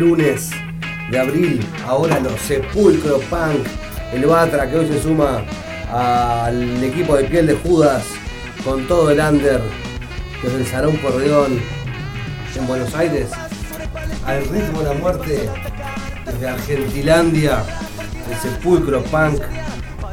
lunes 0.00 0.50
de 1.10 1.18
abril. 1.18 1.60
Ahora 1.86 2.18
los 2.20 2.40
Sepulcro 2.40 3.20
Punk, 3.28 3.66
el 4.12 4.24
Batra 4.24 4.68
que 4.68 4.78
hoy 4.78 4.88
se 4.88 5.00
suma 5.00 5.42
al 5.92 6.82
equipo 6.82 7.16
de 7.16 7.24
piel 7.24 7.46
de 7.46 7.54
Judas 7.54 8.04
con 8.64 8.86
todo 8.88 9.10
el 9.10 9.20
under 9.20 9.60
desde 10.42 10.56
el 10.56 10.66
Salón 10.66 10.96
Porreón 10.96 11.60
en 12.56 12.66
Buenos 12.66 12.94
Aires 12.94 13.28
al 14.26 14.44
ritmo 14.48 14.80
de 14.80 14.94
la 14.94 14.94
muerte 14.94 15.48
desde 16.24 16.48
Argentilandia, 16.48 17.62
el 18.30 18.36
Sepulcro 18.38 19.02
Punk 19.04 19.40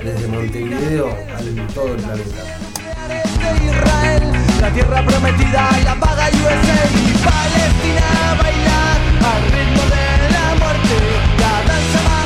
desde 0.03 0.27
Montevideo 0.27 1.09
al 1.37 1.67
todo 1.73 1.95
el 1.95 2.01
planeta. 2.01 2.43
la 4.61 4.69
tierra 4.71 5.05
prometida, 5.05 5.69
la 5.83 5.95
paga 5.95 6.29
USA 6.29 6.87
y 6.93 7.13
Palestina 7.23 8.56
al 9.25 9.43
ritmo 9.51 9.83
de 9.95 10.29
la 10.31 10.55
muerte, 10.59 10.97
la 11.39 11.73
danza 11.73 12.16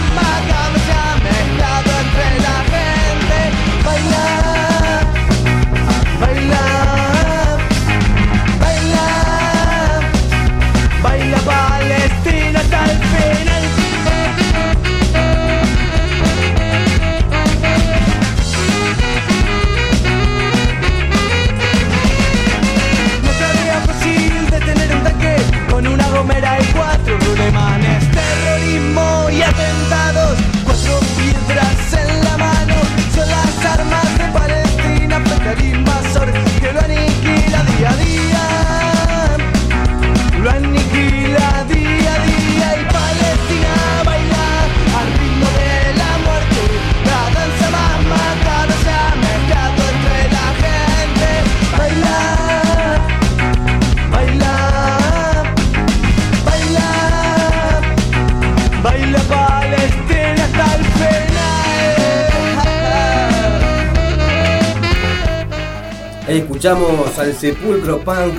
Escuchamos 66.62 67.18
al 67.18 67.34
Sepulcro 67.34 67.98
Punk 68.02 68.36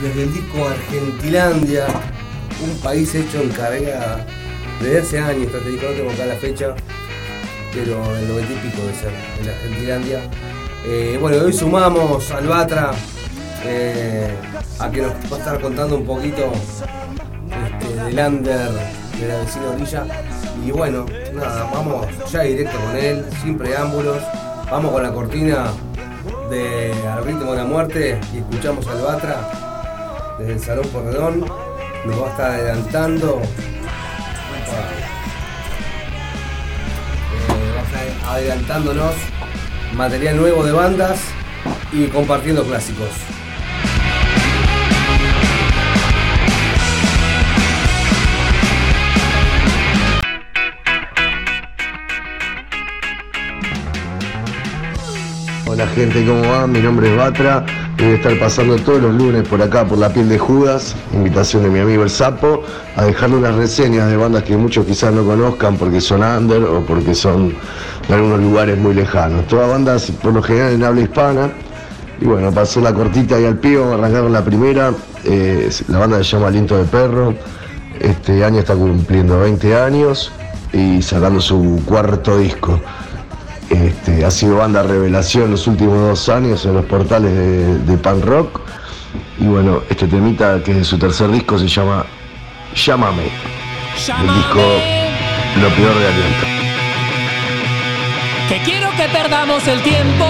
desde 0.00 0.22
el 0.22 0.32
disco 0.32 0.66
Argentilandia, 0.66 1.86
un 2.64 2.80
país 2.80 3.14
hecho 3.14 3.42
en 3.42 3.50
carrera 3.50 4.24
desde 4.80 5.00
hace 5.00 5.18
años, 5.18 5.52
disco 5.52 5.86
no 5.86 5.92
tengo 5.92 6.24
la 6.24 6.34
fecha, 6.36 6.74
pero 7.74 8.16
el 8.16 8.26
90 8.26 8.52
y 8.54 8.56
pico 8.56 8.86
de 8.86 8.94
ser, 8.94 9.12
en 9.42 9.48
Argentilandia. 9.50 10.20
Eh, 10.86 11.18
bueno, 11.20 11.44
hoy 11.44 11.52
sumamos 11.52 12.30
al 12.30 12.46
Batra 12.46 12.92
eh, 13.66 14.32
a 14.78 14.90
que 14.90 15.02
nos 15.02 15.12
va 15.30 15.36
a 15.36 15.38
estar 15.38 15.60
contando 15.60 15.96
un 15.96 16.06
poquito 16.06 16.50
este, 17.66 18.02
del 18.02 18.18
under 18.18 18.70
de 19.20 19.28
la 19.28 19.40
vecina 19.40 19.68
orilla. 19.68 20.06
Y 20.66 20.70
bueno, 20.70 21.04
nada, 21.34 21.68
vamos 21.70 22.06
ya 22.32 22.44
directo 22.44 22.78
con 22.80 22.96
él, 22.96 23.26
sin 23.42 23.58
preámbulos. 23.58 24.22
Vamos 24.70 24.90
con 24.90 25.02
la 25.02 25.12
cortina 25.12 25.66
de 26.50 26.92
Al 27.08 27.24
ritmo 27.24 27.52
de 27.52 27.58
la 27.58 27.64
muerte 27.64 28.20
y 28.32 28.38
escuchamos 28.38 28.86
al 28.86 29.02
Batra 29.02 30.36
desde 30.38 30.52
el 30.52 30.60
Salón 30.60 30.88
Porredón. 30.88 31.40
Nos 32.04 32.22
va 32.22 32.26
a 32.26 32.30
estar 32.30 32.50
adelantando. 32.50 33.36
Va 33.36 34.56
a 37.78 37.84
estar 37.84 38.28
adelantándonos 38.28 39.14
material 39.94 40.36
nuevo 40.36 40.64
de 40.64 40.72
bandas 40.72 41.20
y 41.92 42.06
compartiendo 42.06 42.64
clásicos. 42.64 43.37
Hola 55.78 55.86
gente, 55.90 56.26
¿cómo 56.26 56.40
va? 56.40 56.66
Mi 56.66 56.80
nombre 56.80 57.08
es 57.08 57.16
Batra. 57.16 57.64
Voy 57.98 58.08
a 58.08 58.14
estar 58.14 58.36
pasando 58.40 58.74
todos 58.78 59.00
los 59.00 59.14
lunes 59.14 59.46
por 59.46 59.62
acá, 59.62 59.84
por 59.84 59.96
la 59.96 60.12
piel 60.12 60.28
de 60.28 60.36
Judas, 60.36 60.96
invitación 61.12 61.62
de 61.62 61.70
mi 61.70 61.78
amigo 61.78 62.02
el 62.02 62.10
Sapo, 62.10 62.64
a 62.96 63.04
dejarle 63.04 63.36
unas 63.36 63.54
reseñas 63.54 64.10
de 64.10 64.16
bandas 64.16 64.42
que 64.42 64.56
muchos 64.56 64.84
quizás 64.84 65.14
no 65.14 65.22
conozcan 65.22 65.76
porque 65.76 66.00
son 66.00 66.24
under 66.24 66.64
o 66.64 66.84
porque 66.84 67.14
son 67.14 67.54
de 68.08 68.12
algunos 68.12 68.40
lugares 68.40 68.76
muy 68.76 68.92
lejanos. 68.92 69.46
Todas 69.46 69.70
bandas 69.70 70.10
por 70.20 70.32
lo 70.34 70.42
general 70.42 70.72
en 70.72 70.82
habla 70.82 71.00
hispana. 71.02 71.52
Y 72.20 72.24
bueno, 72.24 72.50
pasó 72.50 72.80
la 72.80 72.92
cortita 72.92 73.38
y 73.38 73.44
al 73.44 73.58
pío, 73.58 73.94
arrancaron 73.94 74.32
la 74.32 74.44
primera. 74.44 74.92
eh, 75.26 75.70
la 75.86 75.98
banda 75.98 76.16
se 76.16 76.24
llama 76.24 76.48
Aliento 76.48 76.76
de 76.76 76.86
Perro. 76.86 77.34
Este 78.00 78.42
año 78.42 78.58
está 78.58 78.74
cumpliendo 78.74 79.38
20 79.38 79.76
años 79.76 80.32
y 80.72 81.00
sacando 81.02 81.40
su 81.40 81.80
cuarto 81.86 82.36
disco. 82.36 82.80
Este, 83.70 84.24
ha 84.24 84.30
sido 84.30 84.56
banda 84.56 84.82
revelación 84.82 85.50
los 85.50 85.66
últimos 85.66 85.98
dos 85.98 86.28
años 86.28 86.64
en 86.64 86.74
los 86.74 86.84
portales 86.86 87.32
de, 87.34 87.78
de 87.78 87.98
punk 87.98 88.24
rock. 88.24 88.60
Y 89.38 89.44
bueno, 89.44 89.82
este 89.88 90.06
temita 90.08 90.62
que 90.62 90.72
es 90.72 90.76
de 90.78 90.84
su 90.84 90.98
tercer 90.98 91.30
disco 91.30 91.58
se 91.58 91.68
llama 91.68 92.04
Llámame. 92.74 93.24
El 93.24 94.34
disco 94.34 94.60
Lo 95.60 95.68
peor 95.70 95.98
de 95.98 96.06
Aliento. 96.06 96.46
Que 98.48 98.58
quiero 98.62 98.90
que 98.96 99.08
perdamos 99.08 99.66
el 99.66 99.82
tiempo. 99.82 100.24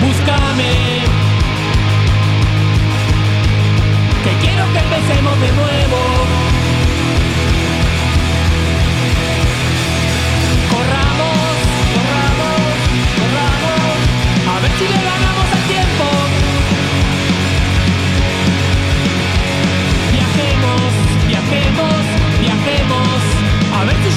Búscame. 0.00 1.00
Que 4.22 4.46
quiero 4.46 4.64
que 4.72 4.78
empecemos 4.78 5.40
de 5.40 5.52
nuevo. 5.52 6.43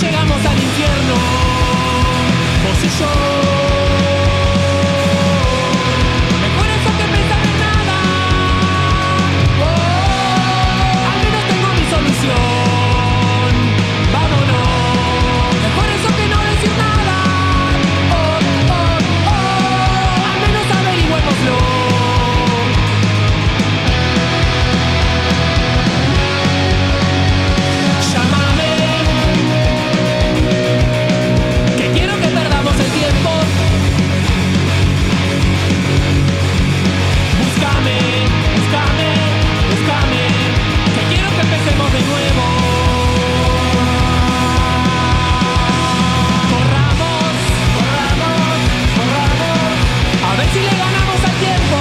Llegamos 0.01 0.45
al 0.45 0.57
infierno. 0.61 1.13
Vos 2.63 2.83
y 2.83 2.99
yo. 2.99 3.36
de 41.67 42.01
nuevo. 42.01 42.45
Corramos, 46.51 47.33
corramos, 47.75 48.57
corramos. 48.95 49.75
A 50.23 50.35
ver 50.37 50.47
si 50.53 50.59
le 50.59 50.73
ganamos 50.83 51.19
al 51.25 51.35
tiempo. 51.45 51.77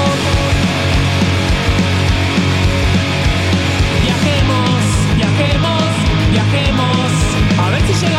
Viajemos, 4.03 4.81
viajemos, 5.17 5.85
viajemos. 6.33 7.11
A 7.59 7.71
ver 7.71 7.81
si 7.83 7.93
llegamos. 7.95 8.16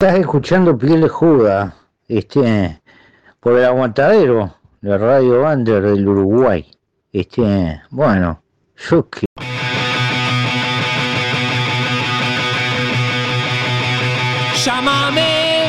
Estás 0.00 0.20
escuchando 0.20 0.78
Piel 0.78 1.00
de 1.00 1.08
Juda, 1.08 1.74
este, 2.06 2.80
por 3.40 3.58
el 3.58 3.64
aguantadero 3.64 4.54
de 4.80 4.96
Radio 4.96 5.40
Bander 5.40 5.82
del 5.82 6.06
Uruguay. 6.06 6.64
Este, 7.12 7.82
bueno, 7.90 8.40
yo 8.88 9.08
que 9.10 9.26
Llámame. 14.64 15.66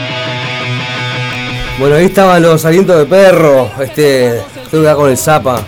Bueno, 1.79 1.95
ahí 1.95 2.05
estaban 2.05 2.43
los 2.43 2.63
alientos 2.65 2.99
de 2.99 3.05
perro. 3.07 3.71
Este, 3.81 4.37
estoy 4.37 4.85
acá 4.85 4.95
con 4.95 5.09
el 5.09 5.17
Zapa. 5.17 5.63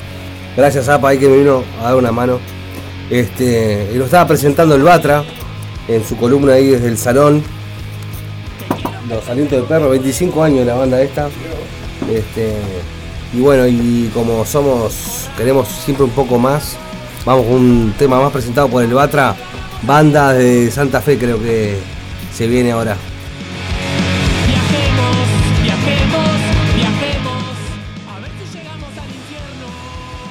Gracias 0.56 0.86
Zapa, 0.86 1.10
ahí 1.10 1.18
que 1.18 1.28
me 1.28 1.38
vino 1.38 1.63
a 1.80 1.86
dar 1.86 1.96
una 1.96 2.12
mano. 2.12 2.40
Este, 3.10 3.90
y 3.92 3.98
lo 3.98 4.06
estaba 4.06 4.28
presentando 4.28 4.75
el 4.75 4.84
Batra 4.84 5.24
en 5.88 6.04
su 6.04 6.16
columna 6.16 6.54
ahí 6.54 6.69
desde 6.69 6.90
el 6.90 6.98
salón. 7.00 7.44
Los 9.10 9.28
alientos 9.30 9.60
de 9.60 9.64
perro, 9.68 9.90
25 9.90 10.44
años 10.44 10.66
la 10.66 10.76
banda 10.76 11.02
esta. 11.02 11.30
Este, 12.12 12.56
y 13.34 13.40
bueno, 13.40 13.66
y 13.68 14.10
como 14.14 14.46
somos, 14.46 15.30
queremos 15.38 15.68
siempre 15.68 16.04
un 16.04 16.12
poco 16.12 16.38
más, 16.38 16.78
vamos 17.26 17.46
con 17.46 17.56
un 17.56 17.94
tema 17.98 18.20
más 18.20 18.32
presentado 18.32 18.68
por 18.68 18.84
el 18.84 18.94
Batra. 18.94 19.36
Banda 19.84 20.34
de 20.34 20.70
Santa 20.70 21.02
Fe 21.02 21.18
creo 21.18 21.42
que 21.42 21.78
se 22.34 22.48
viene 22.48 22.72
ahora. 22.72 22.96
Viajemos, 24.48 25.16
viajemos, 25.64 26.30
viajemos. 26.76 27.44
A 28.16 28.20
ver 28.20 28.32
si 28.38 28.58
llegamos 28.58 28.90
al 28.98 29.10
infierno. 29.10 29.66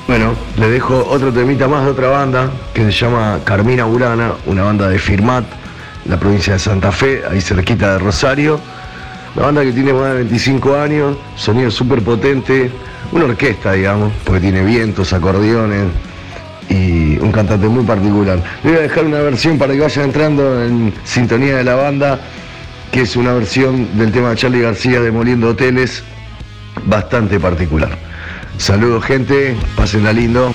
Bueno, 0.07 0.35
le 0.57 0.71
dejo 0.71 1.07
otro 1.09 1.33
temita 1.33 1.67
más 1.67 1.85
de 1.85 1.91
otra 1.91 2.09
banda 2.09 2.51
que 2.75 2.85
se 2.85 2.93
llama 2.93 3.41
Carmina 3.45 3.85
Burana, 3.85 4.35
una 4.47 4.63
banda 4.63 4.89
de 4.89 4.99
Firmat, 4.99 5.45
la 6.07 6.19
provincia 6.19 6.55
de 6.55 6.59
Santa 6.59 6.93
Fe, 6.93 7.23
ahí 7.31 7.41
cerquita 7.41 7.93
de 7.93 7.99
Rosario. 7.99 8.61
Una 9.37 9.47
banda 9.47 9.63
que 9.63 9.73
tiene 9.73 9.93
más 9.93 10.09
de 10.09 10.15
25 10.15 10.77
años, 10.77 11.17
sonido 11.37 11.71
súper 11.71 12.03
potente, 12.03 12.71
una 13.13 13.27
orquesta, 13.27 13.73
digamos, 13.73 14.13
porque 14.25 14.41
tiene 14.41 14.65
vientos, 14.65 15.13
acordeones 15.13 15.87
y 16.69 17.19
un 17.19 17.33
cantante 17.33 17.69
muy 17.69 17.85
particular. 17.85 18.43
Voy 18.63 18.75
a 18.75 18.81
dejar 18.81 19.05
una 19.05 19.19
versión 19.19 19.59
para 19.59 19.73
que 19.73 19.81
vayan 19.81 20.07
entrando 20.07 20.65
en 20.65 20.93
sintonía 21.05 21.57
de 21.57 21.65
la 21.65 21.75
banda, 21.75 22.21
que 22.93 23.03
es 23.03 23.17
una 23.17 23.33
versión 23.33 23.97
del 23.99 24.13
tema 24.13 24.31
de 24.31 24.37
Charlie 24.37 24.63
García 24.63 25.01
Demoliendo 25.01 25.51
Hoteles, 25.51 26.03
bastante 26.87 27.39
particular. 27.39 27.97
Saludos 28.59 29.05
gente, 29.05 29.57
pásenla 29.77 30.13
lindo. 30.13 30.55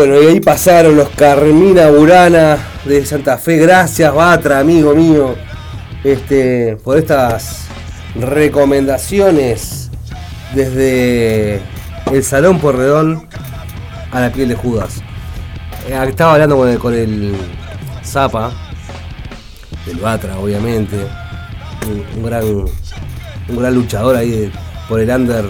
Bueno, 0.00 0.18
y 0.18 0.28
ahí 0.28 0.40
pasaron 0.40 0.96
los 0.96 1.10
Carmina 1.10 1.90
Burana 1.90 2.56
de 2.86 3.04
Santa 3.04 3.36
Fe. 3.36 3.58
Gracias, 3.58 4.14
Batra, 4.14 4.58
amigo 4.58 4.94
mío, 4.94 5.34
este, 6.02 6.78
por 6.82 6.96
estas 6.96 7.66
recomendaciones 8.14 9.90
desde 10.54 11.60
el 12.10 12.24
Salón 12.24 12.60
Porredón 12.60 13.28
a 14.10 14.20
la 14.20 14.32
piel 14.32 14.48
de 14.48 14.54
Judas. 14.54 15.02
Eh, 15.86 16.02
estaba 16.08 16.32
hablando 16.32 16.56
con 16.56 16.70
el, 16.70 16.78
con 16.78 16.94
el 16.94 17.36
Zapa, 18.02 18.52
el 19.86 19.98
Batra, 19.98 20.38
obviamente, 20.38 20.96
un, 22.16 22.24
gran, 22.24 22.44
un 22.46 23.56
gran 23.58 23.74
luchador 23.74 24.16
ahí 24.16 24.50
por 24.88 24.98
el 24.98 25.10
under 25.10 25.44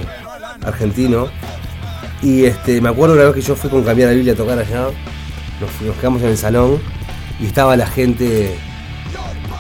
argentino. 0.65 1.29
Y 2.23 2.45
este, 2.45 2.81
me 2.81 2.91
acuerdo 2.91 3.15
una 3.15 3.25
vez 3.25 3.35
que 3.35 3.41
yo 3.41 3.57
fui 3.57 3.71
con 3.71 3.83
Cambiar 3.83 4.11
la 4.11 4.15
Biblia 4.15 4.35
a 4.35 4.37
tocar 4.37 4.59
allá, 4.59 4.89
nos, 5.61 5.97
quedamos 5.97 6.23
en 6.23 6.29
el 6.29 6.37
salón 6.37 6.79
y 7.41 7.47
estaba 7.47 7.77
la 7.77 7.87
gente 7.87 8.57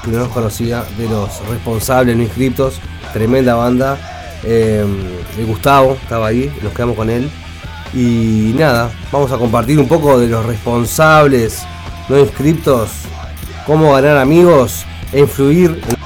que 0.05 0.11
no 0.11 0.19
nos 0.19 0.29
conocía, 0.29 0.85
de 0.99 1.09
los 1.09 1.47
responsables 1.49 2.17
no 2.17 2.23
inscriptos, 2.23 2.81
tremenda 3.12 3.55
banda. 3.55 3.99
el 4.45 5.47
Gustavo 5.47 5.97
estaba 6.02 6.29
ahí, 6.29 6.52
nos 6.62 6.73
quedamos 6.73 6.97
con 6.97 7.11
él. 7.11 7.31
Y 7.93 8.55
nada, 8.57 8.90
vamos 9.11 9.33
a 9.33 9.38
compartir 9.38 9.79
un 9.79 9.88
poco 9.88 10.19
de 10.19 10.29
los 10.29 10.45
responsables 10.47 11.62
no 12.09 12.19
inscriptos, 12.19 12.90
cómo 13.67 13.93
ganar 13.93 14.17
amigos 14.17 14.85
e 15.12 15.21
influir 15.21 15.81
en 15.88 16.00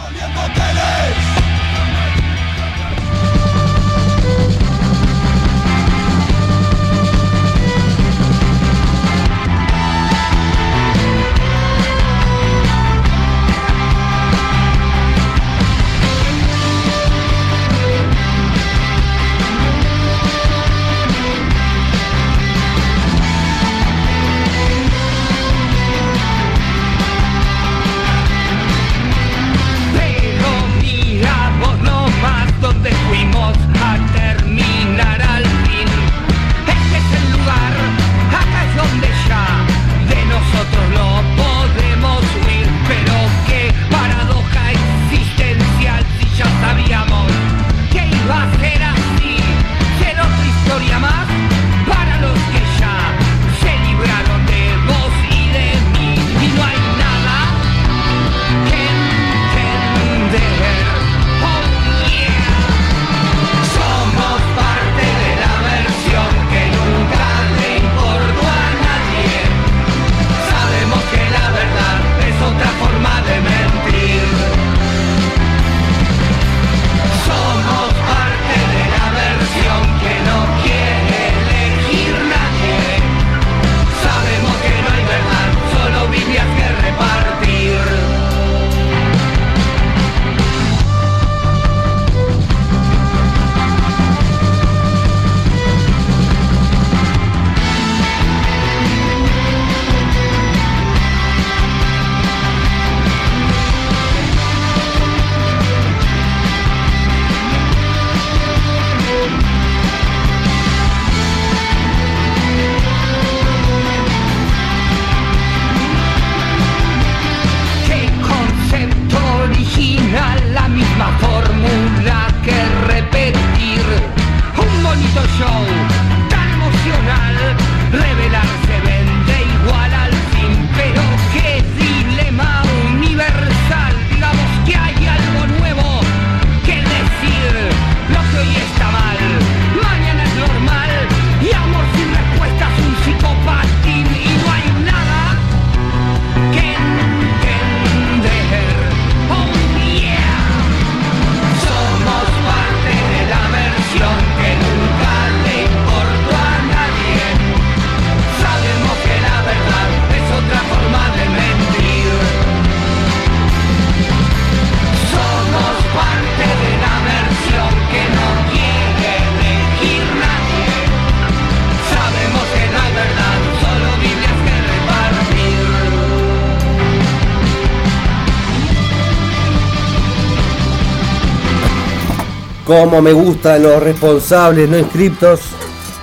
Como 182.64 183.02
me 183.02 183.12
gustan 183.12 183.62
los 183.62 183.82
responsables 183.82 184.68
no 184.68 184.78
inscriptos, 184.78 185.40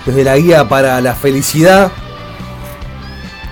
desde 0.06 0.24
la 0.24 0.38
guía 0.38 0.68
para 0.68 1.02
la 1.02 1.16
felicidad, 1.16 1.92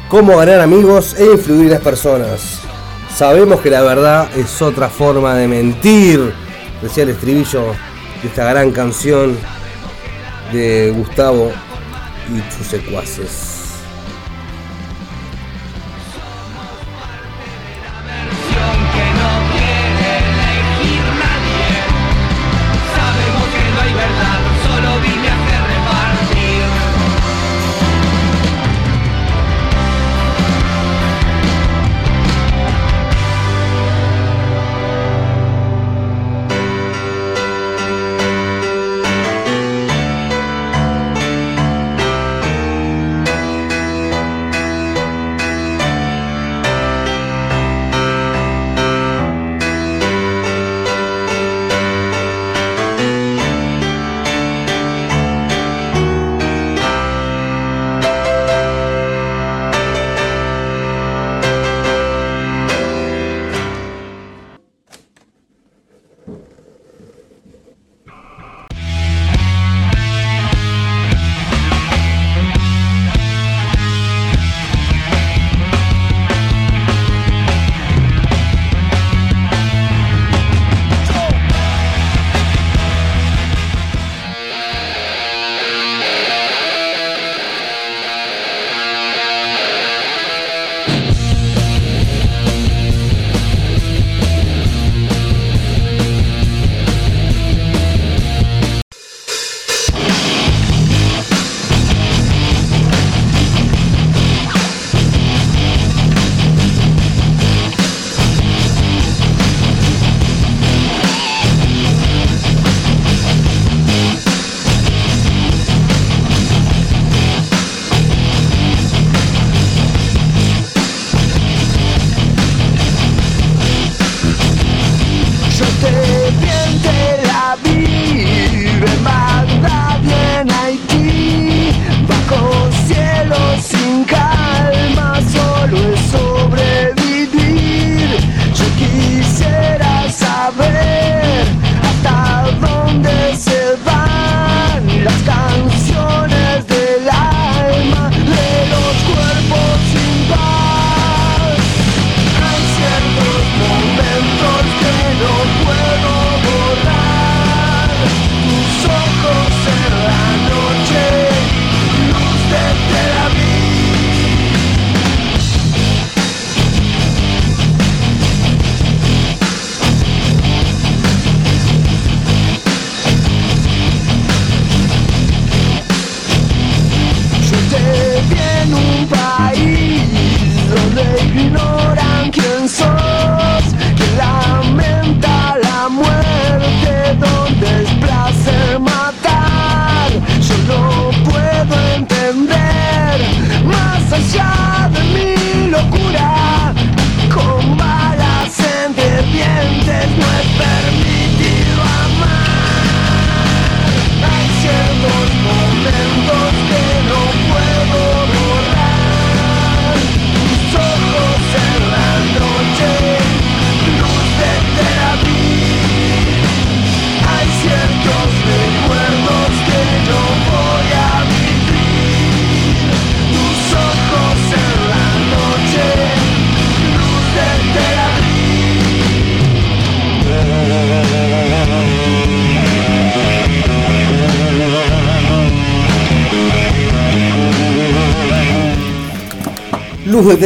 cómo 0.09 0.37
ganar 0.37 0.59
amigos 0.61 1.15
e 1.17 1.25
influir 1.25 1.65
en 1.65 1.71
las 1.71 1.81
personas. 1.81 2.59
Sabemos 3.15 3.61
que 3.61 3.69
la 3.69 3.81
verdad 3.81 4.29
es 4.37 4.61
otra 4.61 4.89
forma 4.89 5.33
de 5.35 5.47
mentir, 5.47 6.33
decía 6.81 7.03
el 7.03 7.09
estribillo 7.09 7.73
de 8.21 8.27
esta 8.27 8.45
gran 8.45 8.71
canción 8.71 9.37
de 10.53 10.91
Gustavo 10.95 11.51
y 12.29 12.53
sus 12.55 12.67
secuaces. 12.67 13.58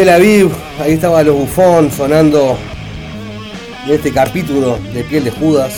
Tel 0.03 0.09
Aviv, 0.09 0.51
ahí 0.81 0.95
estaba 0.95 1.23
los 1.23 1.33
bufón 1.33 1.89
sonando 1.89 2.57
en 3.85 3.93
este 3.93 4.11
capítulo 4.11 4.77
de 4.93 5.01
Piel 5.05 5.23
de 5.23 5.31
Judas. 5.31 5.75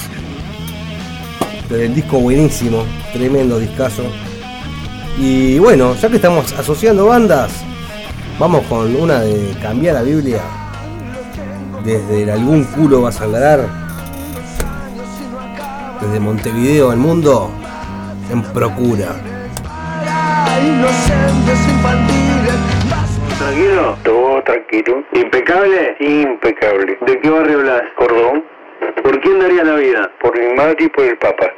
Del 1.70 1.94
disco 1.94 2.18
buenísimo, 2.18 2.86
tremendo 3.14 3.60
discazo. 3.60 4.02
Y 5.20 5.60
bueno, 5.60 5.94
ya 5.94 6.10
que 6.10 6.16
estamos 6.16 6.52
asociando 6.54 7.06
bandas, 7.06 7.52
vamos 8.40 8.66
con 8.66 8.96
una 8.96 9.20
de 9.20 9.56
cambiar 9.62 9.94
la 9.94 10.02
Biblia. 10.02 10.42
Desde 11.84 12.24
el 12.24 12.32
algún 12.32 12.64
culo 12.64 13.04
va 13.04 13.10
a 13.10 13.12
sangrar. 13.12 13.70
Desde 16.02 16.20
Montevideo 16.20 16.90
al 16.90 16.98
mundo, 16.98 17.52
en 18.32 18.42
Procura. 18.42 19.18
inocentes 20.64 21.60
infantiles. 21.70 22.76
Tranquilo, 23.38 23.98
Impecable, 25.14 25.96
impecable. 26.00 26.98
¿De 27.02 27.20
qué 27.20 27.30
barrio 27.30 27.60
hablas? 27.60 27.84
Cordón. 27.96 28.46
¿Por 29.02 29.20
quién 29.22 29.40
daría 29.40 29.64
la 29.64 29.76
vida? 29.76 30.12
Por 30.22 30.38
mi 30.38 30.54
madre 30.54 30.78
y 30.80 30.90
por 30.90 31.06
el 31.06 31.18
papa. 31.18 31.52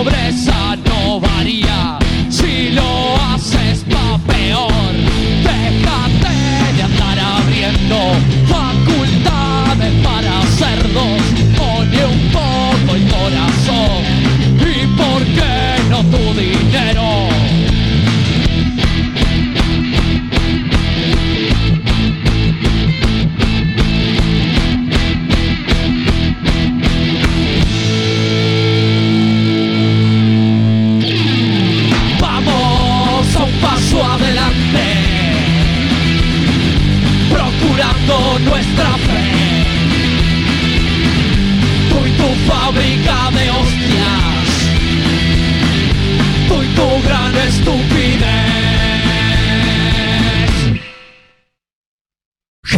Pobreza 0.00 0.49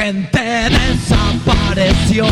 Gente 0.05 0.69
desapareció 0.69 2.27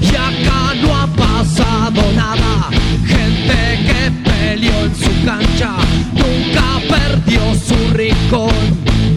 y 0.00 0.08
acá 0.08 0.74
no 0.82 0.92
ha 0.92 1.06
pasado 1.06 2.02
nada. 2.16 2.68
Gente 3.06 3.78
que 3.86 4.10
peleó 4.28 4.86
en 4.86 4.96
su 4.96 5.24
cancha 5.24 5.76
nunca 6.14 6.80
perdió 6.88 7.54
su 7.54 7.94
rincón. 7.94 8.50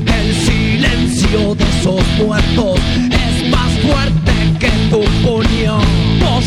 El 0.05 0.35
silencio 0.35 1.55
de 1.55 1.63
esos 1.63 2.05
muertos 2.19 2.79
es 3.09 3.49
más 3.49 3.71
fuerte 3.79 4.33
que 4.59 4.69
tu 4.91 5.03
puño. 5.27 5.79
Vos 6.19 6.45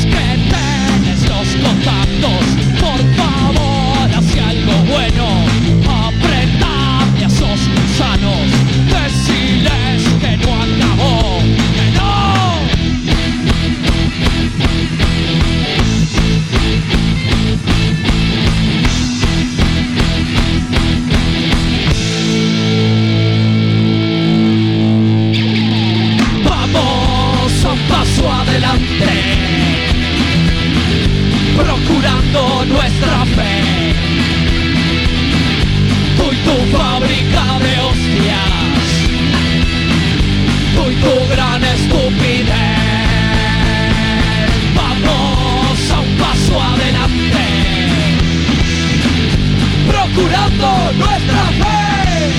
nuestra 50.63 51.43
fe. 51.59 52.31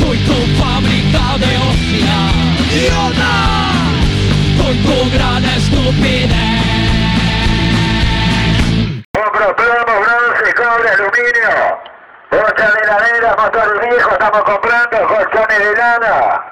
Tú 0.00 0.14
y 0.14 0.18
tu 0.18 0.34
fábrica 0.62 1.36
de 1.38 1.56
hostias, 1.58 2.32
idiota. 2.72 3.34
Tú 4.56 4.64
y 4.72 4.78
tu 4.82 5.10
gran 5.16 5.44
estupidez. 5.44 6.32
Compro 9.12 9.56
plomo, 9.56 9.94
bronce, 10.00 10.54
cobre, 10.54 10.88
aluminio. 10.88 11.54
Bocha 12.30 12.70
de 12.72 12.80
heladera, 12.82 13.36
motor 13.36 13.80
viejo, 13.88 14.10
estamos 14.12 14.42
comprando 14.44 15.06
colchones 15.06 15.58
de 15.58 15.76
lana. 15.76 16.42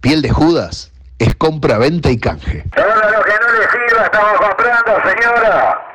Piel 0.00 0.22
de 0.22 0.30
Judas 0.30 0.92
es 1.18 1.34
compra, 1.34 1.78
venta 1.78 2.10
y 2.10 2.18
canje. 2.18 2.64
Todo 2.74 2.86
lo 2.86 3.24
que 3.24 3.32
no 3.40 3.52
le 3.52 3.88
sirva 3.88 4.04
estamos 4.04 4.38
comprando, 4.38 4.92
señora. 5.02 5.87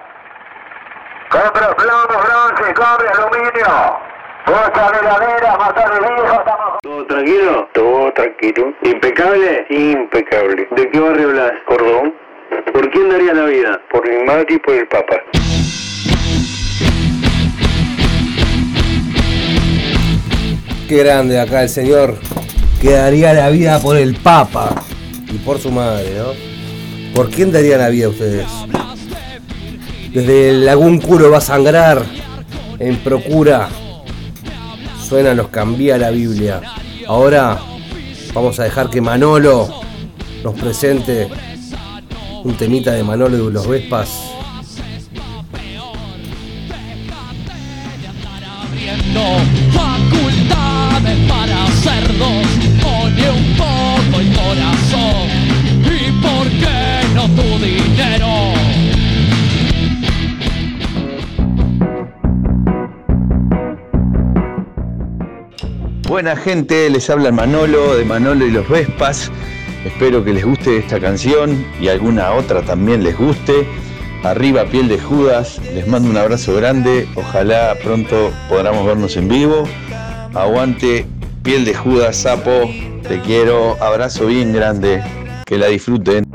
Compro 1.33 1.75
plomo, 1.75 2.15
bronce, 2.21 2.73
cobre, 2.75 3.09
aluminio. 3.09 3.97
Bocha 4.45 4.91
de 4.91 4.99
heladera, 4.99 5.57
motor 5.57 5.99
viejo, 5.99 6.33
estamos 6.37 6.79
¿Todo 6.83 7.05
tranquilo? 7.07 7.69
Todo 7.73 8.13
tranquilo. 8.13 8.73
¿Impecable? 8.83 9.65
Impecable. 9.71 10.67
¿De 10.69 10.89
qué 10.91 10.99
barrio 10.99 11.29
hablas? 11.29 11.53
Cordón. 11.65 12.13
¿Por 12.71 12.91
quién 12.91 13.09
daría 13.09 13.33
la 13.33 13.45
vida? 13.45 13.81
Por 13.89 14.07
mi 14.07 14.23
madre 14.25 14.45
y 14.47 14.59
por 14.59 14.75
el 14.75 14.87
papa. 14.87 15.15
Qué 20.87 20.97
grande 21.03 21.39
acá 21.39 21.63
el 21.63 21.69
señor 21.69 22.13
que 22.79 22.91
daría 22.91 23.33
la 23.33 23.49
vida 23.49 23.79
por 23.79 23.97
el 23.97 24.15
Papa 24.17 24.69
y 25.31 25.39
por 25.39 25.57
su 25.57 25.71
madre, 25.71 26.13
¿no? 26.15 26.33
¿Por 27.15 27.31
quién 27.31 27.51
daría 27.51 27.79
la 27.79 27.89
vida 27.89 28.09
ustedes? 28.09 28.45
Desde 30.13 30.49
el 30.51 30.69
algún 30.69 30.99
culo 30.99 31.31
va 31.31 31.39
a 31.39 31.41
sangrar 31.41 32.03
en 32.79 32.97
procura. 32.97 33.69
Suena 35.07 35.33
nos 35.33 35.49
cambia 35.49 35.97
la 35.97 36.11
Biblia. 36.11 36.61
Ahora 37.07 37.59
Vamos 38.33 38.59
a 38.59 38.63
dejar 38.63 38.89
que 38.89 38.99
Manolo 38.99 39.69
nos 40.43 40.59
presente 40.59 41.29
un 42.43 42.55
temita 42.55 42.91
de 42.91 43.03
Manolo 43.03 43.45
de 43.45 43.51
los 43.51 43.67
Vespas. 43.67 44.09
Buena 66.07 66.35
gente, 66.35 66.89
les 66.89 67.09
habla 67.09 67.31
Manolo 67.31 67.95
de 67.95 68.03
Manolo 68.03 68.45
y 68.45 68.51
los 68.51 68.67
Vespas. 68.67 69.31
Espero 69.85 70.23
que 70.23 70.33
les 70.33 70.43
guste 70.43 70.77
esta 70.77 70.99
canción 70.99 71.65
y 71.79 71.87
alguna 71.87 72.33
otra 72.33 72.61
también 72.61 73.03
les 73.03 73.17
guste. 73.17 73.65
Arriba 74.23 74.65
piel 74.65 74.89
de 74.89 74.99
Judas, 74.99 75.61
les 75.73 75.87
mando 75.87 76.09
un 76.09 76.17
abrazo 76.17 76.55
grande. 76.55 77.07
Ojalá 77.15 77.75
pronto 77.81 78.31
podamos 78.49 78.85
vernos 78.85 79.15
en 79.15 79.29
vivo. 79.29 79.63
Aguante 80.33 81.05
piel 81.41 81.63
de 81.63 81.73
Judas, 81.73 82.17
sapo. 82.17 82.69
Te 83.07 83.21
quiero, 83.21 83.81
abrazo 83.81 84.25
bien 84.25 84.51
grande. 84.51 85.01
Que 85.45 85.57
la 85.57 85.67
disfruten. 85.67 86.32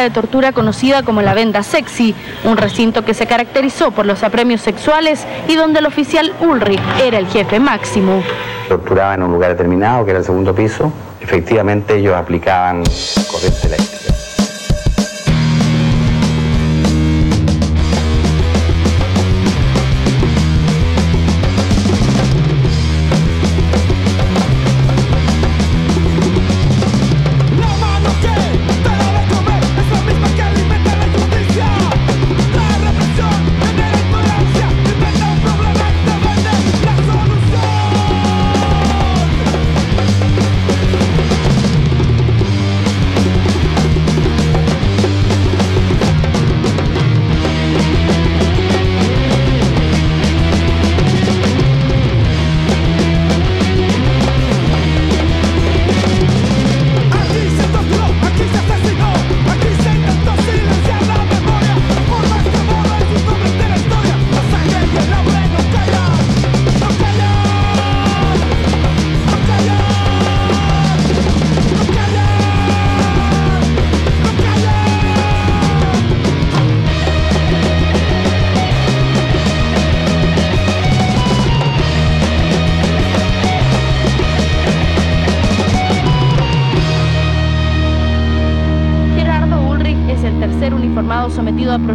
De 0.00 0.10
tortura 0.10 0.52
conocida 0.52 1.02
como 1.02 1.22
la 1.22 1.34
Venda 1.34 1.62
Sexy, 1.62 2.14
un 2.44 2.56
recinto 2.56 3.04
que 3.04 3.14
se 3.14 3.26
caracterizó 3.26 3.90
por 3.90 4.06
los 4.06 4.22
apremios 4.22 4.60
sexuales 4.60 5.26
y 5.48 5.54
donde 5.54 5.80
el 5.80 5.86
oficial 5.86 6.32
Ulrich 6.40 6.80
era 7.02 7.18
el 7.18 7.26
jefe 7.26 7.60
máximo. 7.60 8.22
torturaba 8.68 9.14
en 9.14 9.22
un 9.22 9.32
lugar 9.32 9.50
determinado, 9.50 10.04
que 10.04 10.10
era 10.10 10.20
el 10.20 10.24
segundo 10.24 10.54
piso. 10.54 10.92
Efectivamente, 11.20 11.96
ellos 11.96 12.14
aplicaban 12.14 12.82
corriente 13.30 13.66
eléctrica. 13.66 13.85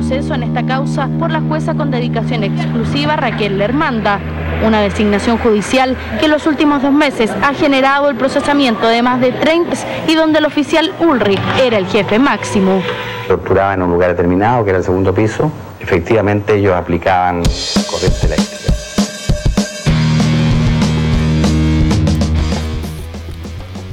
Proceso 0.02 0.34
en 0.34 0.42
esta 0.42 0.66
causa 0.66 1.08
por 1.20 1.30
la 1.30 1.42
jueza 1.42 1.76
con 1.76 1.92
dedicación 1.92 2.44
exclusiva 2.44 3.16
Raquel 3.18 3.60
Lermanda. 3.60 4.20
Una 4.66 4.82
designación 4.82 5.38
judicial 5.38 5.96
que 6.20 6.26
en 6.26 6.32
los 6.32 6.48
últimos 6.48 6.82
dos 6.82 6.92
meses 6.92 7.30
ha 7.44 7.54
generado 7.54 8.10
el 8.10 8.16
procesamiento 8.16 8.88
de 8.88 9.04
más 9.04 9.22
de 9.22 9.32
30 9.32 9.76
y 10.08 10.16
donde 10.16 10.40
el 10.40 10.46
oficial 10.46 10.92
Ulrich 11.00 11.40
era 11.62 11.78
el 11.78 11.86
jefe 11.86 12.18
máximo. 12.18 12.82
Torturaba 13.28 13.76
en 13.76 13.84
un 13.84 13.92
lugar 13.92 14.10
determinado, 14.10 14.64
que 14.64 14.72
era 14.72 14.80
el 14.80 14.84
segundo 14.84 15.14
piso. 15.14 15.52
Efectivamente, 15.80 16.56
ellos 16.56 16.74
aplicaban 16.74 17.44
corriente 17.88 18.26
eléctrica. 18.26 18.74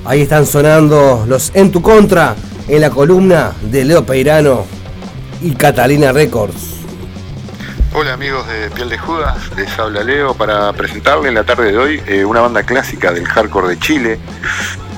Ahí 0.07 0.23
están 0.23 0.47
sonando 0.47 1.27
los 1.29 1.55
En 1.55 1.71
tu 1.71 1.83
contra 1.83 2.35
en 2.67 2.81
la 2.81 2.89
columna 2.89 3.53
de 3.61 3.85
Leo 3.85 4.07
Peirano 4.07 4.78
y 5.41 5.55
Catalina 5.55 6.13
Records. 6.13 6.79
Hola 7.95 8.13
amigos 8.13 8.47
de 8.49 8.71
Piel 8.71 8.91
de 8.91 8.99
Judas, 8.99 9.37
les 9.57 9.79
habla 9.79 10.05
Leo 10.05 10.35
para 10.35 10.73
presentarle 10.73 11.29
en 11.29 11.35
la 11.35 11.45
tarde 11.45 11.73
de 11.73 11.79
hoy 11.79 12.03
eh, 12.07 12.25
una 12.25 12.41
banda 12.41 12.63
clásica 12.63 13.13
del 13.13 13.27
hardcore 13.27 13.69
de 13.69 13.79
Chile, 13.79 14.19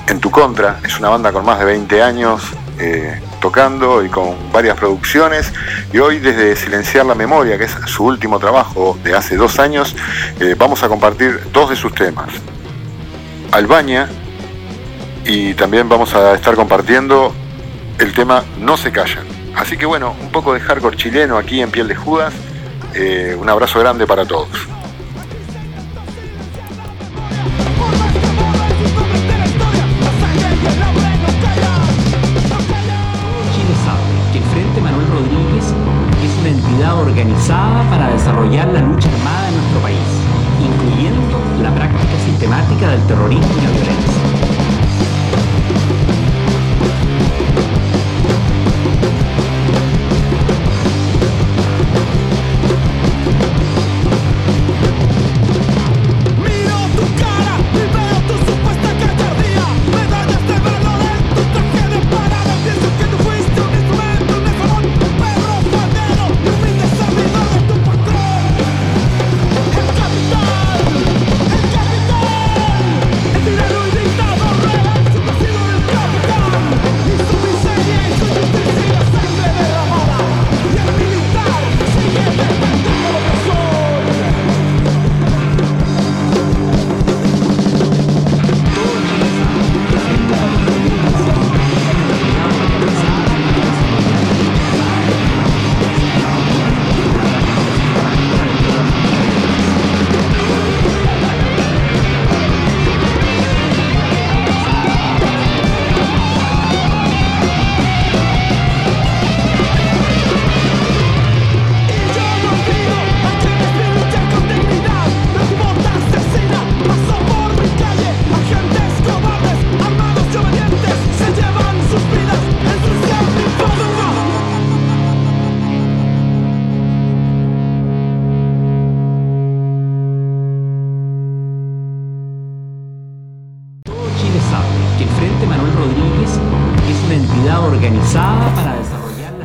En 0.07 0.19
Tu 0.19 0.29
Contra. 0.29 0.79
Es 0.83 0.99
una 0.99 1.09
banda 1.09 1.31
con 1.31 1.45
más 1.45 1.59
de 1.59 1.65
20 1.65 2.03
años 2.03 2.41
eh, 2.79 3.21
tocando 3.39 4.03
y 4.03 4.09
con 4.09 4.35
varias 4.51 4.77
producciones. 4.77 5.51
Y 5.93 5.99
hoy 5.99 6.19
desde 6.19 6.55
Silenciar 6.55 7.05
la 7.05 7.15
Memoria, 7.15 7.57
que 7.57 7.65
es 7.65 7.71
su 7.85 8.03
último 8.03 8.39
trabajo 8.39 8.97
de 9.03 9.15
hace 9.15 9.37
dos 9.37 9.57
años, 9.59 9.95
eh, 10.39 10.55
vamos 10.57 10.83
a 10.83 10.89
compartir 10.89 11.39
dos 11.53 11.69
de 11.69 11.75
sus 11.75 11.95
temas. 11.95 12.29
Albania 13.51 14.09
y 15.25 15.53
también 15.53 15.87
vamos 15.87 16.13
a 16.13 16.33
estar 16.33 16.55
compartiendo 16.55 17.33
el 17.99 18.13
tema 18.13 18.43
No 18.59 18.75
se 18.75 18.91
callan. 18.91 19.40
Así 19.55 19.77
que 19.77 19.85
bueno, 19.85 20.15
un 20.19 20.31
poco 20.31 20.53
de 20.53 20.59
hardcore 20.59 20.97
chileno 20.97 21.37
aquí 21.37 21.61
en 21.61 21.71
Piel 21.71 21.87
de 21.87 21.95
Judas. 21.95 22.33
Eh, 22.93 23.37
un 23.39 23.49
abrazo 23.49 23.79
grande 23.79 24.05
para 24.05 24.25
todos. 24.25 24.49
Chile 33.53 33.75
sabe 33.85 34.01
que 34.33 34.41
Frente 34.51 34.81
Manuel 34.81 35.07
Rodríguez 35.07 35.65
es 36.23 36.37
una 36.39 36.49
entidad 36.49 36.99
organizada 36.99 37.89
para 37.89 38.09
desarrollar 38.09 38.67
la 38.69 38.81
lucha 38.81 39.09
armada 39.09 39.47
en 39.47 39.55
nuestro 39.55 39.79
país, 39.81 39.99
incluyendo 40.59 41.39
la 41.61 41.73
práctica 41.73 42.19
sistemática 42.25 42.89
del 42.89 43.07
terrorismo 43.07 43.53
y 43.57 43.61
la 43.61 43.71
violencia. 43.71 44.20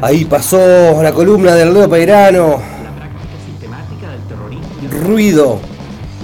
Ahí 0.06 0.24
pasó 0.24 1.02
la 1.02 1.10
columna 1.10 1.56
del 1.56 1.74
Leo 1.74 1.90
Peirano, 1.90 2.58
práctica 2.58 3.44
sistemática 3.44 4.08
del 4.12 4.20
terrorismo 4.28 4.68
y 4.80 4.84
el 4.84 4.90
Ruido, 4.92 5.58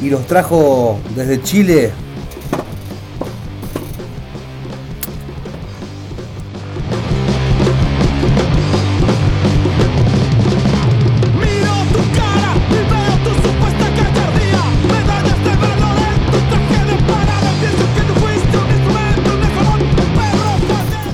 y 0.00 0.08
los 0.08 0.24
trajo 0.28 1.00
desde 1.16 1.42
Chile. 1.42 1.74
De 1.74 1.80
de 1.80 1.92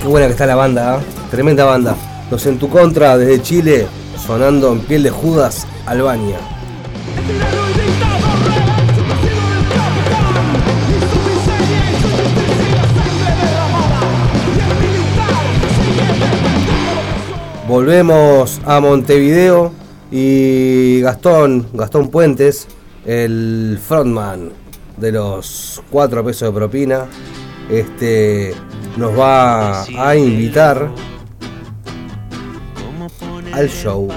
Qué 0.03 0.07
buena 0.07 0.27
que 0.27 0.33
está 0.33 0.45
la 0.45 0.55
banda, 0.55 0.97
¿ah? 0.97 1.01
tremenda 1.31 1.65
banda. 1.65 1.97
Los 2.31 2.45
En 2.45 2.59
tu 2.59 2.69
contra 2.69 3.17
desde 3.17 3.43
Chile, 3.43 3.87
sonando 4.19 4.73
en 4.73 4.81
piel 4.81 5.03
de 5.03 5.11
Judas, 5.11 5.67
Albania. 5.87 6.39
Volvemos 17.67 18.61
a 18.67 18.81
Montevideo 18.81 19.73
y 20.11 21.01
Gastón, 21.01 21.67
Gastón 21.73 22.09
Puentes, 22.09 22.67
el 23.07 23.79
frontman 23.83 24.53
de 24.99 25.13
los 25.13 25.83
cuatro 25.91 26.23
pesos 26.25 26.49
de 26.49 26.59
propina, 26.59 27.07
este, 27.71 28.55
nos 28.97 29.19
va 29.19 29.83
a 29.83 30.17
invitar 30.17 30.91
al 33.59 33.69
show. 33.69 34.09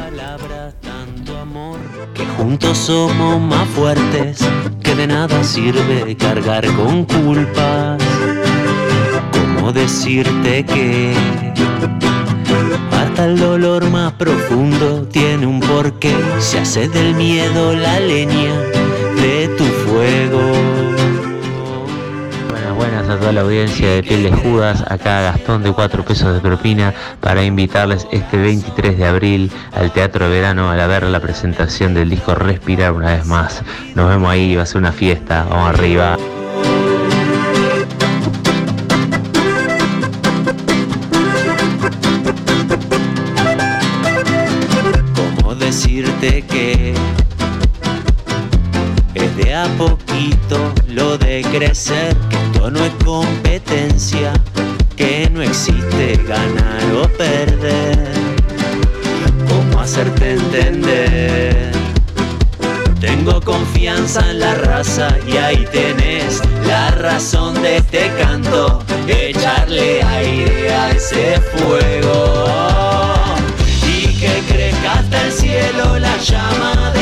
que 2.13 2.25
juntos 2.38 2.77
somos 2.77 3.41
más 3.41 3.67
fuertes, 3.69 4.39
que 4.84 4.93
de 4.93 5.08
nada 5.08 5.43
sirve 5.43 6.15
cargar 6.15 6.63
con 6.75 7.06
culpas. 7.06 8.00
¿Cómo 9.31 9.71
decirte 9.71 10.63
que 10.63 11.15
hasta 12.92 13.25
el 13.25 13.39
dolor 13.39 13.89
más 13.89 14.13
profundo 14.13 15.08
tiene 15.08 15.48
un 15.48 15.60
porqué? 15.60 16.15
Se 16.37 16.60
hace 16.60 16.87
del 16.87 17.15
miedo 17.15 17.75
la 17.75 18.00
leña 18.00 18.54
de 19.23 19.48
tu 19.58 19.65
fuego. 19.65 20.60
A 23.12 23.17
toda 23.17 23.33
la 23.33 23.41
audiencia 23.41 23.89
de 23.89 24.03
Piel 24.03 24.23
de 24.23 24.31
Judas, 24.31 24.85
acá 24.87 25.19
Gastón 25.19 25.63
de 25.63 25.73
4 25.73 26.05
pesos 26.05 26.33
de 26.33 26.39
propina 26.39 26.93
para 27.19 27.43
invitarles 27.43 28.07
este 28.09 28.37
23 28.37 28.97
de 28.97 29.05
abril 29.05 29.51
al 29.73 29.91
Teatro 29.91 30.29
de 30.29 30.31
Verano 30.31 30.71
a 30.71 30.87
ver 30.87 31.03
la 31.03 31.19
presentación 31.19 31.93
del 31.93 32.09
disco 32.09 32.35
Respirar 32.35 32.93
una 32.93 33.17
vez 33.17 33.25
más. 33.25 33.63
Nos 33.95 34.07
vemos 34.07 34.29
ahí, 34.31 34.55
va 34.55 34.63
a 34.63 34.65
ser 34.65 34.77
una 34.77 34.93
fiesta, 34.93 35.45
vamos 35.49 35.77
arriba. 35.77 36.17
¿Cómo 45.35 45.55
decirte 45.55 46.43
que 46.43 46.93
es 49.15 49.35
de 49.35 49.53
a 49.53 49.65
poquito 49.77 50.73
lo 50.87 51.17
de 51.17 51.41
crecer? 51.51 52.10
Esto 52.62 52.69
no 52.69 52.85
es 52.85 52.93
competencia, 53.03 54.33
que 54.95 55.27
no 55.33 55.41
existe 55.41 56.15
ganar 56.27 56.83
o 56.95 57.07
perder. 57.17 57.97
hacerte 59.79 60.33
entender. 60.33 61.71
Tengo 62.99 63.41
confianza 63.41 64.29
en 64.29 64.41
la 64.41 64.53
raza 64.53 65.09
y 65.27 65.37
ahí 65.37 65.65
tenés 65.71 66.39
la 66.67 66.91
razón 66.91 67.59
de 67.63 67.77
este 67.77 68.12
canto. 68.19 68.83
Echarle 69.07 70.03
aire 70.03 70.71
a 70.71 70.91
ese 70.91 71.41
fuego 71.55 72.45
y 73.87 74.19
que 74.19 74.43
crezca 74.47 74.99
hasta 74.99 75.25
el 75.25 75.31
cielo 75.31 75.97
la 75.97 76.15
llama 76.17 76.91
de 76.93 77.00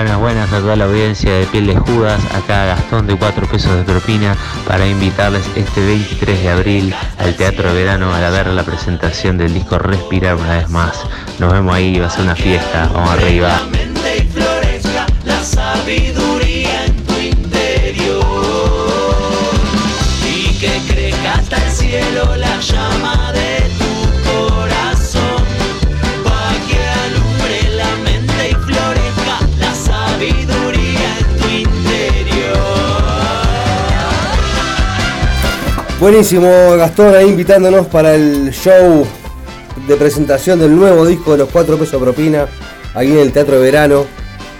Buenas, 0.00 0.18
buenas 0.18 0.50
a 0.50 0.60
toda 0.60 0.76
la 0.76 0.86
audiencia 0.86 1.30
de 1.30 1.44
Piel 1.44 1.66
de 1.66 1.76
Judas, 1.76 2.18
acá 2.34 2.64
Gastón 2.64 3.06
de 3.06 3.16
4 3.16 3.46
pesos 3.48 3.76
de 3.76 3.82
propina 3.82 4.34
para 4.66 4.86
invitarles 4.88 5.44
este 5.54 5.84
23 5.84 6.42
de 6.42 6.48
abril 6.48 6.94
al 7.18 7.34
Teatro 7.34 7.68
de 7.68 7.84
Verano 7.84 8.10
a 8.14 8.30
ver 8.30 8.46
la 8.46 8.62
presentación 8.62 9.36
del 9.36 9.52
disco 9.52 9.78
Respirar 9.78 10.36
una 10.36 10.56
vez 10.56 10.70
más. 10.70 11.04
Nos 11.38 11.52
vemos 11.52 11.74
ahí, 11.74 11.98
va 11.98 12.06
a 12.06 12.10
ser 12.10 12.22
una 12.22 12.34
fiesta, 12.34 12.88
vamos 12.94 13.10
arriba. 13.10 13.60
Buenísimo, 36.00 36.48
Gastón 36.78 37.14
ahí 37.14 37.28
invitándonos 37.28 37.86
para 37.88 38.14
el 38.14 38.52
show 38.52 39.06
de 39.86 39.96
presentación 39.96 40.58
del 40.58 40.74
nuevo 40.74 41.04
disco 41.04 41.32
de 41.32 41.38
los 41.38 41.50
4 41.50 41.76
pesos 41.76 42.00
propina, 42.00 42.46
aquí 42.94 43.12
en 43.12 43.18
el 43.18 43.32
Teatro 43.32 43.56
de 43.56 43.60
Verano. 43.60 44.06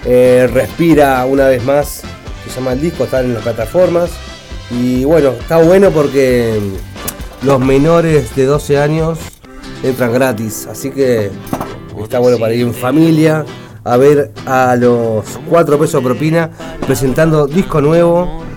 Eh, 0.05 0.51
respira 0.53 1.25
una 1.25 1.47
vez 1.47 1.65
más, 1.65 2.03
se 2.47 2.55
llama 2.55 2.75
el 2.75 2.83
disco, 2.83 3.05
está 3.05 3.21
en 3.21 3.33
las 3.33 3.43
plataformas. 3.43 4.11
Y 4.71 5.07
bueno, 5.07 5.31
está 5.31 5.57
bueno 5.57 5.89
porque 5.89 6.61
los 7.43 7.59
menores 7.59 8.37
de 8.37 8.45
12 8.45 8.79
años 8.79 9.19
entran 9.83 10.13
gratis, 10.13 10.67
así 10.71 10.91
que 10.91 11.31
está 12.03 12.19
bueno 12.19 12.37
para 12.37 12.53
ir 12.53 12.67
en 12.67 12.75
familia 12.75 13.47
a 13.83 13.97
ver 13.97 14.31
a 14.45 14.77
los 14.77 15.25
4 15.49 15.79
pesos 15.79 16.05
propina 16.05 16.51
presentando 16.87 17.47
disco 17.47 17.81
nuevo 17.81 18.50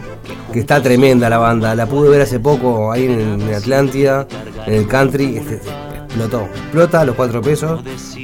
que 0.54 0.60
está 0.60 0.82
tremenda 0.82 1.30
la 1.30 1.40
banda. 1.40 1.76
La 1.76 1.88
pude 1.88 2.10
ver 2.10 2.22
hace 2.22 2.40
poco 2.40 2.92
ahí 2.92 3.06
en, 3.06 3.42
en 3.42 3.54
Atlántida, 3.54 4.28
en 4.66 4.74
el 4.74 4.88
country. 4.88 5.38
este, 5.38 5.60
explotó. 6.06 6.44
Explota 6.44 7.04
los 7.04 7.16
cuatro 7.16 7.42
pesos. 7.42 7.82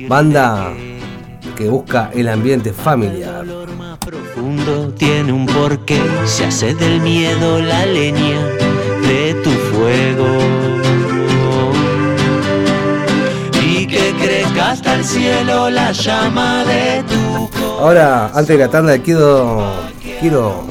Banda 0.08 0.72
que 1.58 1.68
busca 1.68 2.12
el 2.14 2.30
ambiente 2.30 2.72
familiar. 2.72 3.46
profundo 4.00 4.94
tiene 4.94 5.34
un 5.34 5.46
porqué, 5.46 6.00
se 6.26 6.46
hace 6.46 6.74
del 6.74 7.02
miedo 7.02 7.60
la 7.62 7.86
leña 7.86 8.40
de 9.02 9.34
tu 9.44 9.50
fuego. 9.50 10.28
Y 13.62 13.88
que 13.88 14.14
crezca 14.22 14.72
hasta 14.72 14.96
el 14.96 15.04
cielo 15.04 15.70
la 15.70 15.92
llama 15.92 16.64
de 16.64 17.04
tu 17.04 17.50
Ahora, 17.80 18.28
antes 18.28 18.50
de 18.50 18.58
la 18.58 18.70
tanda, 18.70 18.98
quiero, 19.00 19.74
quiero 20.20 20.66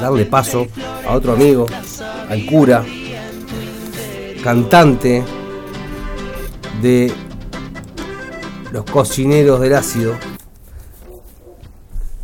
darle 0.00 0.24
paso 0.26 0.66
a 1.06 1.14
otro 1.14 1.32
amigo, 1.32 1.66
al 2.28 2.46
cura, 2.46 2.84
cantante 4.42 5.22
de 6.82 7.12
Los 8.72 8.84
Cocineros 8.84 9.60
del 9.60 9.74
Ácido, 9.74 10.14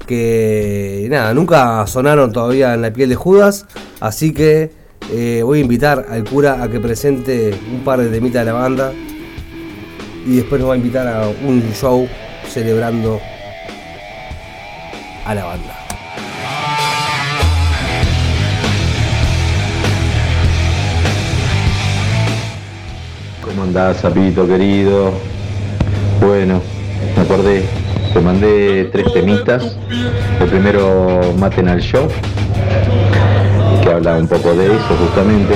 que 0.07 1.07
nada, 1.11 1.33
nunca 1.35 1.87
sonaron 1.87 2.33
todavía 2.33 2.75
en 2.75 2.83
la 2.83 2.93
piel 2.93 3.09
de 3.09 3.17
Judas, 3.17 3.67
así 4.01 4.33
que 4.33 4.73
eh, 5.11 5.43
voy 5.45 5.59
a 5.59 5.63
invitar 5.63 6.07
al 6.11 6.25
cura 6.25 6.63
a 6.63 6.71
que 6.71 6.81
presente 6.81 7.59
un 7.73 7.81
par 7.85 8.01
de 8.01 8.09
temitas 8.09 8.45
de 8.45 8.53
la 8.53 8.59
banda 8.59 8.93
y 10.27 10.37
después 10.37 10.61
nos 10.61 10.71
va 10.71 10.75
a 10.75 10.77
invitar 10.77 11.07
a 11.07 11.29
un 11.29 11.63
show 11.73 12.09
celebrando 12.49 13.21
a 15.25 15.35
la 15.35 15.45
banda. 15.45 15.82
¿Cómo 23.63 23.79
andás, 23.79 23.99
sapito 23.99 24.45
querido? 24.45 25.13
Bueno, 26.21 26.61
me 27.17 27.23
acordé, 27.23 27.63
te 28.13 28.21
mandé 28.21 28.91
tres 28.91 29.13
temitas. 29.13 29.77
El 30.41 30.49
primero, 30.49 31.21
Maten 31.39 31.69
al 31.69 31.81
Show, 31.81 32.09
que 33.85 33.89
habla 33.89 34.17
un 34.17 34.27
poco 34.27 34.53
de 34.55 34.67
eso 34.67 34.97
justamente, 34.99 35.55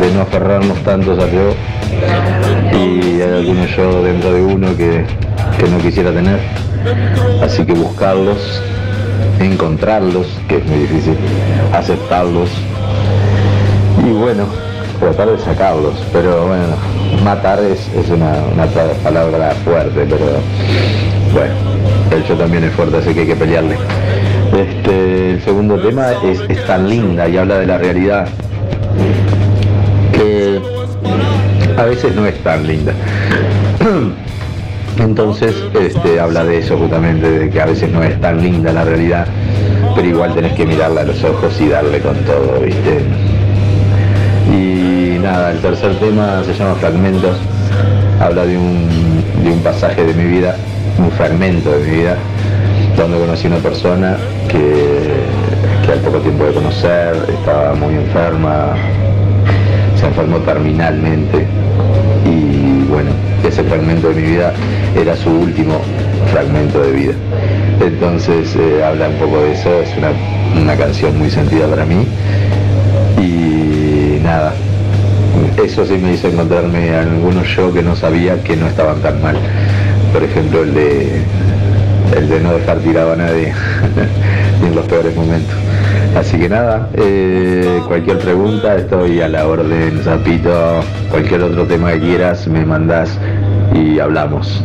de 0.00 0.14
no 0.14 0.22
aferrarnos 0.22 0.78
tantos 0.82 1.22
al 1.22 1.30
yo. 1.30 1.54
Y 2.72 3.20
hay 3.20 3.40
algunos 3.40 3.76
yo 3.76 4.02
dentro 4.02 4.32
de 4.32 4.40
uno 4.40 4.74
que, 4.74 5.04
que 5.58 5.70
no 5.70 5.76
quisiera 5.76 6.10
tener. 6.10 6.40
Así 7.42 7.66
que 7.66 7.74
buscarlos, 7.74 8.62
encontrarlos, 9.40 10.26
que 10.48 10.56
es 10.56 10.64
muy 10.64 10.78
difícil, 10.78 11.16
aceptarlos. 11.74 12.48
Y 14.02 14.10
bueno, 14.10 14.46
tratar 14.98 15.28
de 15.28 15.38
sacarlos, 15.38 16.02
pero 16.14 16.46
bueno, 16.46 16.76
matar 17.24 17.60
es, 17.60 17.88
es 17.94 18.10
una, 18.10 18.32
una 18.52 18.66
pa- 18.66 18.92
palabra 19.02 19.52
fuerte, 19.64 20.06
pero 20.08 20.26
bueno, 21.32 21.52
el 22.10 22.24
yo 22.24 22.34
también 22.36 22.64
es 22.64 22.72
fuerte, 22.72 22.96
así 22.98 23.14
que 23.14 23.20
hay 23.20 23.26
que 23.26 23.36
pelearle. 23.36 23.76
Este, 24.56 25.30
el 25.32 25.42
segundo 25.42 25.76
tema 25.80 26.08
es, 26.24 26.40
es 26.48 26.66
tan 26.66 26.88
linda 26.88 27.28
y 27.28 27.36
habla 27.38 27.58
de 27.58 27.66
la 27.66 27.78
realidad 27.78 28.26
que 30.12 30.60
a 31.76 31.84
veces 31.84 32.14
no 32.14 32.26
es 32.26 32.36
tan 32.42 32.66
linda. 32.66 32.92
Entonces, 34.98 35.54
este, 35.80 36.20
habla 36.20 36.44
de 36.44 36.58
eso 36.58 36.76
justamente, 36.76 37.30
de 37.30 37.50
que 37.50 37.60
a 37.62 37.66
veces 37.66 37.90
no 37.90 38.02
es 38.02 38.20
tan 38.20 38.42
linda 38.42 38.72
la 38.74 38.84
realidad, 38.84 39.26
pero 39.96 40.06
igual 40.06 40.34
tenés 40.34 40.52
que 40.52 40.66
mirarla 40.66 41.00
a 41.00 41.04
los 41.04 41.24
ojos 41.24 41.58
y 41.60 41.68
darle 41.68 41.98
con 42.00 42.14
todo, 42.18 42.60
¿viste? 42.62 42.98
Y 44.52 44.91
nada, 45.22 45.52
el 45.52 45.58
tercer 45.58 45.94
tema 46.00 46.42
se 46.44 46.52
llama 46.52 46.74
Fragmentos, 46.74 47.36
habla 48.20 48.44
de 48.44 48.58
un, 48.58 49.22
de 49.44 49.50
un 49.50 49.60
pasaje 49.60 50.04
de 50.04 50.14
mi 50.14 50.24
vida, 50.24 50.56
un 50.98 51.10
fragmento 51.12 51.70
de 51.70 51.78
mi 51.84 51.96
vida, 51.98 52.16
donde 52.96 53.18
conocí 53.18 53.46
una 53.46 53.58
persona 53.58 54.16
que, 54.48 55.24
que 55.86 55.92
al 55.92 56.00
poco 56.00 56.18
tiempo 56.18 56.44
de 56.44 56.52
conocer 56.52 57.14
estaba 57.28 57.74
muy 57.74 57.94
enferma, 57.94 58.74
se 59.98 60.06
enfermó 60.06 60.38
terminalmente 60.38 61.46
y 62.26 62.84
bueno, 62.90 63.10
ese 63.46 63.62
fragmento 63.62 64.08
de 64.08 64.14
mi 64.14 64.22
vida 64.22 64.52
era 65.00 65.16
su 65.16 65.30
último 65.30 65.80
fragmento 66.32 66.80
de 66.80 66.90
vida. 66.90 67.14
Entonces 67.80 68.56
eh, 68.56 68.84
habla 68.84 69.08
un 69.08 69.16
poco 69.16 69.40
de 69.42 69.52
eso, 69.52 69.70
es 69.82 69.96
una, 69.96 70.10
una 70.60 70.76
canción 70.76 71.16
muy 71.16 71.30
sentida 71.30 71.68
para 71.68 71.84
mí 71.84 72.06
y 73.20 74.20
nada, 74.22 74.52
eso 75.62 75.84
sí 75.86 75.94
me 75.94 76.14
hizo 76.14 76.28
encontrarme 76.28 76.90
algunos 76.94 77.46
yo 77.56 77.72
que 77.72 77.82
no 77.82 77.94
sabía 77.96 78.42
que 78.42 78.56
no 78.56 78.66
estaban 78.66 79.00
tan 79.00 79.20
mal. 79.22 79.36
Por 80.12 80.22
ejemplo, 80.22 80.62
el 80.62 80.74
de, 80.74 81.22
el 82.16 82.28
de 82.28 82.40
no 82.40 82.52
dejar 82.54 82.78
tirado 82.78 83.12
a 83.12 83.16
nadie 83.16 83.52
ni 84.60 84.66
en 84.68 84.74
los 84.74 84.84
peores 84.86 85.14
momentos. 85.16 85.54
Así 86.16 86.38
que 86.38 86.48
nada, 86.48 86.90
eh, 86.94 87.80
cualquier 87.86 88.18
pregunta 88.18 88.76
estoy 88.76 89.20
a 89.22 89.28
la 89.28 89.46
orden, 89.46 90.00
Zapito. 90.02 90.80
Cualquier 91.10 91.42
otro 91.42 91.64
tema 91.66 91.92
que 91.92 92.00
quieras 92.00 92.46
me 92.48 92.64
mandás 92.66 93.18
y 93.74 93.98
hablamos. 93.98 94.62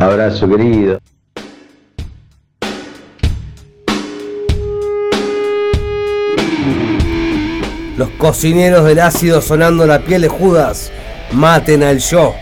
Abrazo 0.00 0.48
querido. 0.48 0.98
Los 7.96 8.10
cocineros 8.10 8.84
del 8.84 9.00
ácido 9.00 9.40
sonando 9.40 9.86
la 9.86 10.00
piel 10.00 10.22
de 10.22 10.28
Judas. 10.28 10.90
Maten 11.32 11.82
al 11.82 11.98
yo. 11.98 12.34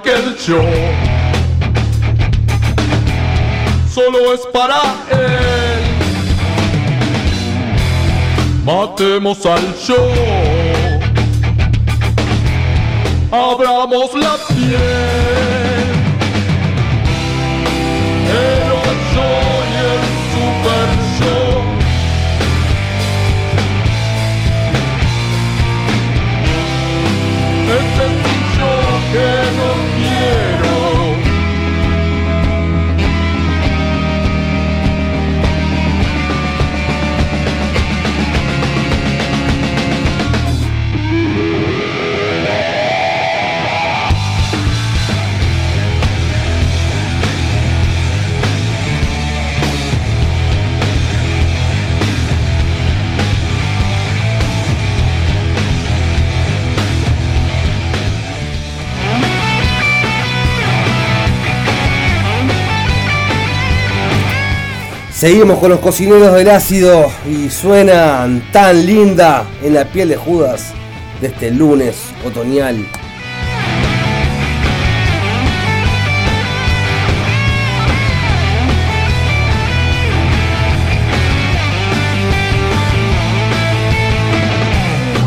Que 0.00 0.12
el 0.12 0.36
yo 0.36 0.62
solo 3.92 4.32
es 4.32 4.40
para 4.52 4.80
él. 5.10 5.82
Matemos 8.64 9.44
al 9.46 9.74
yo, 9.86 9.96
abramos 13.32 14.14
la 14.14 14.36
piel. 14.48 14.76
El 18.28 18.68
yo 19.14 19.30
y 19.64 19.76
el 19.88 20.02
super 20.34 20.88
yo. 21.18 21.38
Este 27.78 28.02
es 28.04 28.10
un 28.10 28.40
yo 28.58 28.72
que 29.12 29.28
no 29.56 29.87
Seguimos 65.18 65.58
con 65.58 65.70
los 65.70 65.80
cocineros 65.80 66.32
del 66.32 66.48
ácido 66.48 67.10
y 67.28 67.50
suenan 67.50 68.40
tan 68.52 68.86
linda 68.86 69.44
en 69.64 69.74
la 69.74 69.84
piel 69.84 70.10
de 70.10 70.16
Judas 70.16 70.72
de 71.20 71.26
este 71.26 71.50
lunes 71.50 71.96
otoñal. 72.24 72.76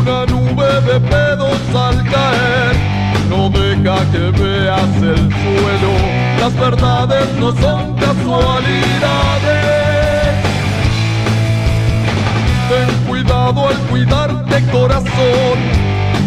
Una 0.00 0.24
nube 0.24 0.80
de 0.90 1.00
pedos 1.00 1.60
al 1.74 2.02
caer 2.10 2.76
no 3.28 3.50
deja 3.50 4.10
que 4.10 4.42
veas 4.42 4.96
el 5.02 5.18
suelo. 5.18 5.92
Las 6.40 6.58
verdades 6.58 7.28
no 7.38 7.54
son 7.60 7.94
casualidades. 7.96 9.61
Cuidado 13.52 13.68
al 13.68 13.76
cuidarte 13.88 14.62
corazón, 14.70 15.58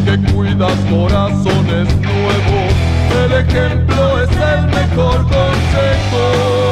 que 0.05 0.31
cuidas 0.31 0.77
corazones 0.91 1.87
nuevos. 1.97 2.73
El 3.23 3.31
ejemplo 3.33 4.21
es 4.21 4.29
el 4.29 4.67
mejor 4.67 5.23
consejo. 5.23 6.65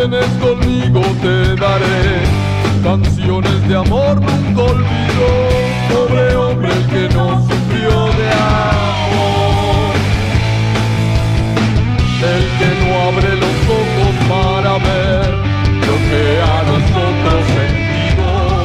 Vienes 0.00 0.30
conmigo 0.40 1.02
te 1.20 1.54
daré 1.56 2.39
canciones 2.82 3.68
de 3.68 3.76
amor 3.76 4.20
nunca 4.20 4.62
olvido. 4.62 5.26
Pobre 5.92 6.36
hombre 6.36 6.68
el 6.72 6.86
que 6.86 7.14
no 7.14 7.40
sufrió 7.42 7.90
de 8.18 8.28
amor. 8.32 9.94
El 12.34 12.44
que 12.58 12.68
no 12.80 12.88
abre 13.08 13.30
los 13.44 13.58
ojos 13.80 14.12
para 14.28 14.72
ver 14.78 15.28
lo 15.88 15.94
que 16.08 16.22
a 16.42 16.58
nosotros 16.70 17.40
sentimos. 17.56 18.62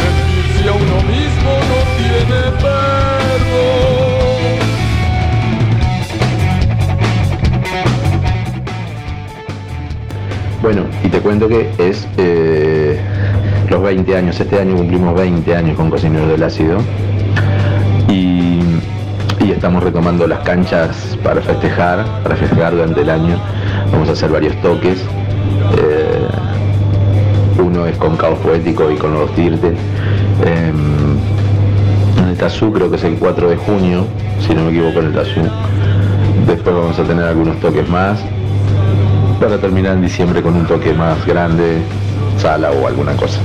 Mentirse 0.00 0.64
a 0.68 0.72
uno 0.72 0.98
mismo 1.14 1.50
no 1.70 1.78
tiene 1.98 2.40
perdón. 2.62 3.98
Bueno, 10.60 10.82
y 11.04 11.08
te 11.08 11.20
cuento 11.20 11.48
que 11.48 11.70
es 11.78 12.06
eh, 12.16 12.57
20 13.88 14.16
años, 14.16 14.38
este 14.38 14.60
año 14.60 14.76
cumplimos 14.76 15.14
20 15.14 15.56
años 15.56 15.74
con 15.74 15.88
Cocineros 15.88 16.28
del 16.28 16.42
Ácido 16.42 16.76
y, 18.06 18.60
estamos 19.50 19.82
retomando 19.82 20.26
las 20.26 20.40
canchas 20.40 21.18
para 21.24 21.40
festejar, 21.40 22.04
para 22.22 22.36
festejar 22.36 22.74
durante 22.74 23.00
el 23.00 23.10
año. 23.10 23.40
Vamos 23.90 24.08
a 24.10 24.12
hacer 24.12 24.30
varios 24.30 24.54
toques. 24.60 24.98
eh, 25.78 26.28
uno 27.58 27.86
es 27.86 27.96
con 27.96 28.16
Caos 28.16 28.38
Poético 28.40 28.90
y 28.90 28.96
con 28.96 29.14
los 29.14 29.34
Tirte. 29.34 29.68
em, 30.44 31.16
en 32.22 32.28
el 32.28 32.36
Tazú 32.36 32.70
creo 32.72 32.90
que 32.90 32.96
es 32.96 33.04
el 33.04 33.14
4 33.14 33.48
de 33.48 33.56
junio, 33.56 34.04
si 34.46 34.54
no 34.54 34.64
me 34.64 34.70
equivoco 34.70 35.00
en 35.00 35.06
el 35.06 35.14
Tazú. 35.14 35.40
Después 36.46 36.76
vamos 36.76 36.98
a 36.98 37.04
tener 37.04 37.24
algunos 37.24 37.58
toques 37.58 37.88
más 37.88 38.20
para 39.40 39.58
terminar 39.58 39.94
en 39.94 40.02
diciembre 40.02 40.42
con 40.42 40.54
un 40.54 40.66
toque 40.66 40.92
más 40.92 41.26
grande, 41.26 41.78
sala 42.38 42.70
o 42.70 42.86
alguna 42.86 43.16
cosa. 43.16 43.40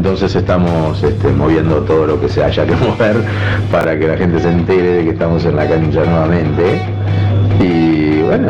Entonces 0.00 0.34
estamos 0.34 1.02
este, 1.02 1.28
moviendo 1.28 1.82
todo 1.82 2.06
lo 2.06 2.18
que 2.18 2.26
se 2.26 2.42
haya 2.42 2.64
que 2.64 2.74
mover 2.86 3.16
para 3.70 3.98
que 3.98 4.08
la 4.08 4.16
gente 4.16 4.40
se 4.40 4.48
entere 4.48 4.94
de 4.94 5.04
que 5.04 5.10
estamos 5.10 5.44
en 5.44 5.56
la 5.56 5.68
cancha 5.68 6.02
nuevamente. 6.06 6.80
Y 7.60 8.22
bueno, 8.22 8.48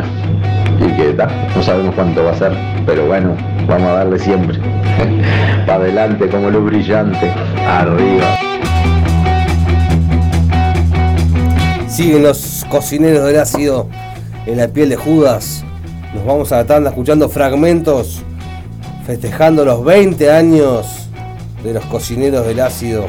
y 0.79 0.95
que 0.95 1.11
ta, 1.11 1.27
no 1.53 1.61
sabemos 1.61 1.93
cuánto 1.93 2.23
va 2.23 2.31
a 2.31 2.35
ser, 2.35 2.53
pero 2.85 3.05
bueno, 3.05 3.35
vamos 3.67 3.89
a 3.89 3.93
darle 3.95 4.17
siempre. 4.17 4.59
para 5.67 5.83
adelante 5.83 6.29
como 6.29 6.49
luz 6.49 6.67
brillante, 6.67 7.29
arriba. 7.67 8.37
Siguen 11.89 12.23
los 12.23 12.65
cocineros 12.69 13.25
del 13.25 13.41
ácido 13.41 13.89
en 14.45 14.55
la 14.55 14.69
piel 14.69 14.87
de 14.87 14.95
Judas. 14.95 15.65
Nos 16.15 16.25
vamos 16.25 16.49
a 16.53 16.59
la 16.59 16.65
tanda 16.65 16.91
escuchando 16.91 17.27
fragmentos, 17.27 18.23
festejando 19.05 19.65
los 19.65 19.83
20 19.83 20.31
años 20.31 21.00
de 21.63 21.73
los 21.73 21.85
cocineros 21.85 22.45
del 22.45 22.59
ácido. 22.59 23.05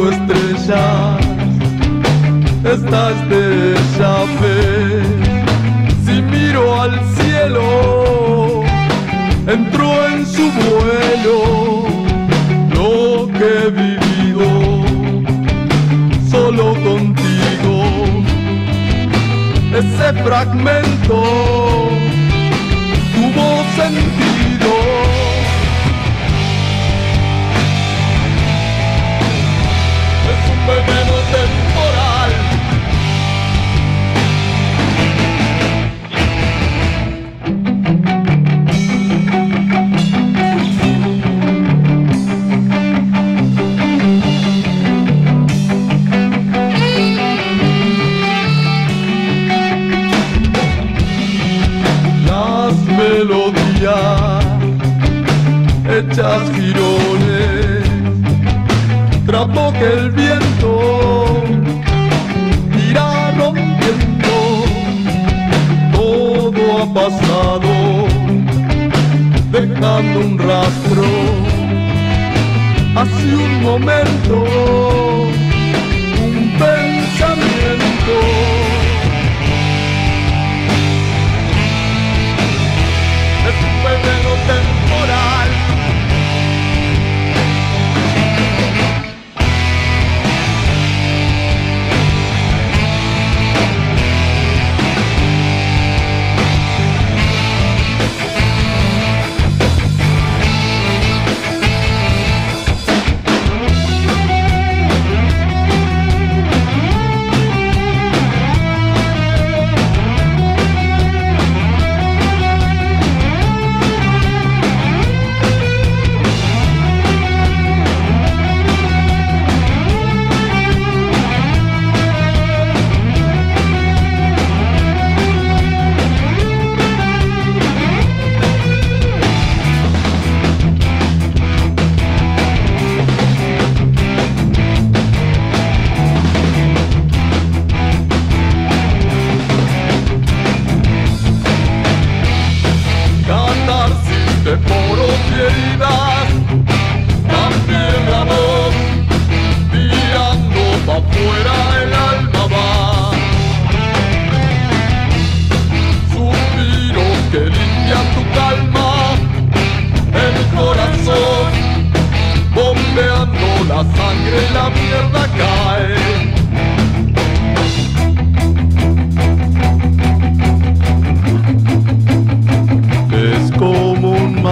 Reparto 0.00 0.10
estrellas, 0.10 1.18
esta 2.64 3.10
es 3.10 3.28
de 3.28 3.49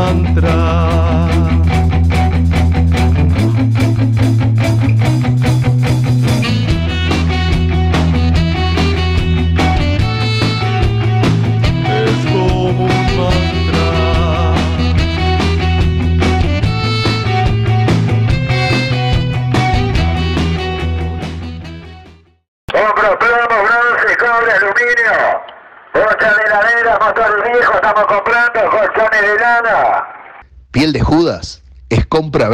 mantra. 0.08 0.57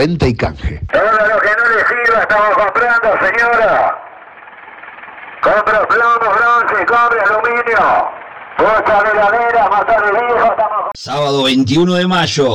Venta 0.07 0.27
y 0.27 0.35
canje. 0.35 0.81
Todo 0.93 1.03
lo 1.03 1.41
que 1.41 1.49
no 1.59 1.65
le 1.75 1.81
sirva 1.89 2.21
estamos 2.21 2.55
comprando, 2.55 3.09
señora. 3.25 3.99
Compro 5.41 5.89
plomo, 5.89 6.27
bronce, 6.37 6.87
cobre, 6.87 7.21
aluminio. 7.21 8.11
Bocha 8.59 9.03
de 9.03 9.11
heladera, 9.11 9.69
motor 9.71 10.13
viejo, 10.13 10.51
estamos 10.51 10.91
Sábado 10.95 11.45
21 11.45 11.95
de 11.95 12.07
mayo. 12.07 12.55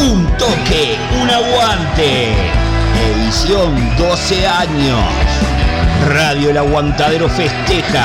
Un 0.00 0.36
toque, 0.36 0.98
un 1.22 1.30
aguante. 1.30 2.34
Edición 3.12 3.96
12 3.96 4.46
años. 4.46 5.00
Radio 6.08 6.50
El 6.50 6.58
Aguantadero 6.58 7.28
festeja. 7.28 8.04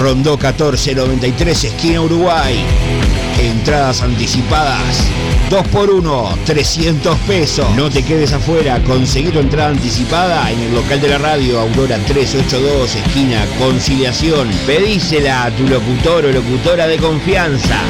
Rondó 0.00 0.32
1493, 0.36 1.64
esquina 1.64 2.02
Uruguay. 2.02 2.54
Entradas 3.40 4.02
anticipadas. 4.02 5.06
2 5.48 5.68
por 5.68 5.90
1 5.90 6.38
300 6.44 7.16
pesos. 7.20 7.66
No 7.76 7.88
te 7.88 8.02
quedes 8.02 8.32
afuera. 8.32 8.82
Conseguí 8.84 9.30
tu 9.30 9.38
entrada 9.38 9.70
anticipada 9.70 10.50
en 10.50 10.60
el 10.60 10.74
local 10.74 11.00
de 11.00 11.08
la 11.08 11.18
radio 11.18 11.60
Aurora 11.60 11.98
382, 12.06 12.94
esquina 12.94 13.46
Conciliación. 13.58 14.48
Pedísela 14.66 15.44
a 15.44 15.50
tu 15.50 15.66
locutor 15.66 16.26
o 16.26 16.32
locutora 16.32 16.86
de 16.86 16.98
confianza. 16.98 17.80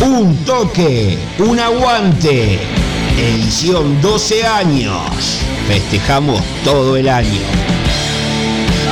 Un 0.00 0.36
toque, 0.44 1.18
un 1.38 1.60
aguante. 1.60 2.58
Edición 3.18 4.00
12 4.00 4.46
años. 4.46 5.38
Festejamos 5.68 6.42
todo 6.64 6.96
el 6.96 7.08
año. 7.08 7.79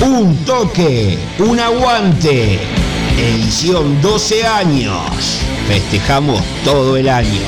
Un 0.00 0.36
toque, 0.44 1.18
un 1.40 1.58
aguante. 1.58 2.60
Edición 3.18 4.00
12 4.00 4.46
años. 4.46 5.40
Festejamos 5.66 6.40
todo 6.64 6.96
el 6.96 7.08
año. 7.08 7.40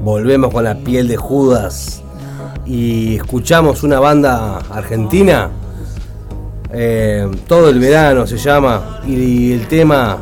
Volvemos 0.00 0.52
con 0.52 0.64
la 0.64 0.74
piel 0.74 1.06
de 1.06 1.16
Judas 1.16 2.02
y 2.64 3.16
escuchamos 3.16 3.84
una 3.84 4.00
banda 4.00 4.58
argentina. 4.70 5.50
Eh, 6.78 7.26
todo 7.46 7.70
el 7.70 7.80
verano 7.80 8.26
se 8.26 8.36
llama 8.36 9.00
y 9.06 9.50
el 9.52 9.66
tema 9.66 10.18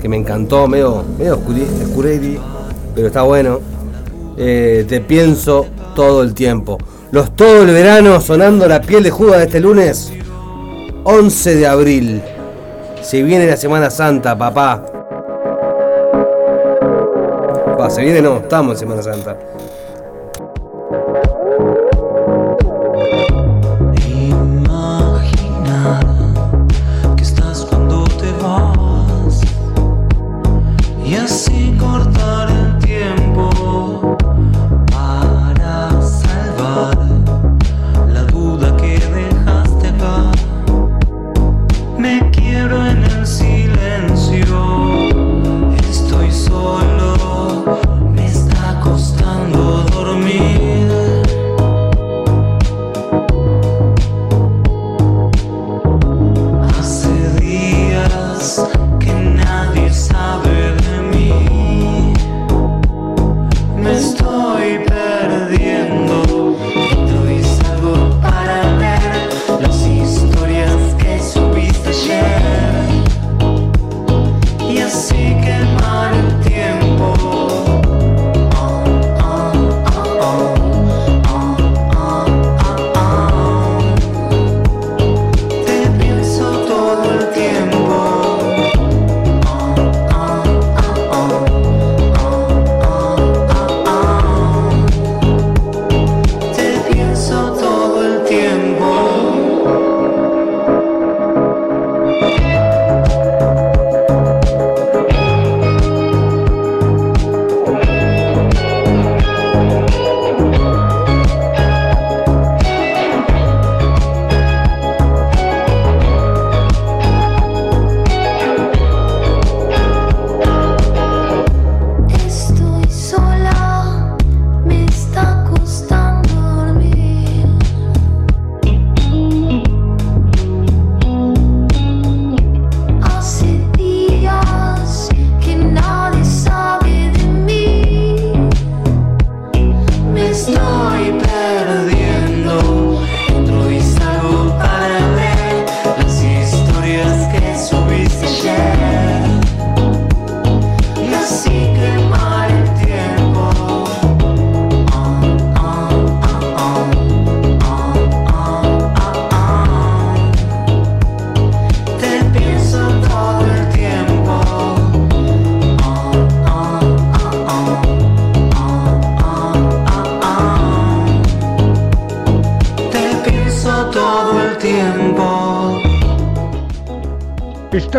que 0.00 0.08
me 0.08 0.16
encantó, 0.16 0.66
medio, 0.66 1.04
medio 1.18 1.38
pero 2.94 3.06
está 3.06 3.20
bueno. 3.20 3.60
eh, 4.38 4.86
te 4.88 5.02
pienso 5.02 5.66
todo 5.94 6.22
el 6.22 6.32
tiempo. 6.32 6.78
Los 7.10 7.36
todo 7.36 7.64
el 7.64 7.70
verano 7.70 8.18
sonando 8.22 8.66
la 8.66 8.80
piel 8.80 9.02
de 9.02 9.10
Judas 9.10 9.42
este 9.42 9.60
lunes 9.60 10.10
11 11.04 11.56
de 11.56 11.66
abril. 11.66 12.22
Se 13.02 13.22
viene 13.22 13.46
la 13.46 13.58
Semana 13.58 13.90
Santa, 13.90 14.38
papá. 14.38 14.82
Pa, 17.76 17.90
se 17.90 18.00
viene 18.00 18.22
no, 18.22 18.38
estamos 18.38 18.72
en 18.72 18.78
Semana 18.78 19.02
Santa. 19.02 19.38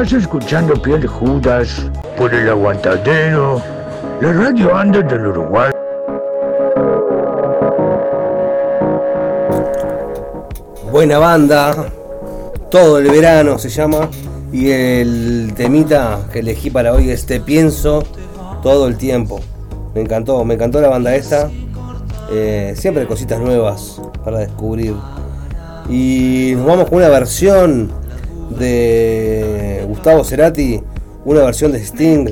Estás 0.02 0.24
escuchando 0.24 0.74
Piel 0.82 1.06
Judas 1.06 1.86
por 2.18 2.34
el 2.34 2.50
aguantadero 2.50 3.62
La 4.20 4.34
radio 4.34 4.76
Under 4.76 5.08
del 5.08 5.28
Uruguay. 5.28 5.72
Buena 10.92 11.20
banda, 11.20 11.86
todo 12.72 12.98
el 12.98 13.12
verano 13.12 13.60
se 13.60 13.70
llama. 13.70 14.10
Y 14.52 14.72
el 14.72 15.54
temita 15.56 16.22
que 16.34 16.40
elegí 16.40 16.72
para 16.72 16.94
hoy 16.94 17.12
es 17.12 17.28
Te 17.28 17.40
pienso 17.40 18.04
todo 18.64 18.88
el 18.88 18.98
tiempo. 18.98 19.40
Me 19.94 20.02
encantó, 20.02 20.44
me 20.44 20.56
encantó 20.56 20.82
la 20.82 20.90
banda 20.90 21.14
esta. 21.14 21.52
Eh, 22.32 22.74
siempre 22.76 23.06
cositas 23.06 23.40
nuevas 23.40 24.02
para 24.26 24.40
descubrir. 24.40 24.96
Y 25.88 26.54
nos 26.56 26.66
vamos 26.66 26.90
con 26.90 26.98
una 26.98 27.10
versión 27.10 28.01
de 28.58 29.84
Gustavo 29.88 30.24
Cerati, 30.24 30.82
una 31.26 31.44
versión 31.44 31.72
de 31.72 31.80
Sting 31.80 32.28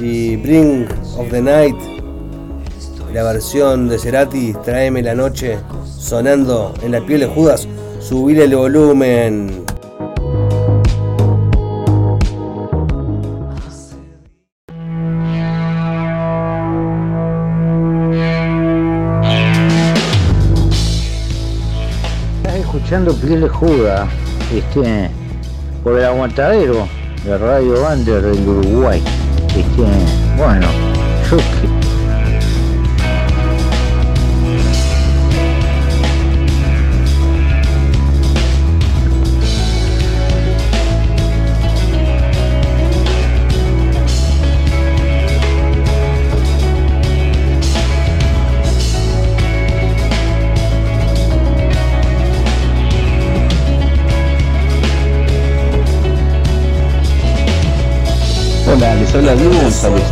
y 0.00 0.36
Bring 0.36 0.86
of 1.18 1.30
the 1.30 1.40
Night. 1.42 1.76
La 3.12 3.22
versión 3.22 3.88
de 3.88 3.98
Cerati, 3.98 4.54
Tráeme 4.64 5.02
la 5.02 5.14
noche, 5.14 5.58
sonando 5.84 6.74
en 6.82 6.92
la 6.92 7.00
piel 7.00 7.20
de 7.20 7.26
Judas. 7.26 7.68
Subir 8.00 8.40
el 8.40 8.56
volumen. 8.56 9.64
Estás 22.36 22.56
escuchando 22.56 23.14
Piel 23.14 23.48
Juda, 23.48 24.08
este, 24.52 25.10
por 25.84 25.98
el 25.98 26.04
aguantadero 26.06 26.88
de 27.24 27.38
Radio 27.38 27.86
Under 27.86 28.22
del 28.22 28.48
Uruguay. 28.48 29.02
Este, 29.48 29.82
bueno, 30.36 30.66
yo 31.30 31.36
habla 59.14 59.34
Diego 59.36 59.54
González. 59.62 60.02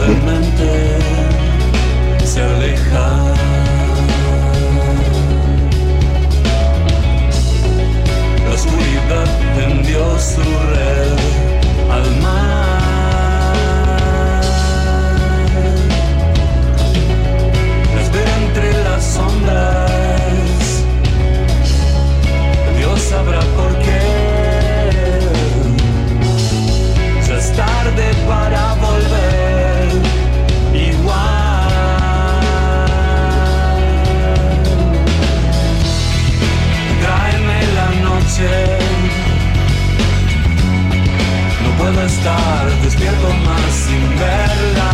Estar 42.14 42.70
despierto 42.82 43.28
más 43.46 43.70
sin 43.86 44.04
verla. 44.18 44.92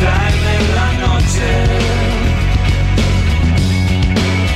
Tráeme 0.00 0.54
la 0.78 0.88
noche. 1.06 1.48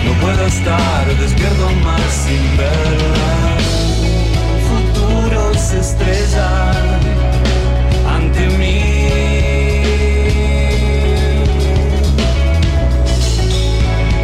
No 0.04 0.12
puedo 0.20 0.46
estar 0.46 1.04
despierto 1.16 1.66
más 1.84 2.10
sin 2.24 2.56
verla 2.56 3.62
futuro 4.72 5.54
se 5.54 5.80
estrella 5.80 6.50
ante 8.16 8.46
mí. 8.58 8.80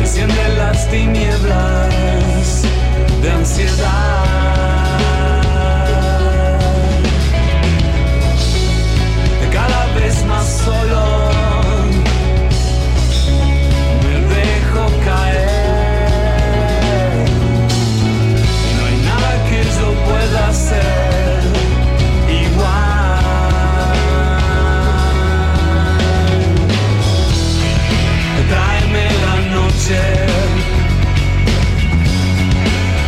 Enciende 0.01 0.45
las 0.57 0.89
tinieblas 0.91 2.63
de 3.23 3.31
ansiedad. 3.31 3.98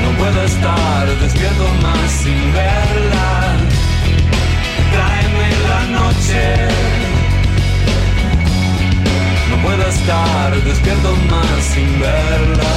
No 0.03 0.11
puedo 0.17 0.43
estar 0.45 1.07
despierto 1.21 1.69
más 1.83 2.11
sin 2.11 2.53
verla. 2.55 2.89
Despierto 10.59 11.14
más 11.28 11.64
sin 11.64 12.01
verla. 12.01 12.70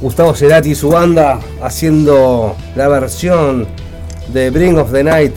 Gustavo 0.00 0.32
Cerati 0.32 0.70
y 0.70 0.74
su 0.76 0.90
banda 0.90 1.40
haciendo 1.60 2.54
la 2.76 2.86
versión 2.86 3.66
de 4.28 4.50
Bring 4.50 4.78
of 4.78 4.92
the 4.92 5.02
Night, 5.02 5.34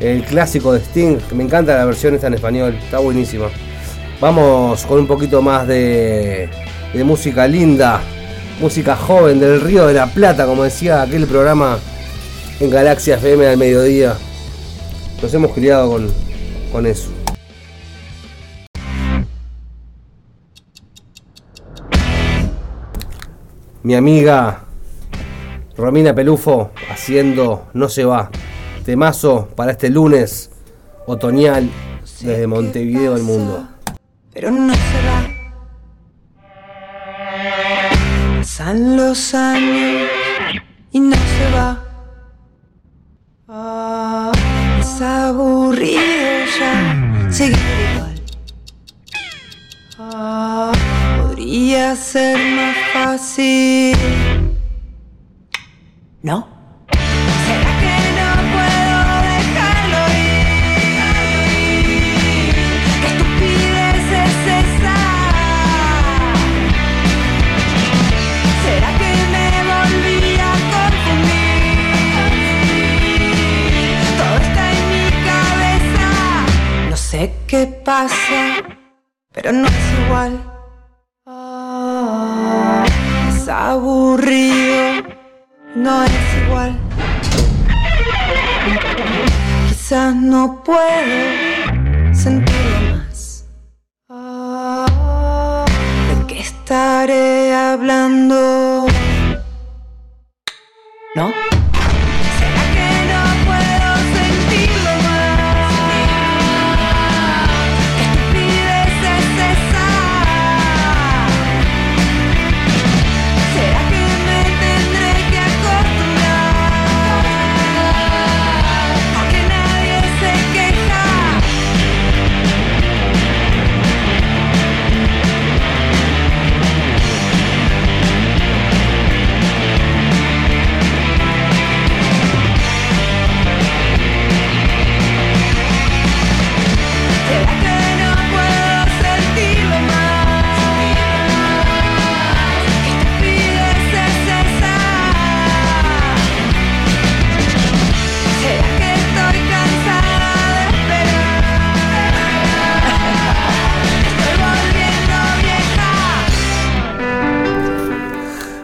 el 0.00 0.24
clásico 0.24 0.72
de 0.72 0.80
Sting, 0.80 1.18
me 1.36 1.44
encanta 1.44 1.76
la 1.76 1.84
versión 1.84 2.14
esta 2.14 2.26
en 2.26 2.34
español, 2.34 2.76
está 2.82 2.98
buenísima. 2.98 3.46
Vamos 4.20 4.84
con 4.86 4.98
un 4.98 5.06
poquito 5.06 5.40
más 5.40 5.68
de, 5.68 6.48
de 6.92 7.04
música 7.04 7.46
linda, 7.46 8.00
música 8.60 8.96
joven 8.96 9.38
del 9.38 9.60
Río 9.60 9.86
de 9.86 9.94
la 9.94 10.06
Plata, 10.06 10.44
como 10.44 10.64
decía 10.64 11.02
aquel 11.02 11.28
programa 11.28 11.78
en 12.58 12.70
Galaxia 12.70 13.14
FM 13.18 13.46
al 13.46 13.56
mediodía. 13.56 14.16
Nos 15.22 15.32
hemos 15.32 15.52
criado 15.52 15.92
con, 15.92 16.12
con 16.72 16.86
eso. 16.86 17.17
Mi 23.88 23.94
amiga 23.94 24.64
Romina 25.74 26.14
Pelufo 26.14 26.72
haciendo 26.90 27.68
No 27.72 27.88
se 27.88 28.04
va. 28.04 28.28
Temazo 28.84 29.48
para 29.56 29.70
este 29.70 29.88
lunes 29.88 30.50
otoñal 31.06 31.70
desde 32.20 32.46
Montevideo 32.46 33.14
al 33.14 33.22
mundo. 33.22 33.66
pero 34.30 34.50
no 34.50 34.74
se 34.74 34.80
va. 35.08 35.26
Pasan 38.40 38.98
los 38.98 39.34
años 39.34 40.10
podría 51.88 51.96
ser 51.96 52.36
más 52.54 52.76
fácil. 52.92 53.96
¿No? 56.22 56.48
¿Será 57.46 57.72
que 57.82 57.96
no 58.18 58.30
puedo 58.52 58.98
dejarlo 59.32 60.00
ir? 60.12 60.46
¿Qué 63.00 63.08
estupidez 63.08 64.06
es 64.24 64.38
esa? 64.64 64.98
¿Será 68.64 68.90
que 69.00 69.10
me 69.32 69.48
volví 69.72 70.20
a 70.36 70.52
confundir? 70.74 71.72
Todo 74.18 74.36
está 74.46 74.64
en 74.72 74.82
mi 74.92 75.06
cabeza. 75.30 76.08
No 76.90 76.96
sé 76.96 77.20
qué 77.46 77.62
pasa, 77.84 78.40
pero 79.32 79.48
no 79.52 79.66
es 79.66 79.78
igual. 80.04 80.57
Aburrido, 83.50 85.02
no 85.74 86.04
es 86.04 86.10
igual. 86.44 86.78
Quizás 89.68 90.14
no 90.14 90.62
puedo 90.62 92.14
sentirlo 92.14 92.96
más. 92.98 93.46
Ah, 94.10 95.64
¿De 96.10 96.26
qué 96.26 96.40
estaré 96.40 97.54
hablando? 97.54 98.86
¿No? 101.14 101.32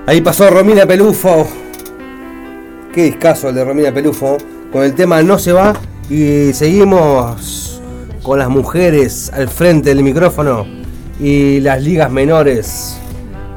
Ahí 0.06 0.20
pasó 0.20 0.50
Romina 0.50 0.84
Pelufo. 0.84 1.48
Qué 2.92 3.04
discazo 3.04 3.48
el 3.48 3.54
de 3.54 3.64
Romina 3.64 3.90
Pelufo. 3.90 4.36
Con 4.70 4.82
el 4.82 4.94
tema 4.94 5.22
No 5.22 5.38
se 5.38 5.52
va. 5.52 5.72
Y 6.10 6.52
seguimos 6.52 7.80
con 8.22 8.38
las 8.38 8.50
mujeres 8.50 9.32
al 9.32 9.48
frente 9.48 9.88
del 9.88 10.02
micrófono. 10.02 10.66
Y 11.18 11.60
las 11.60 11.82
ligas 11.82 12.10
menores. 12.12 12.98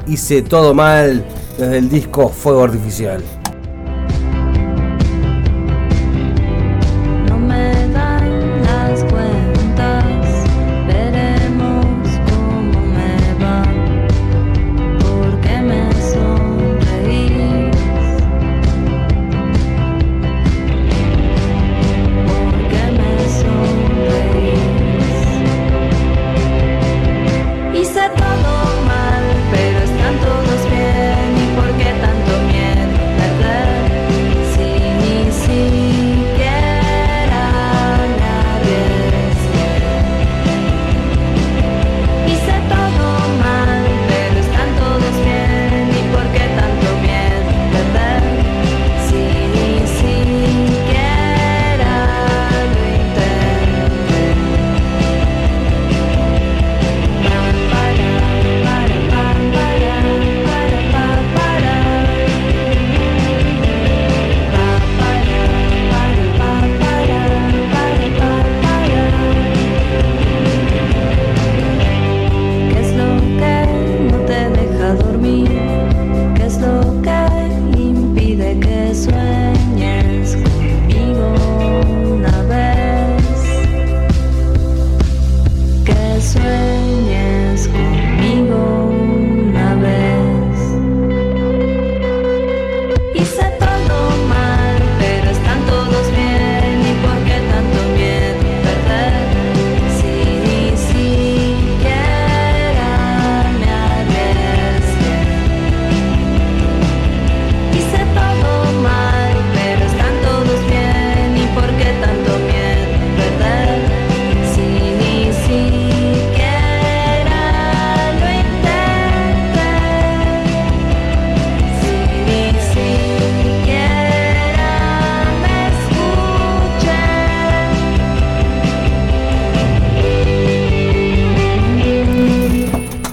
Hice 0.06 0.40
todo 0.40 0.72
mal 0.72 1.22
desde 1.58 1.78
el 1.78 1.90
disco 1.90 2.30
Fuego 2.30 2.64
Artificial. 2.64 3.22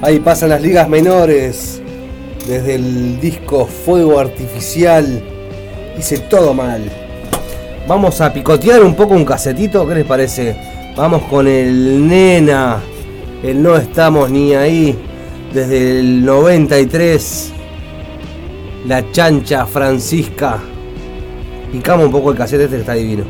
Ahí 0.05 0.19
pasan 0.19 0.49
las 0.49 0.61
ligas 0.61 0.87
menores. 0.87 1.81
Desde 2.47 2.75
el 2.75 3.19
disco 3.19 3.65
Fuego 3.65 4.19
Artificial. 4.19 5.23
Hice 5.97 6.19
todo 6.19 6.53
mal. 6.53 6.83
Vamos 7.87 8.21
a 8.21 8.31
picotear 8.31 8.83
un 8.83 8.93
poco 8.93 9.15
un 9.15 9.25
casetito, 9.25 9.87
¿qué 9.87 9.95
les 9.95 10.05
parece? 10.05 10.55
Vamos 10.95 11.23
con 11.23 11.47
el 11.47 12.07
Nena. 12.07 12.83
El 13.41 13.63
No 13.63 13.75
Estamos 13.77 14.29
Ni 14.29 14.53
Ahí. 14.53 14.95
Desde 15.51 16.01
el 16.01 16.23
93. 16.23 17.51
La 18.87 19.11
chancha 19.11 19.65
Francisca. 19.65 20.59
Picamos 21.71 22.05
un 22.05 22.11
poco 22.11 22.29
el 22.29 22.37
casete, 22.37 22.65
este 22.65 22.77
está 22.77 22.93
divino. 22.93 23.23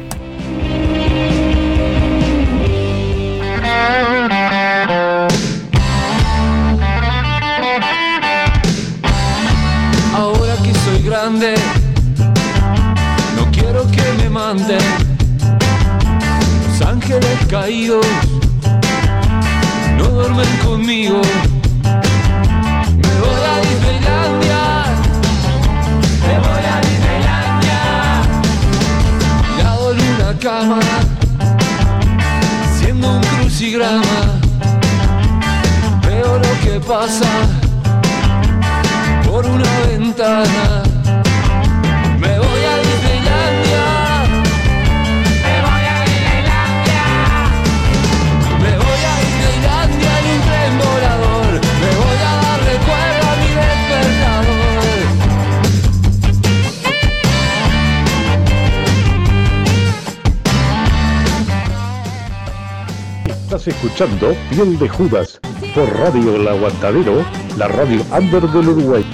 Escuchando 63.96 64.36
Piel 64.50 64.78
de 64.78 64.90
Judas 64.90 65.40
por 65.74 65.90
Radio 65.98 66.36
El 66.36 66.46
Aguantadero, 66.46 67.26
la 67.58 67.70
radio 67.70 68.02
under 68.12 68.42
del 68.42 68.68
Uruguay. 68.68 69.06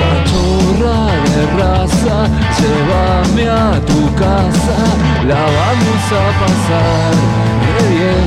Cachorra 0.00 1.06
de 1.30 1.46
raza, 1.62 2.26
llévame 2.58 3.48
a 3.48 3.80
tu 3.86 4.12
casa, 4.16 4.78
la 5.28 5.40
vamos 5.40 6.04
a 6.10 6.24
pasar 6.40 7.14
re 7.78 7.88
bien. 7.94 8.26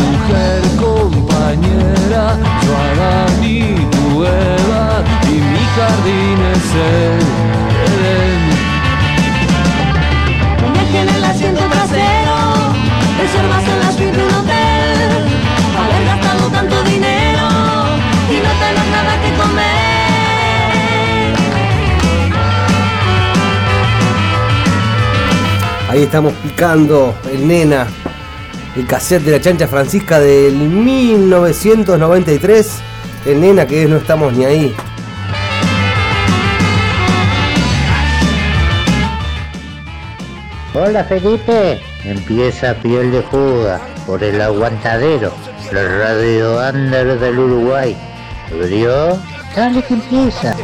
Mujer 0.00 0.62
compañera, 0.80 2.38
yo 2.62 2.72
Adán 2.74 3.44
y 3.44 3.74
tu 3.90 4.24
Eva, 4.24 5.04
y 5.24 5.34
mi 5.34 5.64
jardín 5.76 6.38
es 6.54 6.74
el 6.74 7.45
Ahí 25.96 26.02
estamos 26.02 26.34
picando 26.34 27.16
el 27.32 27.48
nena, 27.48 27.86
el 28.76 28.86
cassette 28.86 29.22
de 29.22 29.30
la 29.30 29.40
chancha 29.40 29.66
Francisca 29.66 30.20
del 30.20 30.54
1993. 30.54 32.70
El 33.24 33.40
nena 33.40 33.66
que 33.66 33.84
es 33.84 33.88
No 33.88 33.96
estamos 33.96 34.34
ni 34.34 34.44
ahí. 34.44 34.76
Hola 40.74 41.02
Felipe, 41.04 41.80
empieza 42.04 42.74
Piel 42.74 43.10
de 43.10 43.22
Judas 43.22 43.80
por 44.06 44.22
el 44.22 44.38
aguantadero, 44.42 45.32
la 45.72 45.82
radio 45.82 46.58
under 46.58 47.18
del 47.18 47.38
Uruguay. 47.38 47.96
¿Abrió? 48.52 49.18
Dale 49.56 49.82
que 49.82 49.94
empieza. 49.94 50.54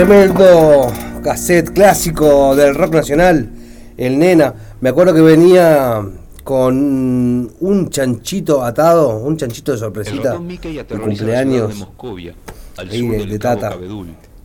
Tremendo 0.00 0.90
cassette 1.22 1.74
clásico 1.74 2.56
del 2.56 2.74
rock 2.74 2.94
nacional, 2.94 3.50
el 3.98 4.18
nena. 4.18 4.54
Me 4.80 4.88
acuerdo 4.88 5.12
que 5.12 5.20
venía 5.20 6.02
con 6.42 7.52
un 7.60 7.90
chanchito 7.90 8.64
atado, 8.64 9.18
un 9.18 9.36
chanchito 9.36 9.72
de 9.72 9.78
sorpresita 9.78 10.38
de 10.38 10.98
cumpleaños 10.98 11.86
ahí 12.78 13.08
de, 13.08 13.26
de 13.26 13.38
Tata. 13.38 13.76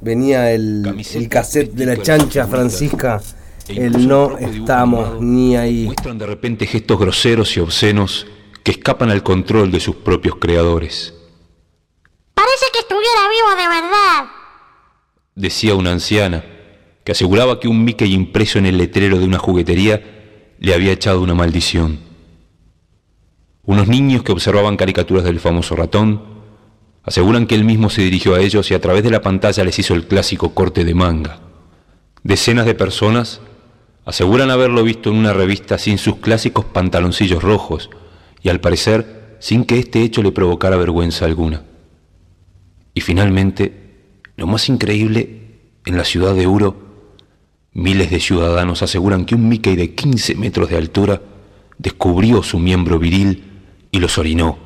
Venía 0.02 0.52
el, 0.52 0.94
el 1.14 1.30
cassette 1.30 1.72
de 1.72 1.86
la 1.86 2.02
chancha 2.02 2.48
Francisca, 2.48 3.22
el 3.70 4.10
no 4.10 4.38
estamos 4.38 5.22
ni 5.22 5.56
ahí. 5.56 5.86
Muestran 5.86 6.18
de 6.18 6.26
repente 6.26 6.68
gestos 6.68 7.00
groseros 7.00 7.56
y 7.56 7.62
obscenos 7.62 8.28
que 8.62 8.72
escapan 8.72 9.10
al 9.10 9.24
control 9.24 9.72
de 9.72 9.80
sus 9.80 9.96
propios 9.96 10.36
creadores. 10.36 11.14
Parece 12.34 12.66
que 12.74 12.80
estuviera 12.80 13.30
vivo 13.30 13.52
de 13.52 13.68
verdad. 13.70 14.35
Decía 15.36 15.76
una 15.76 15.92
anciana 15.92 16.46
que 17.04 17.12
aseguraba 17.12 17.60
que 17.60 17.68
un 17.68 17.84
Mickey 17.84 18.14
impreso 18.14 18.58
en 18.58 18.66
el 18.66 18.78
letrero 18.78 19.20
de 19.20 19.26
una 19.26 19.38
juguetería 19.38 20.02
le 20.60 20.74
había 20.74 20.94
echado 20.94 21.22
una 21.22 21.36
maldición. 21.36 22.00
Unos 23.64 23.90
niños 23.90 24.24
que 24.24 24.32
observaban 24.32 24.78
caricaturas 24.78 25.26
del 25.26 25.42
famoso 25.42 25.76
ratón 25.76 26.24
aseguran 27.04 27.48
que 27.48 27.56
él 27.56 27.66
mismo 27.66 27.90
se 27.90 28.02
dirigió 28.02 28.36
a 28.36 28.40
ellos 28.40 28.72
y 28.72 28.76
a 28.76 28.82
través 28.82 29.04
de 29.04 29.12
la 29.12 29.22
pantalla 29.22 29.66
les 29.66 29.78
hizo 29.78 29.94
el 29.94 30.08
clásico 30.08 30.54
corte 30.54 30.86
de 30.86 30.96
manga. 30.96 31.42
Decenas 32.24 32.66
de 32.66 32.74
personas 32.74 33.42
aseguran 34.06 34.52
haberlo 34.52 34.84
visto 34.84 35.10
en 35.10 35.18
una 35.18 35.34
revista 35.34 35.78
sin 35.78 35.98
sus 35.98 36.16
clásicos 36.18 36.64
pantaloncillos 36.64 37.44
rojos 37.44 37.90
y 38.42 38.50
al 38.50 38.62
parecer 38.62 39.38
sin 39.40 39.66
que 39.66 39.80
este 39.80 40.02
hecho 40.02 40.24
le 40.24 40.32
provocara 40.32 40.78
vergüenza 40.78 41.26
alguna. 41.26 41.64
Y 42.94 43.02
finalmente, 43.02 43.85
lo 44.38 44.48
más 44.48 44.70
increíble, 44.70 45.42
en 45.86 45.98
la 45.98 46.04
ciudad 46.04 46.34
de 46.34 46.48
Uro, 46.48 46.76
miles 47.74 48.10
de 48.10 48.20
ciudadanos 48.20 48.82
aseguran 48.82 49.26
que 49.26 49.36
un 49.36 49.48
Mickey 49.48 49.76
de 49.76 49.94
15 49.94 50.36
metros 50.36 50.70
de 50.70 50.78
altura 50.78 51.22
descubrió 51.78 52.42
su 52.44 52.60
miembro 52.60 53.00
viril 53.00 53.44
y 53.92 54.00
los 54.00 54.18
orinó, 54.18 54.58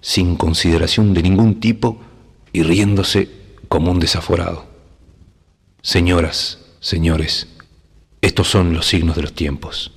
sin 0.00 0.36
consideración 0.36 1.14
de 1.14 1.22
ningún 1.22 1.60
tipo 1.60 2.00
y 2.52 2.62
riéndose 2.62 3.28
como 3.68 3.90
un 3.90 4.00
desaforado. 4.00 4.66
Señoras, 5.82 6.58
señores, 6.80 7.48
estos 8.20 8.48
son 8.48 8.74
los 8.74 8.86
signos 8.86 9.16
de 9.16 9.22
los 9.22 9.32
tiempos. 9.32 9.92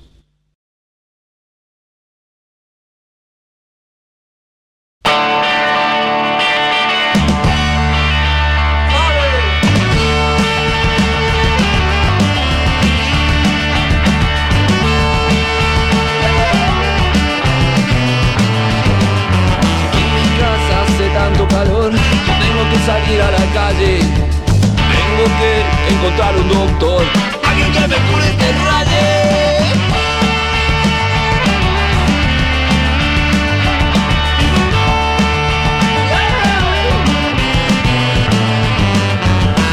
encontrar 26.00 26.34
un 26.34 26.48
doctor, 26.48 27.04
alguien 27.46 27.72
que 27.72 27.80
me 27.80 27.96
cure 27.96 28.26
este 28.30 28.52
rayo. 28.52 28.90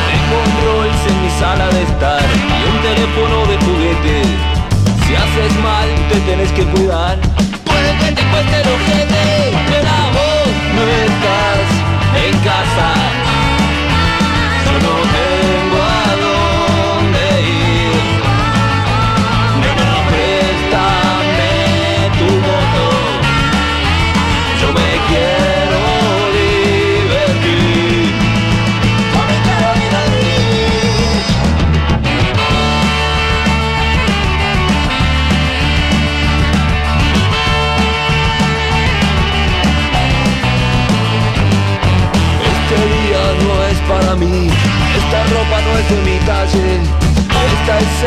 Tengo 0.10 0.84
en 0.84 1.24
mi 1.24 1.30
sala 1.40 1.70
de 1.70 1.84
estar 1.84 2.22
y 2.22 2.64
un 2.70 2.78
teléfono 2.82 3.46
de 3.46 3.58
juguete. 3.66 4.24
Si 5.06 5.16
haces 5.16 5.60
mal, 5.64 5.88
te 6.10 6.20
tenés 6.30 6.52
que 6.52 6.64
cuidar. 6.66 7.18
Puede 7.64 7.98
que 8.00 8.12
te 8.12 8.22
cueste 8.24 9.37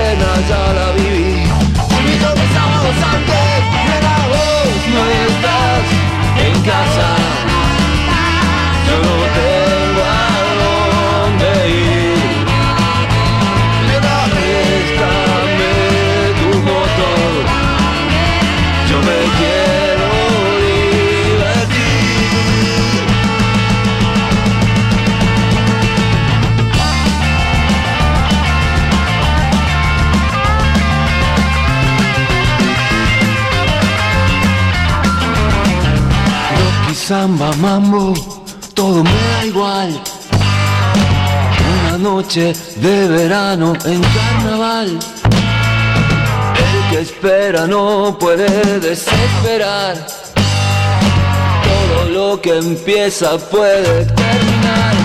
esta 0.02 0.69
samba, 37.40 37.56
mambo, 37.56 38.14
todo 38.74 39.02
me 39.02 39.10
da 39.10 39.46
igual. 39.46 40.00
Una 41.88 41.98
noche 41.98 42.52
de 42.76 43.08
verano 43.08 43.72
en 43.84 44.02
carnaval. 44.02 44.98
El 46.56 46.90
que 46.90 47.00
espera 47.00 47.66
no 47.66 48.16
puede 48.18 48.80
desesperar. 48.80 49.96
Todo 51.64 52.10
lo 52.10 52.40
que 52.40 52.58
empieza 52.58 53.38
puede 53.38 54.04
terminar. 54.04 54.99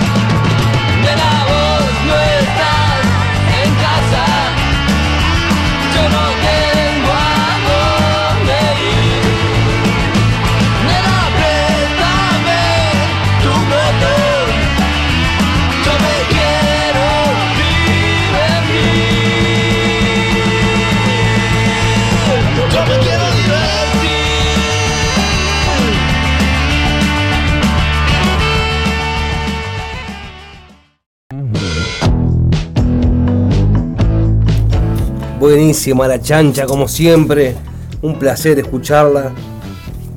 Buenísima 35.48 36.08
la 36.08 36.20
chancha, 36.20 36.66
como 36.66 36.88
siempre. 36.88 37.54
Un 38.02 38.18
placer 38.18 38.58
escucharla. 38.58 39.30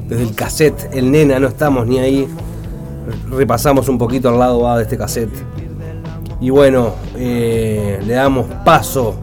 Desde 0.07 0.23
el 0.23 0.33
cassette, 0.33 0.89
el 0.91 1.11
nena, 1.11 1.39
no 1.39 1.47
estamos 1.47 1.85
ni 1.85 1.99
ahí. 1.99 2.27
Repasamos 3.29 3.87
un 3.89 3.99
poquito 3.99 4.29
al 4.29 4.39
lado 4.39 4.75
de 4.75 4.81
este 4.81 4.97
cassette. 4.97 5.29
Y 6.41 6.49
bueno, 6.49 6.95
eh, 7.15 8.01
le 8.07 8.13
damos 8.13 8.47
paso 8.65 9.17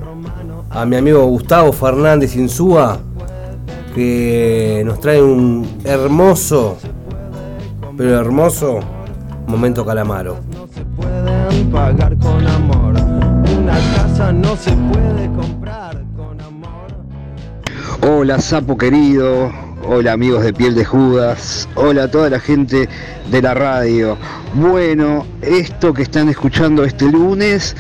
a 0.70 0.87
mi 0.87 0.95
amigo 0.95 1.27
Gustavo 1.27 1.73
Fernández 1.73 2.37
Insúa, 2.37 3.01
que 3.93 4.85
nos 4.87 5.01
trae 5.01 5.20
un 5.20 5.66
hermoso, 5.83 6.77
pero 7.97 8.16
hermoso 8.20 8.78
momento 9.49 9.85
calamaro. 9.85 10.37
pueden 10.95 11.69
pagar 11.73 12.16
con 12.19 12.47
amor. 12.47 12.95
Una 13.61 13.78
casa 13.97 14.33
no 14.33 14.55
se 14.55 14.70
puede 14.70 15.27
comprar. 15.35 15.65
Hola 18.09 18.39
Sapo 18.39 18.78
querido, 18.78 19.51
hola 19.83 20.12
amigos 20.12 20.45
de 20.45 20.53
Piel 20.53 20.77
de 20.77 20.85
Judas, 20.85 21.69
hola 21.74 22.05
a 22.05 22.09
toda 22.09 22.31
la 22.31 22.39
gente 22.39 22.89
de 23.33 23.43
la 23.43 23.53
radio. 23.53 24.16
Bueno, 24.55 25.27
esto 25.43 25.93
que 25.93 26.03
están 26.03 26.28
escuchando 26.28 26.85
este 26.85 27.11
lunes 27.11 27.74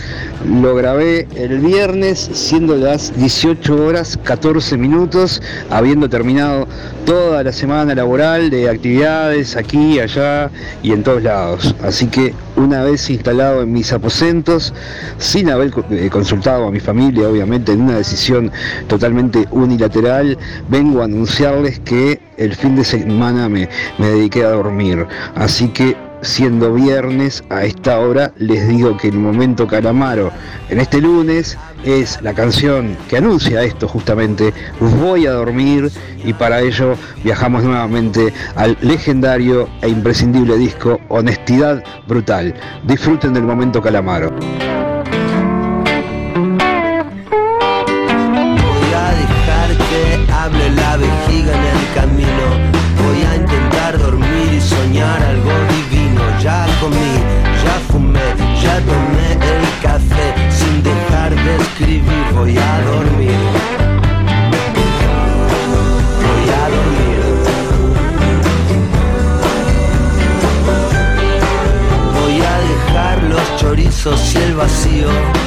lo 0.44 0.74
grabé 0.74 1.28
el 1.36 1.60
viernes, 1.60 2.28
siendo 2.32 2.74
las 2.74 3.16
18 3.16 3.86
horas 3.86 4.18
14 4.24 4.76
minutos, 4.76 5.40
habiendo 5.70 6.08
terminado 6.08 6.66
toda 7.04 7.44
la 7.44 7.52
semana 7.52 7.94
laboral 7.94 8.50
de 8.50 8.68
actividades 8.68 9.54
aquí, 9.54 10.00
allá 10.00 10.50
y 10.82 10.90
en 10.90 11.04
todos 11.04 11.22
lados. 11.22 11.72
Así 11.84 12.08
que 12.08 12.34
una 12.56 12.82
vez 12.82 13.08
instalado 13.10 13.62
en 13.62 13.72
mis 13.72 13.92
aposentos, 13.92 14.72
sin 15.18 15.50
haber 15.50 15.72
eh, 15.90 16.08
consultado 16.10 16.66
a 16.66 16.70
mi 16.70 16.80
familia, 16.80 17.28
obviamente, 17.28 17.72
en 17.72 17.82
una 17.82 17.96
decisión 17.96 18.50
totalmente 18.88 19.46
unilateral, 19.50 20.38
vengo 20.68 21.02
a 21.02 21.04
anunciarles 21.04 21.78
que 21.80 22.20
el 22.36 22.54
fin 22.54 22.76
de 22.76 22.84
semana 22.84 23.48
me, 23.48 23.68
me 23.98 24.08
dediqué 24.08 24.44
a 24.44 24.50
dormir. 24.50 25.06
Así 25.34 25.68
que 25.68 26.05
siendo 26.26 26.74
viernes 26.74 27.44
a 27.50 27.64
esta 27.64 27.98
hora 28.00 28.32
les 28.36 28.68
digo 28.68 28.96
que 28.96 29.08
el 29.08 29.18
momento 29.18 29.66
calamaro 29.66 30.32
en 30.68 30.80
este 30.80 31.00
lunes 31.00 31.56
es 31.84 32.20
la 32.20 32.34
canción 32.34 32.96
que 33.08 33.16
anuncia 33.16 33.62
esto 33.62 33.86
justamente 33.86 34.52
voy 34.80 35.26
a 35.26 35.32
dormir 35.32 35.90
y 36.24 36.32
para 36.32 36.60
ello 36.60 36.94
viajamos 37.22 37.62
nuevamente 37.62 38.32
al 38.56 38.76
legendario 38.80 39.68
e 39.82 39.88
imprescindible 39.88 40.56
disco 40.58 41.00
Honestidad 41.08 41.82
Brutal 42.08 42.54
disfruten 42.84 43.32
del 43.32 43.44
momento 43.44 43.80
calamaro. 43.80 44.34
Vacío 74.56 75.45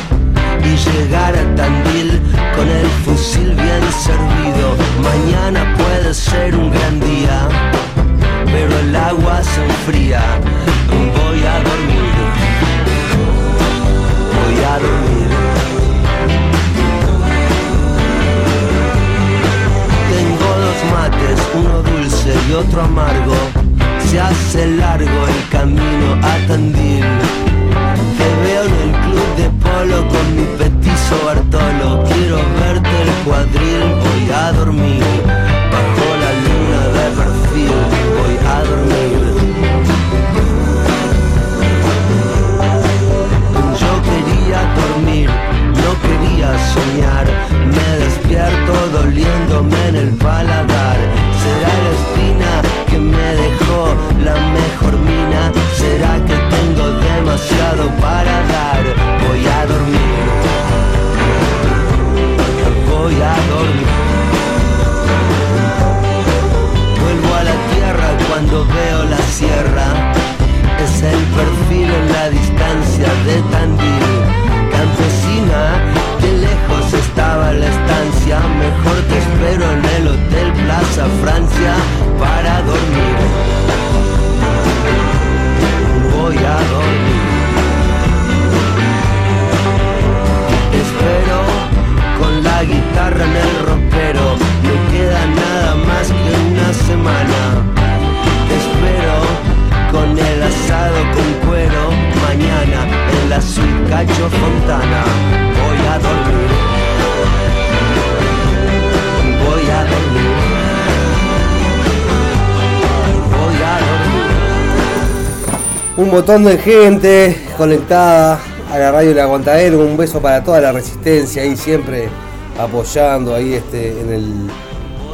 montón 116.29 116.45
de 116.45 116.59
gente 116.59 117.35
conectada 117.57 118.39
a 118.71 118.77
la 118.77 118.91
radio 118.91 119.09
del 119.09 119.19
Aguantadero. 119.19 119.79
Un 119.79 119.97
beso 119.97 120.21
para 120.21 120.43
toda 120.43 120.61
la 120.61 120.71
resistencia 120.71 121.41
ahí 121.41 121.57
siempre 121.57 122.07
apoyando 122.55 123.33
ahí 123.33 123.55
este 123.55 123.99
en 123.99 124.13
el, 124.13 124.49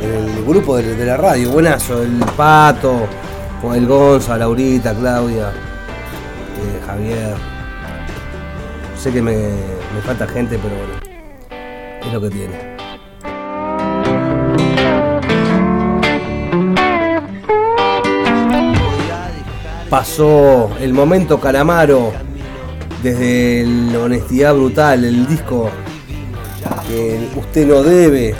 en 0.01 0.13
el 0.13 0.45
grupo 0.45 0.75
de, 0.75 1.05
la 1.05 1.15
radio. 1.15 1.51
Buenazo, 1.51 2.03
el 2.03 2.19
Pato, 2.35 3.07
el 3.73 3.87
Gonza, 3.87 4.35
Laurita, 4.35 4.93
Claudia, 4.93 5.51
eh, 5.51 6.81
Javier. 6.85 7.35
Sé 8.97 9.13
que 9.13 9.21
me, 9.21 9.35
me 9.35 10.01
falta 10.05 10.27
gente, 10.27 10.59
pero 10.61 10.75
bueno, 10.75 12.01
es 12.05 12.11
lo 12.11 12.19
que 12.19 12.29
tiene. 12.29 12.64
Pasó 19.95 20.71
el 20.81 20.93
momento 20.93 21.39
Calamaro 21.39 22.11
desde 23.01 23.65
la 23.65 23.99
honestidad 23.99 24.53
brutal, 24.53 25.05
el 25.05 25.25
disco 25.25 25.69
que 26.85 27.29
usted 27.37 27.65
no 27.65 27.81
debe, 27.81 28.35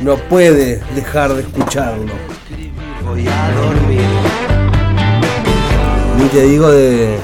no 0.00 0.16
puede 0.16 0.80
dejar 0.94 1.34
de 1.34 1.42
escucharlo. 1.42 2.14
Voy 3.04 3.28
a 3.28 3.52
dormir. 3.60 4.00
Ni 6.16 6.28
te 6.30 6.42
digo 6.44 6.70
de, 6.70 7.18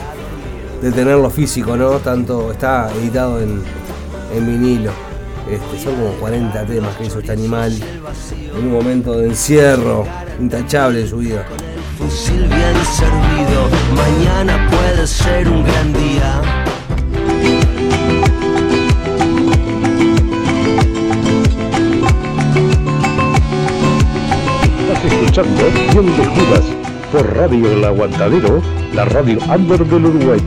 de 0.82 0.92
tenerlo 0.92 1.30
físico, 1.30 1.78
¿no? 1.78 1.92
Tanto 2.00 2.52
está 2.52 2.90
editado 2.92 3.40
en, 3.40 3.62
en 4.36 4.46
vinilo. 4.46 4.90
Este, 5.50 5.82
son 5.82 5.94
como 5.94 6.10
40 6.20 6.66
temas 6.66 6.94
que 6.96 7.06
hizo 7.06 7.20
este 7.20 7.32
animal 7.32 7.72
en 8.54 8.66
un 8.66 8.70
momento 8.70 9.16
de 9.16 9.28
encierro 9.28 10.04
intachable 10.38 11.00
de 11.00 11.08
su 11.08 11.16
vida. 11.16 11.46
Fusil 11.98 12.48
bien 12.48 12.76
servido, 12.84 13.68
mañana 13.94 14.68
puede 14.70 15.06
ser 15.06 15.48
un 15.48 15.62
gran 15.62 15.92
día. 15.92 16.40
Estás 24.80 25.04
escuchando 25.04 25.62
Piel 25.92 26.16
de 26.16 26.24
Judas 26.26 26.64
por 27.12 27.36
Radio 27.36 27.72
El 27.72 27.84
Aguantadero, 27.84 28.60
la 28.92 29.04
radio 29.04 29.38
under 29.48 29.84
del 29.86 30.04
Uruguay. 30.06 30.40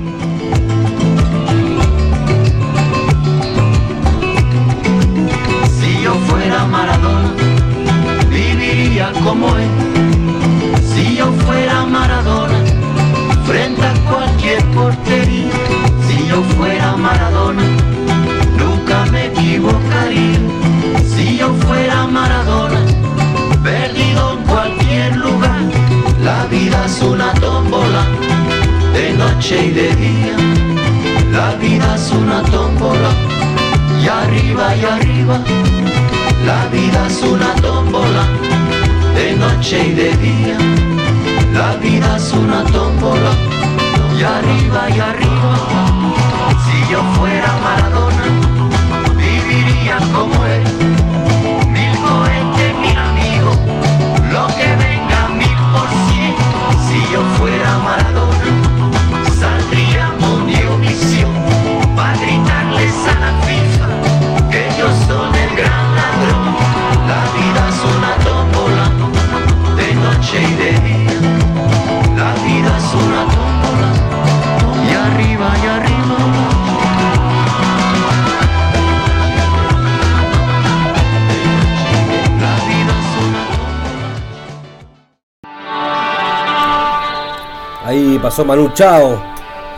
Pasó 88.37 88.45
Manu 88.45 88.71
Chao 88.75 89.19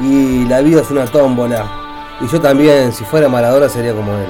y 0.02 0.44
la 0.44 0.60
vida 0.60 0.82
es 0.82 0.92
una 0.92 1.06
tómbola. 1.06 1.66
Y 2.20 2.28
yo 2.28 2.42
también, 2.42 2.92
si 2.92 3.06
fuera 3.06 3.30
Maradona, 3.30 3.70
sería 3.70 3.94
como 3.94 4.12
él. 4.12 4.28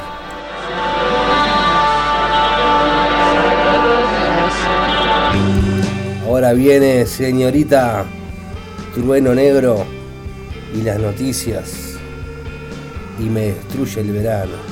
Ahora 6.27 6.53
viene 6.53 7.07
señorita 7.07 8.05
Trueno 8.93 9.33
Negro 9.33 9.83
y 10.75 10.83
las 10.83 10.99
noticias 10.99 11.97
y 13.17 13.23
me 13.23 13.53
destruye 13.53 14.01
el 14.01 14.11
verano. 14.11 14.68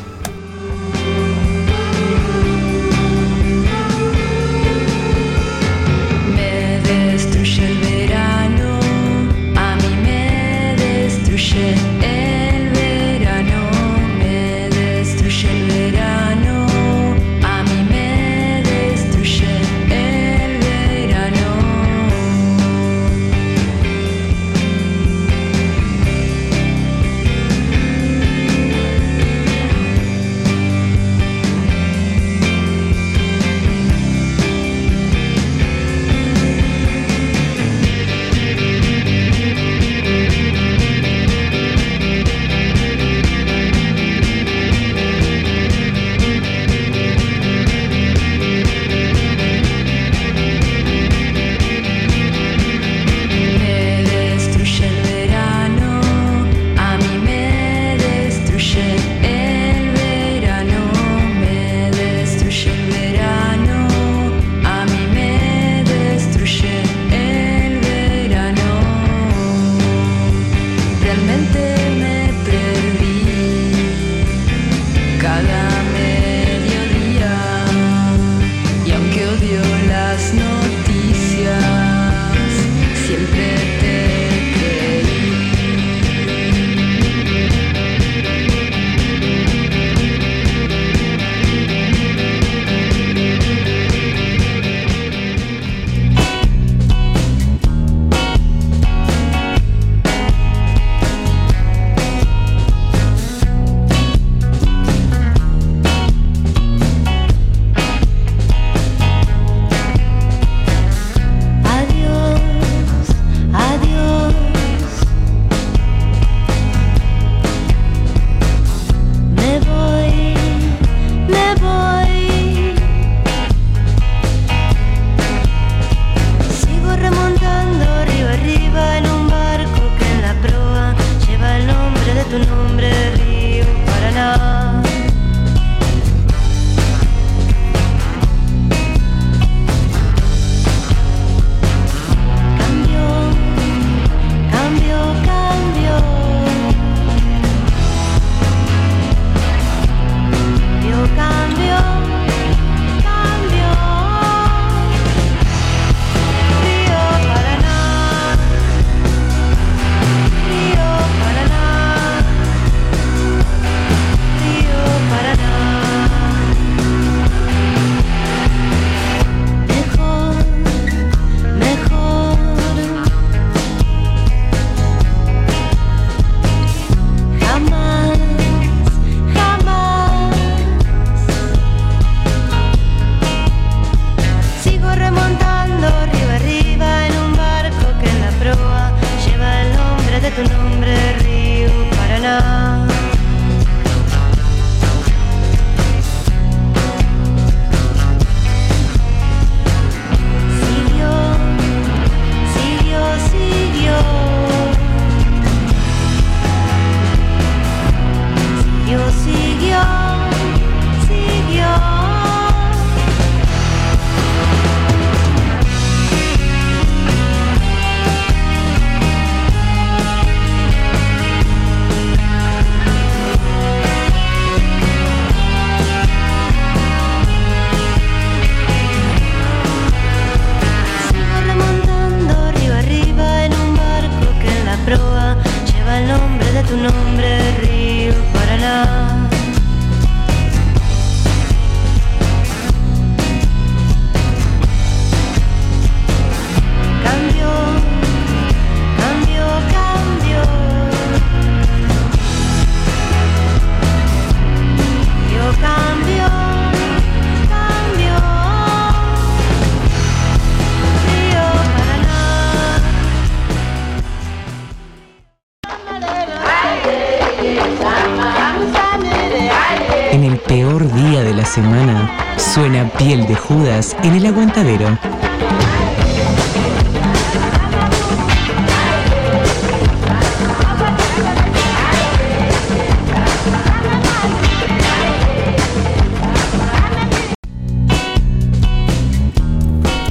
Suena 272.58 272.90
piel 272.94 273.28
de 273.28 273.36
Judas 273.36 273.96
en 274.02 274.16
el 274.16 274.26
aguantadero. 274.26 274.88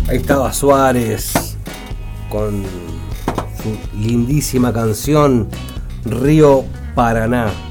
Ahí 0.08 0.18
estaba 0.18 0.52
Suárez 0.52 1.56
con 2.30 2.62
su 3.60 3.98
lindísima 3.98 4.72
canción 4.72 5.48
Río 6.04 6.64
Paraná. 6.94 7.65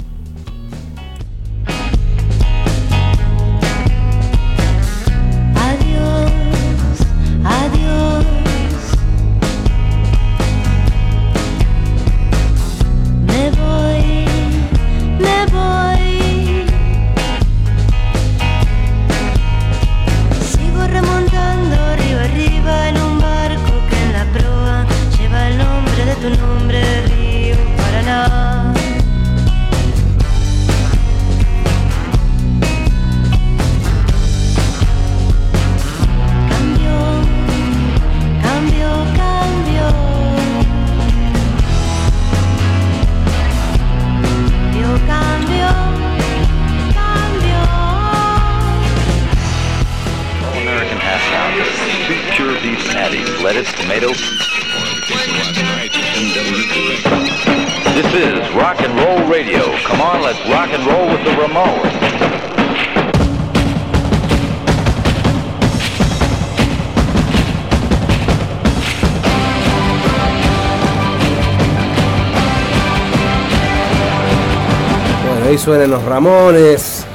Ramones, 76.15 77.05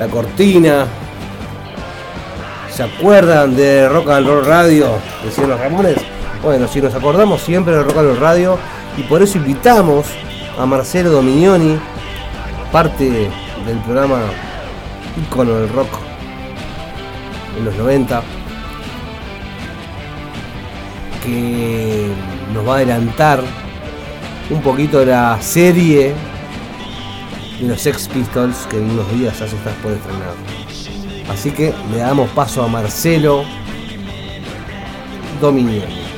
la 0.00 0.08
cortina. 0.08 0.86
¿Se 2.70 2.82
acuerdan 2.82 3.54
de 3.54 3.86
Rock 3.90 4.08
and 4.08 4.26
Roll 4.26 4.46
Radio? 4.46 4.88
Decían 5.22 5.50
los 5.50 5.60
Ramones. 5.60 5.98
Bueno, 6.42 6.66
si 6.66 6.80
nos 6.80 6.94
acordamos 6.94 7.42
siempre 7.42 7.74
de 7.74 7.82
Rock 7.82 7.98
and 7.98 8.08
Roll 8.08 8.20
Radio 8.20 8.58
y 8.96 9.02
por 9.02 9.20
eso 9.20 9.36
invitamos 9.36 10.06
a 10.58 10.64
Marcelo 10.64 11.10
Dominioni, 11.10 11.78
parte 12.72 13.10
del 13.10 13.78
programa 13.84 14.20
ícono 15.22 15.52
del 15.56 15.68
rock 15.68 15.98
en 17.58 17.66
los 17.66 17.74
90, 17.74 18.22
que 21.22 22.06
nos 22.54 22.66
va 22.66 22.72
a 22.72 22.76
adelantar 22.76 23.42
un 24.48 24.62
poquito 24.62 25.00
de 25.00 25.06
la 25.06 25.36
serie 25.42 26.14
de 27.60 27.68
los 27.68 27.80
Sex 27.80 28.08
Pistols 28.08 28.66
que 28.70 28.76
en 28.76 28.90
unos 28.90 29.10
días 29.12 29.38
ya 29.38 29.48
se 29.48 29.56
está 29.56 29.70
por 29.82 29.92
estrenar. 29.92 30.34
Así 31.30 31.50
que 31.50 31.74
le 31.92 31.98
damos 31.98 32.30
paso 32.30 32.62
a 32.62 32.68
Marcelo 32.68 33.44
Dominioni. 35.40 36.08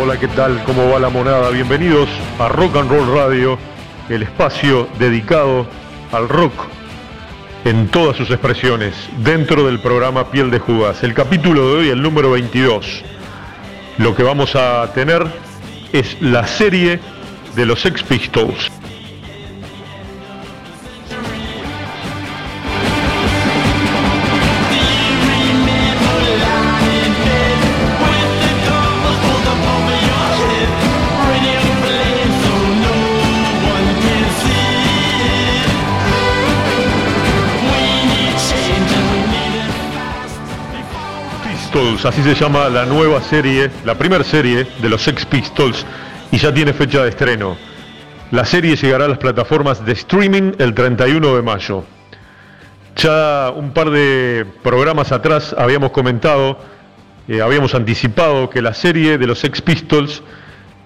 Hola, 0.00 0.20
¿qué 0.20 0.28
tal? 0.28 0.62
¿Cómo 0.64 0.90
va 0.90 0.98
la 0.98 1.08
monada? 1.08 1.50
Bienvenidos 1.50 2.08
a 2.38 2.48
Rock 2.48 2.76
and 2.76 2.90
Roll 2.90 3.14
Radio, 3.14 3.58
el 4.08 4.22
espacio 4.22 4.88
dedicado 4.98 5.66
al 6.12 6.28
rock 6.28 6.52
en 7.64 7.88
todas 7.88 8.16
sus 8.16 8.30
expresiones, 8.30 8.94
dentro 9.24 9.66
del 9.66 9.80
programa 9.80 10.30
Piel 10.30 10.50
de 10.50 10.60
Judas. 10.60 11.02
El 11.02 11.14
capítulo 11.14 11.68
de 11.68 11.76
hoy, 11.76 11.88
el 11.88 12.00
número 12.00 12.30
22. 12.30 13.02
Lo 13.98 14.14
que 14.14 14.22
vamos 14.22 14.54
a 14.54 14.92
tener 14.92 15.24
es 15.92 16.20
la 16.20 16.46
serie 16.46 17.00
de 17.54 17.64
los 17.64 17.80
Sex 17.80 18.02
Pistols. 18.02 18.70
Así 41.86 42.20
se 42.20 42.34
llama 42.34 42.68
la 42.68 42.84
nueva 42.84 43.22
serie, 43.22 43.70
la 43.84 43.94
primera 43.94 44.24
serie 44.24 44.66
de 44.82 44.88
los 44.88 45.00
Sex 45.02 45.24
Pistols 45.24 45.86
y 46.32 46.36
ya 46.36 46.52
tiene 46.52 46.72
fecha 46.72 47.04
de 47.04 47.10
estreno. 47.10 47.56
La 48.32 48.44
serie 48.44 48.74
llegará 48.74 49.04
a 49.04 49.08
las 49.08 49.18
plataformas 49.18 49.84
de 49.86 49.92
streaming 49.92 50.52
el 50.58 50.74
31 50.74 51.36
de 51.36 51.42
mayo. 51.42 51.84
Ya 52.96 53.52
un 53.54 53.70
par 53.70 53.90
de 53.90 54.44
programas 54.64 55.12
atrás 55.12 55.54
habíamos 55.56 55.92
comentado, 55.92 56.58
eh, 57.28 57.40
habíamos 57.40 57.72
anticipado 57.72 58.50
que 58.50 58.60
la 58.60 58.74
serie 58.74 59.16
de 59.16 59.26
los 59.28 59.38
Sex 59.38 59.62
Pistols 59.62 60.24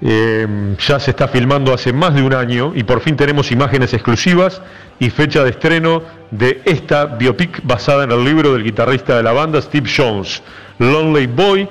Eh, 0.03 0.77
ya 0.79 0.99
se 0.99 1.11
está 1.11 1.29
filmando 1.29 1.75
hace 1.75 1.93
más 1.93 2.15
de 2.15 2.23
un 2.23 2.33
año 2.33 2.73
y 2.75 2.85
por 2.85 3.01
fin 3.03 3.17
tenemos 3.17 3.53
imágenes 3.53 3.93
exclusivas 3.93 4.63
y 4.99 5.11
fecha 5.11 5.45
de 5.45 5.51
estreno 5.51 6.03
de 6.31 6.63
esta 6.65 7.05
biopic 7.05 7.61
basada 7.65 8.05
en 8.05 8.13
el 8.13 8.25
libro 8.25 8.55
del 8.55 8.65
guitarrista 8.65 9.19
de 9.19 9.23
la 9.23 9.33
banda 9.33 9.61
Steve 9.61 9.91
Jones, 9.95 10.43
Lonely 10.81 11.27
Boy, 11.27 11.69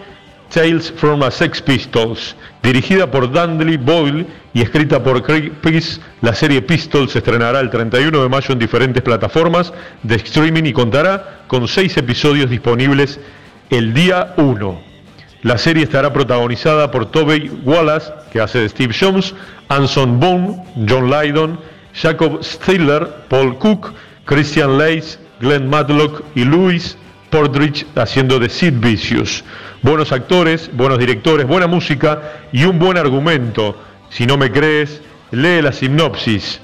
Tales 0.53 0.91
from 0.91 1.23
a 1.23 1.31
Sex 1.31 1.61
Pistols. 1.61 2.36
Dirigida 2.61 3.10
por 3.10 3.31
Dudley 3.31 3.77
Boyle 3.77 4.26
y 4.53 4.61
escrita 4.61 5.02
por 5.03 5.23
Craig 5.23 5.52
Peace, 5.61 5.99
la 6.22 6.34
serie 6.34 6.61
Pistols 6.61 7.11
se 7.11 7.18
estrenará 7.19 7.60
el 7.60 7.72
31 7.72 8.22
de 8.22 8.30
mayo 8.30 8.53
en 8.53 8.60
diferentes 8.60 9.02
plataformas 9.02 9.73
de 10.03 10.15
streaming 10.15 10.65
y 10.65 10.73
contará 10.73 11.41
con 11.48 11.68
seis 11.68 11.98
episodios 11.98 12.52
disponibles 12.52 13.19
el 13.72 13.94
día 13.95 14.36
1. 14.38 14.80
La 15.41 15.57
serie 15.57 15.84
estará 15.84 16.14
protagonizada 16.14 16.91
por 16.91 17.10
Tobey 17.10 17.49
Wallace, 17.64 18.11
que 18.31 18.41
hace 18.41 18.60
de 18.60 18.69
Steve 18.69 18.94
Jones, 18.98 19.34
Anson 19.69 20.19
Boone, 20.19 20.64
John 20.88 21.10
Lydon, 21.10 21.60
Jacob 21.94 22.44
Stiller, 22.44 23.07
Paul 23.27 23.57
Cook, 23.57 23.94
Christian 24.26 24.77
Leitz, 24.77 25.18
Glenn 25.40 25.68
Matlock 25.68 26.23
y 26.36 26.44
Louis 26.44 26.95
Portridge 27.30 27.85
haciendo 27.95 28.39
de 28.39 28.49
Sid 28.49 28.73
Vicious. 28.77 29.43
Buenos 29.81 30.11
actores, 30.11 30.69
buenos 30.73 30.99
directores, 30.99 31.47
buena 31.47 31.68
música 31.68 32.47
y 32.51 32.64
un 32.65 32.80
buen 32.80 32.97
argumento. 32.97 33.76
Si 34.10 34.26
no 34.26 34.38
me 34.38 34.51
crees, 34.51 35.01
lee 35.31 35.61
la 35.61 35.72
sinopsis. 35.72 36.60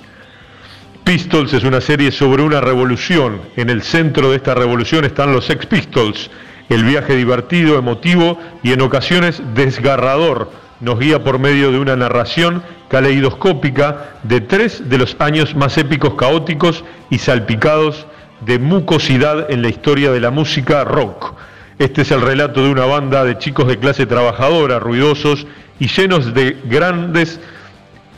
Pistols 1.03 1.53
es 1.53 1.63
una 1.63 1.81
serie 1.81 2.11
sobre 2.11 2.43
una 2.43 2.61
revolución. 2.61 3.41
En 3.55 3.69
el 3.69 3.83
centro 3.83 4.31
de 4.31 4.37
esta 4.37 4.55
revolución 4.55 5.05
están 5.05 5.31
los 5.31 5.45
Sex 5.45 5.65
Pistols. 5.67 6.31
El 6.67 6.83
viaje 6.83 7.15
divertido, 7.15 7.77
emotivo 7.77 8.39
y 8.63 8.71
en 8.71 8.81
ocasiones 8.81 9.41
desgarrador 9.53 10.49
nos 10.81 10.99
guía 10.99 11.23
por 11.23 11.39
medio 11.39 11.71
de 11.71 11.79
una 11.79 11.95
narración 11.95 12.63
caleidoscópica 12.89 14.17
de 14.23 14.41
tres 14.41 14.89
de 14.89 14.97
los 14.97 15.15
años 15.19 15.55
más 15.55 15.77
épicos, 15.77 16.15
caóticos 16.15 16.83
y 17.09 17.19
salpicados 17.19 18.07
de 18.45 18.59
mucosidad 18.59 19.49
en 19.51 19.61
la 19.61 19.69
historia 19.69 20.11
de 20.11 20.19
la 20.19 20.31
música 20.31 20.83
rock. 20.83 21.33
Este 21.79 22.03
es 22.03 22.11
el 22.11 22.21
relato 22.21 22.63
de 22.63 22.69
una 22.69 22.85
banda 22.85 23.25
de 23.25 23.37
chicos 23.37 23.67
de 23.67 23.79
clase 23.79 24.05
trabajadora, 24.05 24.79
ruidosos 24.79 25.45
y 25.79 25.87
llenos 25.87 26.33
de 26.33 26.57
grandes 26.65 27.39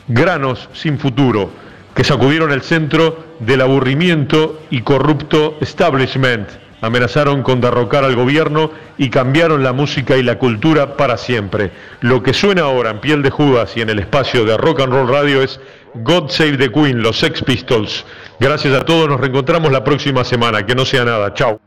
granos 0.06 0.68
sin 0.74 0.98
futuro, 0.98 1.50
que 1.94 2.04
sacudieron 2.04 2.52
el 2.52 2.62
centro 2.62 3.24
del 3.40 3.62
aburrimiento 3.62 4.60
y 4.70 4.82
corrupto 4.82 5.56
establishment, 5.60 6.48
amenazaron 6.80 7.42
con 7.42 7.60
derrocar 7.60 8.04
al 8.04 8.14
gobierno 8.14 8.70
y 8.96 9.10
cambiaron 9.10 9.64
la 9.64 9.72
música 9.72 10.16
y 10.16 10.22
la 10.22 10.38
cultura 10.38 10.96
para 10.96 11.16
siempre. 11.16 11.72
Lo 12.00 12.22
que 12.22 12.34
suena 12.34 12.62
ahora 12.62 12.90
en 12.90 13.00
Piel 13.00 13.22
de 13.22 13.30
Judas 13.30 13.76
y 13.76 13.80
en 13.80 13.90
el 13.90 13.98
espacio 13.98 14.44
de 14.44 14.56
Rock 14.56 14.80
and 14.80 14.92
Roll 14.92 15.08
Radio 15.08 15.42
es 15.42 15.58
God 15.94 16.30
Save 16.30 16.58
the 16.58 16.70
Queen, 16.70 17.02
los 17.02 17.18
Sex 17.18 17.42
Pistols. 17.42 18.04
Gracias 18.40 18.74
a 18.74 18.84
todos, 18.84 19.08
nos 19.08 19.20
reencontramos 19.20 19.72
la 19.72 19.82
próxima 19.82 20.24
semana. 20.24 20.64
Que 20.64 20.74
no 20.74 20.84
sea 20.84 21.04
nada. 21.04 21.34
Chao. 21.34 21.60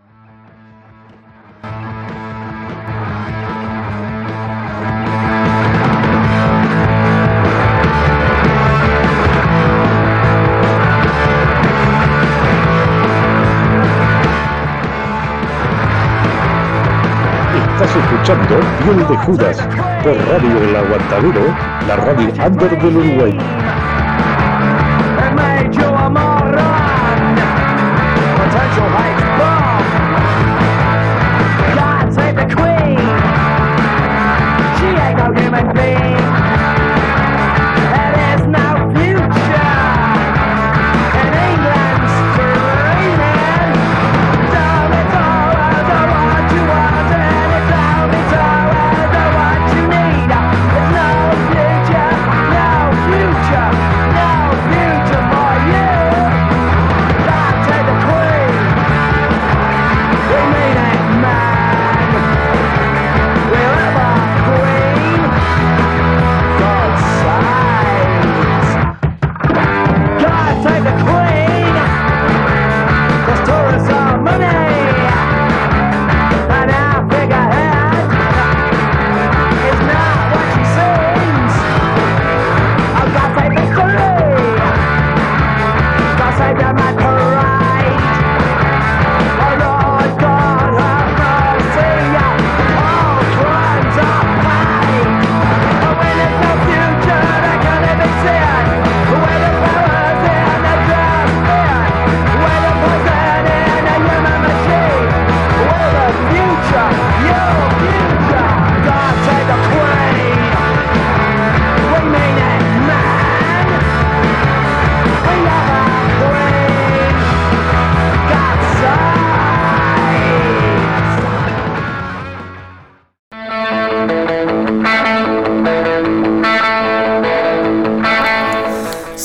Estás 17.74 17.96
escuchando 17.96 18.60
Piel 18.84 19.08
de 19.08 19.18
Judas 19.26 19.58
por 20.04 20.16
Radio 20.16 20.58
El 20.62 20.76
Aguantadero, 20.76 21.46
la 21.88 21.96
radio 21.96 22.30
under 22.46 22.80
del 22.80 22.96
Uruguay. 22.96 23.81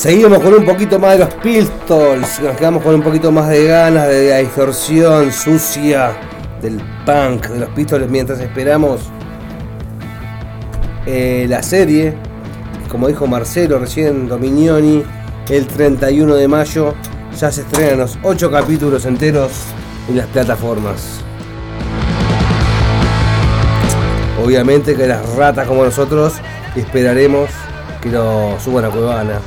Seguimos 0.07 0.39
con 0.39 0.53
un 0.53 0.63
poquito 0.63 0.97
más 0.99 1.17
de 1.17 1.25
los 1.25 1.33
Pistols, 1.33 2.39
nos 2.39 2.55
quedamos 2.55 2.81
con 2.81 2.95
un 2.95 3.01
poquito 3.01 3.29
más 3.29 3.49
de 3.49 3.65
ganas 3.65 4.07
de 4.07 4.29
la 4.29 4.37
distorsión 4.37 5.33
sucia 5.33 6.13
del 6.61 6.81
punk 7.05 7.47
de 7.47 7.59
los 7.59 7.69
Pistols 7.71 8.09
mientras 8.09 8.39
esperamos 8.39 9.01
eh, 11.05 11.45
la 11.49 11.61
serie, 11.61 12.13
como 12.87 13.09
dijo 13.09 13.27
Marcelo 13.27 13.79
recién 13.79 14.29
Dominioni, 14.29 15.03
el 15.49 15.67
31 15.67 16.35
de 16.35 16.47
mayo 16.47 16.93
ya 17.37 17.51
se 17.51 17.63
estrenan 17.63 17.97
los 17.99 18.17
8 18.23 18.49
capítulos 18.49 19.05
enteros 19.05 19.51
en 20.07 20.15
las 20.15 20.27
plataformas. 20.27 21.19
Obviamente 24.41 24.95
que 24.95 25.05
las 25.05 25.35
ratas 25.35 25.67
como 25.67 25.83
nosotros 25.83 26.35
esperaremos 26.77 27.49
que 28.01 28.09
lo 28.09 28.57
suban 28.61 28.85
a 28.85 28.89
Cuevana. 28.89 29.41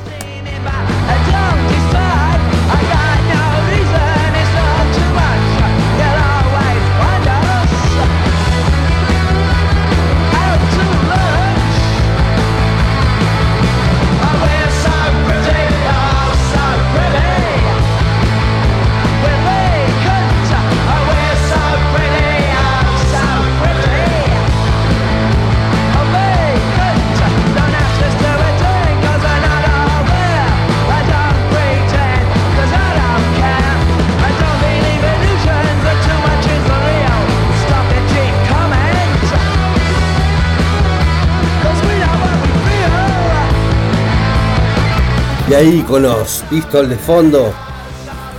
Ahí 45.61 45.83
con 45.83 46.01
los 46.01 46.43
pistols 46.49 46.89
de 46.89 46.95
fondo 46.95 47.53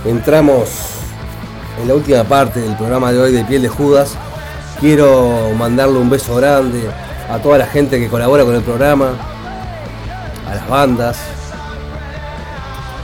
entramos 0.03 0.67
en 1.81 1.87
la 1.87 1.93
última 1.93 2.25
parte 2.25 2.59
del 2.59 2.75
programa 2.75 3.13
de 3.13 3.21
hoy 3.21 3.31
de 3.31 3.45
Piel 3.45 3.61
de 3.61 3.69
Judas. 3.69 4.17
Quiero 4.81 5.51
mandarle 5.57 5.99
un 5.99 6.09
beso 6.09 6.35
grande 6.35 6.89
a 7.29 7.37
toda 7.37 7.57
la 7.57 7.65
gente 7.65 7.97
que 7.97 8.09
colabora 8.09 8.43
con 8.43 8.53
el 8.53 8.61
programa, 8.61 9.13
a 10.49 10.55
las 10.55 10.67
bandas, 10.67 11.17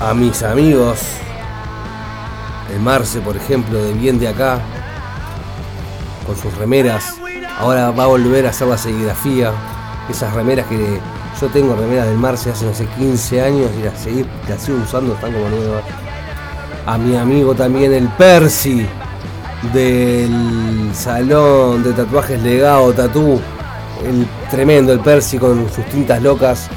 a 0.01 0.13
mis 0.13 0.43
amigos, 0.43 0.99
el 2.73 2.81
Marce, 2.81 3.21
por 3.21 3.37
ejemplo, 3.37 3.81
de 3.81 3.93
Bien 3.93 4.19
de 4.19 4.27
Acá, 4.27 4.59
con 6.27 6.35
sus 6.35 6.53
remeras. 6.57 7.15
Ahora 7.57 7.91
va 7.91 8.03
a 8.03 8.07
volver 8.07 8.47
a 8.47 8.49
hacer 8.49 8.67
la 8.67 8.77
serigrafía. 8.77 9.53
Esas 10.09 10.33
remeras 10.33 10.65
que 10.65 10.99
yo 11.39 11.47
tengo 11.47 11.75
remeras 11.75 12.07
del 12.07 12.17
Marce 12.17 12.49
hace 12.51 12.65
no 12.65 12.73
sé 12.73 12.85
15 12.97 13.41
años 13.41 13.69
y 13.79 13.83
las, 13.83 14.05
seguí- 14.05 14.25
las 14.47 14.61
sigo 14.61 14.79
usando, 14.83 15.13
están 15.13 15.31
como 15.33 15.49
nuevas. 15.49 15.83
A 16.85 16.97
mi 16.97 17.15
amigo 17.15 17.53
también 17.55 17.93
el 17.93 18.07
Percy 18.09 18.85
del 19.73 20.89
salón 20.93 21.83
de 21.83 21.93
tatuajes 21.93 22.41
legado 22.41 22.91
Tatú. 22.93 23.39
El 24.05 24.25
tremendo 24.49 24.93
el 24.93 24.99
Percy 24.99 25.37
con 25.37 25.69
sus 25.73 25.85
tintas 25.85 26.21
locas. 26.21 26.67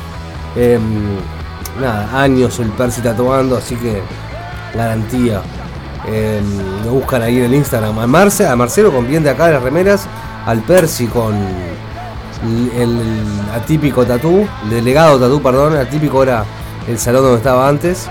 Em, 0.57 0.81
nada, 1.81 2.21
años 2.21 2.59
el 2.59 2.69
Percy 2.71 3.01
tatuando, 3.01 3.57
así 3.57 3.77
que 3.77 4.03
garantía. 4.75 5.41
Em, 6.07 6.85
lo 6.85 6.93
buscan 6.93 7.23
ahí 7.23 7.39
en 7.39 7.45
el 7.45 7.55
Instagram. 7.55 7.99
A 7.99 8.07
Marce, 8.07 8.47
a 8.47 8.57
Marcelo 8.57 8.93
con 8.93 9.07
de 9.09 9.31
acá 9.31 9.51
las 9.51 9.63
remeras, 9.63 10.07
al 10.47 10.61
Percy 10.63 11.07
con 11.07 11.35
el, 12.77 13.01
atípico 13.55 14.05
tatú, 14.05 14.47
el 14.65 14.71
delegado 14.71 15.19
tatú, 15.19 15.41
perdón, 15.43 15.75
el 15.75 15.81
atípico 15.81 16.23
era 16.23 16.45
el 16.89 16.99
salón 16.99 17.23
donde 17.23 17.39
estaba 17.39 17.69
antes. 17.69 18.09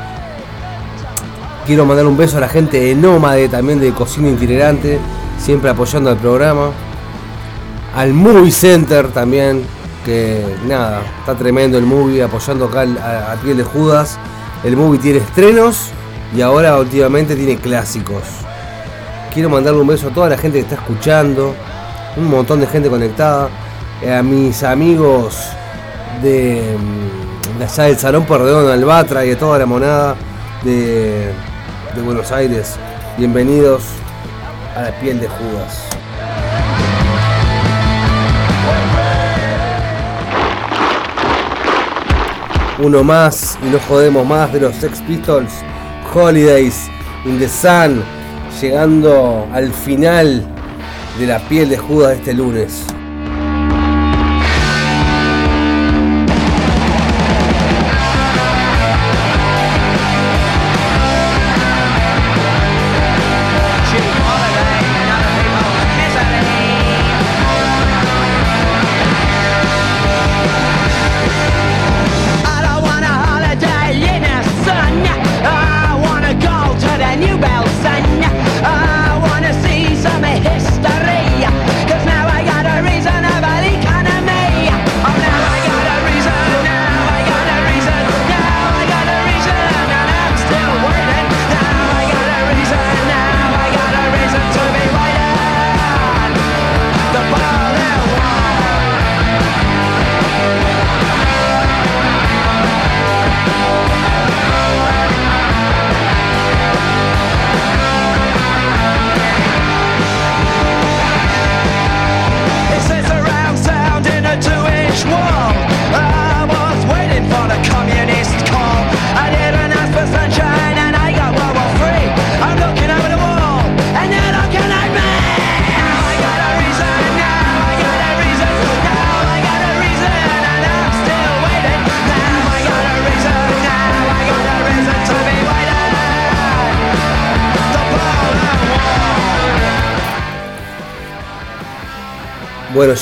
Quiero 1.65 1.85
mandar 1.85 2.05
un 2.05 2.17
beso 2.17 2.37
a 2.37 2.41
la 2.41 2.49
gente 2.49 2.79
de 2.79 2.95
Nómade, 2.95 3.49
también 3.49 3.79
de 3.79 3.91
Cocina 3.91 4.29
Itinerante, 4.29 4.99
siempre 5.37 5.69
apoyando 5.69 6.09
al 6.09 6.17
programa. 6.17 6.71
Al 7.95 8.13
Movie 8.13 8.51
Center 8.51 9.09
también, 9.09 9.63
que 10.05 10.43
nada, 10.65 11.01
está 11.19 11.35
tremendo 11.35 11.77
el 11.77 11.85
movie, 11.85 12.23
apoyando 12.23 12.65
acá 12.65 12.81
a, 12.81 13.33
a 13.33 13.35
piel 13.35 13.57
de 13.57 13.63
Judas. 13.63 14.17
El 14.63 14.77
movie 14.77 14.99
tiene 14.99 15.19
estrenos 15.19 15.89
y 16.35 16.41
ahora 16.41 16.77
últimamente 16.79 17.35
tiene 17.35 17.57
clásicos. 17.57 18.23
Quiero 19.33 19.49
mandarle 19.49 19.81
un 19.81 19.87
beso 19.87 20.07
a 20.07 20.11
toda 20.11 20.29
la 20.29 20.37
gente 20.37 20.57
que 20.57 20.63
está 20.63 20.75
escuchando, 20.75 21.53
un 22.17 22.29
montón 22.29 22.59
de 22.59 22.67
gente 22.67 22.89
conectada, 22.89 23.49
a 24.09 24.23
mis 24.23 24.63
amigos 24.63 25.37
de, 26.23 26.75
mm, 26.77 27.59
de 27.59 27.65
allá 27.65 27.83
del 27.83 27.97
Salón 27.97 28.25
Porredón, 28.25 28.71
Albatra 28.71 29.23
y 29.25 29.29
de 29.29 29.35
toda 29.35 29.59
la 29.59 29.65
monada 29.67 30.15
de, 30.63 31.31
de 31.95 32.01
Buenos 32.03 32.31
Aires. 32.31 32.77
Bienvenidos 33.17 33.83
a 34.75 34.83
la 34.83 34.91
piel 34.99 35.19
de 35.19 35.27
Judas. 35.27 35.83
Uno 42.79 43.03
más 43.03 43.59
y 43.61 43.69
no 43.69 43.77
jodemos 43.87 44.25
más 44.25 44.51
de 44.51 44.61
los 44.61 44.75
Sex 44.77 44.99
Pistols, 45.01 45.51
Holidays 46.11 46.89
in 47.25 47.37
the 47.37 47.47
Sun, 47.47 48.03
llegando 48.59 49.47
al 49.53 49.71
final 49.71 50.43
de 51.19 51.27
la 51.27 51.37
piel 51.47 51.69
de 51.69 51.77
Judas 51.77 52.17
este 52.17 52.33
lunes. 52.33 52.87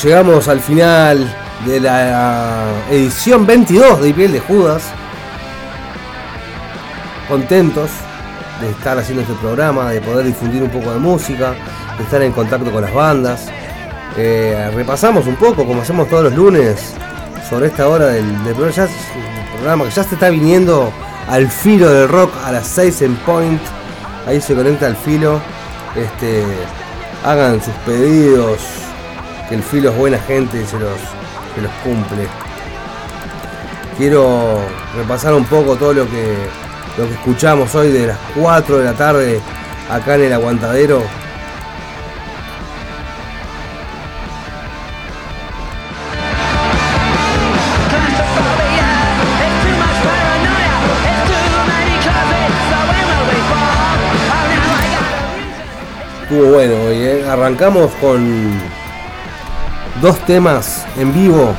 Llegamos 0.04 0.48
al 0.48 0.60
final 0.60 1.34
de 1.66 1.80
la 1.80 2.72
edición 2.90 3.46
22 3.46 4.00
de 4.00 4.14
Piel 4.14 4.32
de 4.32 4.40
Judas. 4.40 4.82
Contentos 7.28 7.90
de 8.60 8.70
estar 8.70 8.98
haciendo 8.98 9.22
este 9.22 9.34
programa, 9.34 9.90
de 9.90 10.00
poder 10.00 10.26
difundir 10.26 10.62
un 10.62 10.70
poco 10.70 10.92
de 10.92 10.98
música, 10.98 11.54
de 11.98 12.04
estar 12.04 12.22
en 12.22 12.32
contacto 12.32 12.70
con 12.70 12.82
las 12.82 12.94
bandas. 12.94 13.48
Eh, 14.16 14.70
repasamos 14.74 15.26
un 15.26 15.36
poco, 15.36 15.66
como 15.66 15.82
hacemos 15.82 16.08
todos 16.08 16.24
los 16.24 16.34
lunes, 16.34 16.94
sobre 17.48 17.66
esta 17.66 17.88
hora 17.88 18.06
del, 18.06 18.26
programa 19.54 19.84
que 19.84 19.90
ya 19.90 20.04
se 20.04 20.14
está 20.14 20.30
viniendo 20.30 20.92
al 21.28 21.48
filo 21.48 21.90
del 21.90 22.08
rock 22.08 22.32
a 22.44 22.52
las 22.52 22.66
6 22.68 23.02
en 23.02 23.16
Point. 23.16 23.60
Ahí 24.26 24.40
se 24.40 24.54
conecta 24.54 24.86
al 24.86 24.96
filo. 24.96 25.40
Este, 25.94 26.44
hagan 27.24 27.62
sus 27.62 27.74
pedidos, 27.84 28.60
que 29.50 29.56
el 29.56 29.64
filo 29.64 29.90
es 29.90 29.96
buena 29.96 30.18
gente 30.18 30.62
y 30.62 30.64
se 30.64 30.78
los, 30.78 30.92
cumple. 31.82 32.28
Quiero 33.98 34.60
repasar 34.96 35.34
un 35.34 35.44
poco 35.44 35.74
todo 35.74 35.92
lo 35.92 36.08
que, 36.08 36.36
lo 36.96 37.08
que 37.08 37.14
escuchamos 37.14 37.74
hoy 37.74 37.90
de 37.90 38.06
las 38.06 38.18
4 38.36 38.78
de 38.78 38.84
la 38.84 38.94
tarde 38.94 39.40
acá 39.90 40.14
en 40.14 40.22
el 40.22 40.32
aguantadero. 40.32 41.02
Estuvo 56.22 56.52
bueno 56.52 56.74
hoy, 56.84 56.96
¿eh? 56.98 57.24
Arrancamos 57.28 57.90
con 58.00 58.60
dos 60.00 60.18
temas 60.20 60.86
en 60.96 61.12
vivo 61.12 61.54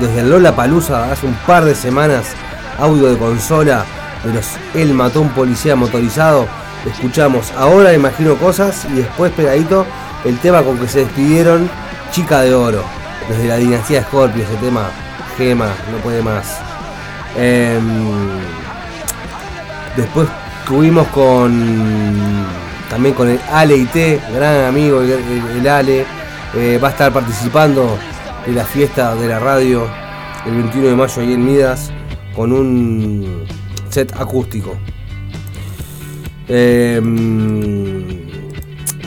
desde 0.00 0.22
Lola 0.22 0.54
Palusa 0.54 1.12
hace 1.12 1.26
un 1.26 1.34
par 1.46 1.64
de 1.64 1.74
semanas. 1.74 2.26
Audio 2.78 3.10
de 3.10 3.18
consola 3.18 3.84
de 4.24 4.32
los 4.32 4.46
El 4.74 4.94
Matón 4.94 5.28
Policía 5.30 5.76
Motorizado. 5.76 6.46
Escuchamos 6.86 7.52
Ahora 7.52 7.92
Imagino 7.92 8.36
Cosas 8.36 8.86
y 8.90 8.96
después 8.96 9.32
pegadito 9.32 9.86
el 10.24 10.38
tema 10.38 10.62
con 10.62 10.78
que 10.78 10.88
se 10.88 11.00
despidieron 11.00 11.70
Chica 12.10 12.40
de 12.40 12.54
Oro. 12.54 12.82
Desde 13.28 13.46
la 13.46 13.56
dinastía 13.56 14.02
Scorpio, 14.02 14.42
ese 14.42 14.56
tema 14.56 14.90
Gema, 15.36 15.72
no 15.90 15.98
puede 15.98 16.22
más. 16.22 16.58
Em, 17.36 17.82
después 19.96 20.28
tuvimos 20.66 21.06
con 21.08 22.44
también 22.90 23.14
con 23.14 23.28
el 23.28 23.40
Ale 23.50 23.76
IT, 23.76 24.20
gran 24.34 24.66
amigo 24.66 25.00
el 25.00 25.68
Ale, 25.68 26.04
eh, 26.54 26.78
va 26.82 26.88
a 26.88 26.90
estar 26.90 27.12
participando 27.12 27.98
de 28.46 28.52
la 28.52 28.64
fiesta 28.64 29.14
de 29.14 29.28
la 29.28 29.38
radio 29.38 29.86
el 30.46 30.54
21 30.54 30.88
de 30.88 30.96
mayo 30.96 31.22
ahí 31.22 31.32
en 31.32 31.44
Midas. 31.44 31.90
con 32.34 32.50
un 32.50 33.44
set 33.90 34.12
acústico. 34.16 34.74
Em, 36.48 38.22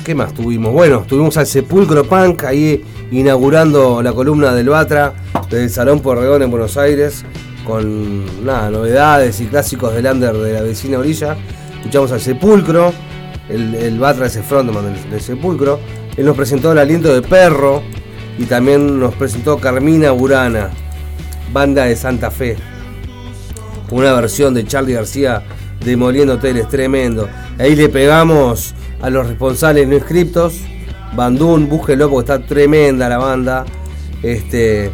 ¿Qué 0.04 0.14
más 0.14 0.34
tuvimos? 0.34 0.72
Bueno, 0.72 1.04
tuvimos 1.08 1.36
al 1.38 1.48
Sepulcro 1.48 2.04
Punk 2.04 2.44
ahí 2.44 2.84
inaugurando 3.12 4.04
la 4.04 4.14
columna 4.14 4.54
del 4.54 4.70
Batra 4.70 5.14
del 5.50 5.70
Salón 5.72 6.02
Porredón 6.02 6.44
en 6.44 6.52
Buenos 6.52 6.78
Aires 6.78 7.26
con 7.66 8.46
nada, 8.46 8.70
novedades 8.70 9.42
y 9.42 9.48
clásicos 9.48 9.94
del 9.94 10.06
under 10.06 10.34
de 10.34 10.54
la 10.54 10.62
vecina 10.62 11.00
orilla. 11.00 11.36
Escuchamos 11.78 12.12
al 12.12 12.22
Sepulcro, 12.22 12.94
el, 13.50 14.00
Batra 14.00 14.28
es 14.28 14.36
el 14.36 14.44
frontman 14.44 14.96
del 15.10 15.22
Sepulcro. 15.22 15.80
Él 16.18 16.26
nos 16.26 16.36
presentó 16.36 16.72
el 16.72 16.80
aliento 16.80 17.14
de 17.14 17.22
perro 17.22 17.82
y 18.38 18.46
también 18.46 19.00
nos 19.00 19.14
presentó 19.16 19.58
Carmina 19.58 20.12
Burana, 20.12 20.70
banda 21.52 21.86
de 21.86 21.96
Santa 21.96 22.32
Fe. 22.32 22.58
Una 23.92 24.14
versión 24.14 24.54
de 24.54 24.66
Charlie 24.66 24.94
García 24.94 25.44
demoliendo 25.84 26.34
hoteles, 26.34 26.68
tremendo. 26.68 27.30
Ahí 27.60 27.76
le 27.76 27.90
pegamos 27.90 28.74
a 29.02 29.10
los 29.10 29.28
responsables 29.28 29.88
no 29.88 29.96
inscriptos. 29.96 30.62
Bandún, 31.16 31.70
búsquenlo 31.70 32.10
porque 32.10 32.34
está 32.34 32.46
tremenda 32.46 33.08
la 33.08 33.18
banda. 33.18 33.66
Este, 34.24 34.92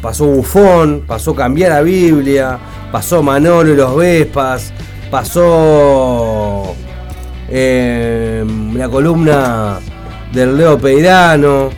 pasó 0.00 0.26
Bufón, 0.26 1.02
pasó 1.06 1.34
Cambiar 1.34 1.72
la 1.72 1.82
Biblia, 1.82 2.58
pasó 2.92 3.22
Manolo 3.22 3.72
y 3.72 3.76
los 3.76 3.96
Vespas, 3.96 4.72
pasó 5.10 6.74
eh, 7.48 8.44
la 8.74 8.88
columna 8.88 9.80
del 10.36 10.56
Leo 10.56 10.78
Peirano, 10.78 11.70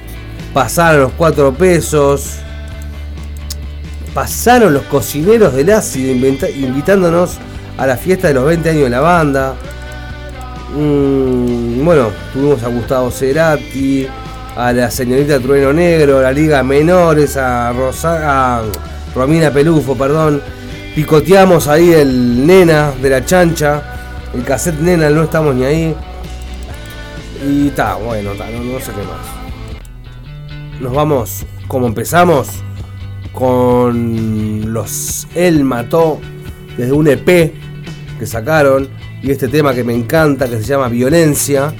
pasaron 0.52 1.02
los 1.02 1.12
cuatro 1.12 1.54
pesos, 1.54 2.34
pasaron 4.12 4.74
los 4.74 4.82
cocineros 4.82 5.54
del 5.54 5.70
ácido 5.70 6.12
invitándonos 6.12 7.38
a 7.78 7.86
la 7.86 7.96
fiesta 7.96 8.28
de 8.28 8.34
los 8.34 8.44
20 8.44 8.70
años 8.70 8.82
de 8.82 8.90
la 8.90 9.00
banda. 9.00 9.54
Mm, 10.74 11.84
bueno, 11.84 12.08
tuvimos 12.32 12.62
a 12.64 12.68
Gustavo 12.68 13.10
Cerati, 13.12 14.08
a 14.56 14.72
la 14.72 14.90
señorita 14.90 15.38
Trueno 15.38 15.72
Negro, 15.72 16.18
a 16.18 16.22
la 16.22 16.32
Liga 16.32 16.62
Menores, 16.64 17.36
a, 17.36 17.72
Rosa, 17.72 18.62
Romina 19.14 19.52
Pelufo, 19.52 19.96
perdón. 19.96 20.42
Picoteamos 20.96 21.68
ahí 21.68 21.92
el 21.92 22.44
Nena 22.44 22.90
de 23.00 23.08
la 23.08 23.24
Chancha, 23.24 23.82
el 24.34 24.42
cassette 24.42 24.80
Nena, 24.80 25.08
no 25.10 25.22
estamos 25.22 25.54
ni 25.54 25.64
ahí. 25.64 25.94
Y 27.46 27.68
está, 27.68 27.94
bueno, 27.94 28.32
ta, 28.32 28.50
no, 28.50 28.62
no 28.64 28.80
sé 28.80 28.92
qué 28.92 29.02
más. 29.02 30.80
Nos 30.80 30.92
vamos, 30.92 31.46
como 31.66 31.86
empezamos, 31.86 32.48
con 33.32 34.72
los 34.72 35.28
Él 35.34 35.62
Mató, 35.64 36.18
desde 36.76 36.92
un 36.92 37.06
EP 37.08 37.52
que 38.18 38.26
sacaron, 38.26 38.88
y 39.22 39.30
este 39.30 39.48
tema 39.48 39.74
que 39.74 39.84
me 39.84 39.94
encanta, 39.94 40.48
que 40.48 40.58
se 40.58 40.64
llama 40.64 40.88
Violencia. 40.88 41.72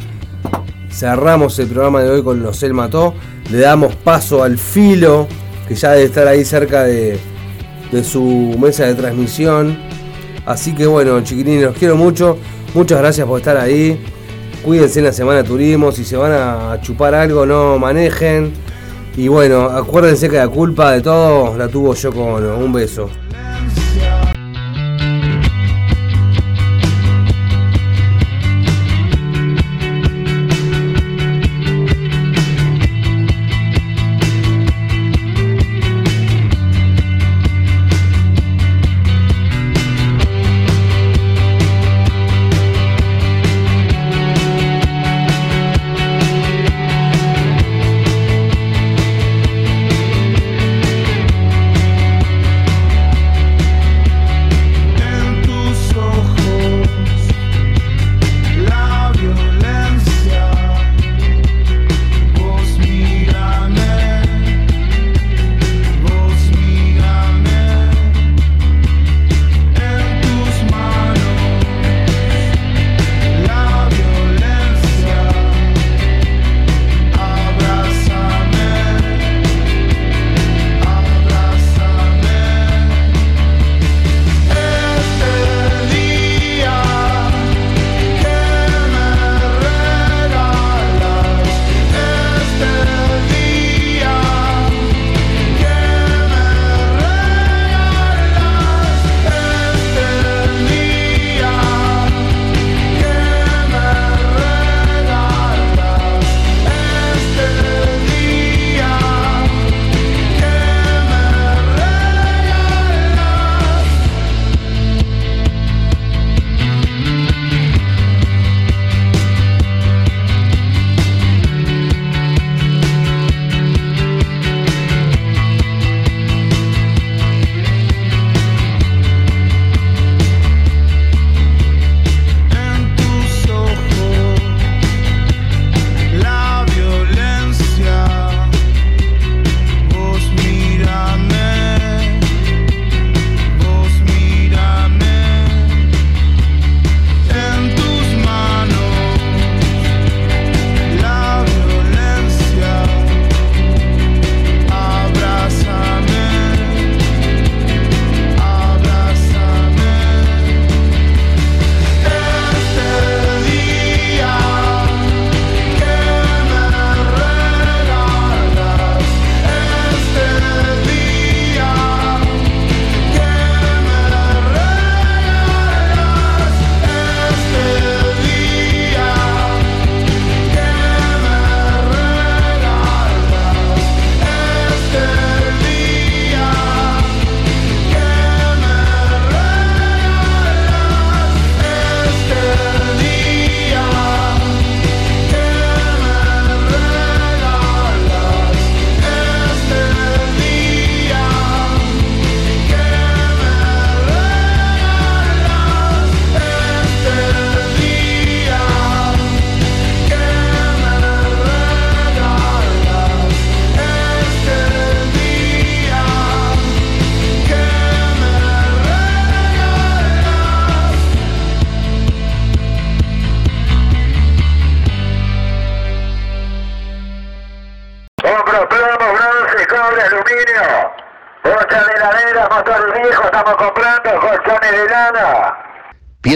Cerramos 0.90 1.58
el 1.58 1.68
programa 1.68 2.02
de 2.02 2.10
hoy 2.10 2.22
con 2.22 2.42
los 2.42 2.62
Él 2.62 2.74
Mató, 2.74 3.14
le 3.50 3.58
damos 3.58 3.94
paso 3.96 4.42
al 4.42 4.58
filo, 4.58 5.26
que 5.66 5.74
ya 5.74 5.92
debe 5.92 6.04
estar 6.04 6.26
ahí 6.26 6.44
cerca 6.44 6.84
de, 6.84 7.18
de 7.90 8.04
su 8.04 8.56
mesa 8.60 8.86
de 8.86 8.94
transmisión. 8.94 9.76
Así 10.46 10.74
que 10.74 10.86
bueno, 10.86 11.20
chiquilines, 11.22 11.62
los 11.62 11.76
quiero 11.76 11.96
mucho. 11.96 12.38
Muchas 12.74 12.98
gracias 12.98 13.26
por 13.26 13.38
estar 13.38 13.56
ahí. 13.56 14.00
Cuídense 14.64 14.98
en 14.98 15.06
la 15.06 15.12
semana 15.12 15.42
turismo. 15.42 15.92
Si 15.92 16.04
se 16.04 16.16
van 16.16 16.32
a 16.32 16.80
chupar 16.80 17.14
algo, 17.14 17.46
no 17.46 17.78
manejen. 17.78 18.52
Y 19.16 19.28
bueno, 19.28 19.64
acuérdense 19.64 20.28
que 20.28 20.36
la 20.36 20.48
culpa 20.48 20.92
de 20.92 21.00
todo 21.00 21.56
la 21.56 21.68
tuvo 21.68 21.94
yo 21.94 22.12
con 22.12 22.44
un 22.44 22.72
beso. 22.72 23.08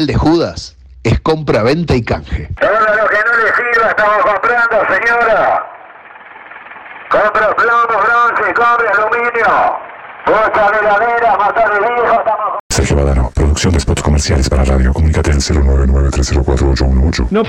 Piel 0.03 0.07
de 0.09 0.15
Judas 0.15 0.77
es 1.05 1.21
compra, 1.21 1.63
venta 1.63 1.95
y 1.95 2.03
canje. 2.03 2.49
Todo 2.61 2.71
lo 2.71 3.09
que 3.09 3.19
no 3.25 3.37
le 3.37 3.73
sirva 3.73 3.91
estamos 3.91 4.17
comprando, 4.25 4.77
señora. 4.93 5.65
Compra 7.09 7.55
plomo, 7.55 8.03
bronce, 8.03 8.53
cobre, 8.53 8.89
aluminio. 8.89 9.79
Bolsa 10.27 10.71
de 10.73 10.79
heladera, 10.81 11.37
motores 11.37 11.79
viejos, 11.79 12.19
estamos 12.19 12.59
Sergio 12.69 12.97
Badano, 12.97 13.31
producción 13.33 13.75
de 13.75 13.81
spots 13.81 14.03
comerciales 14.03 14.49
para 14.49 14.65
radio. 14.65 14.93
Comunícate 14.93 15.31
al 15.31 15.37
099 15.37 16.11
304 16.11 16.71
818. 16.71 17.29
No 17.31 17.45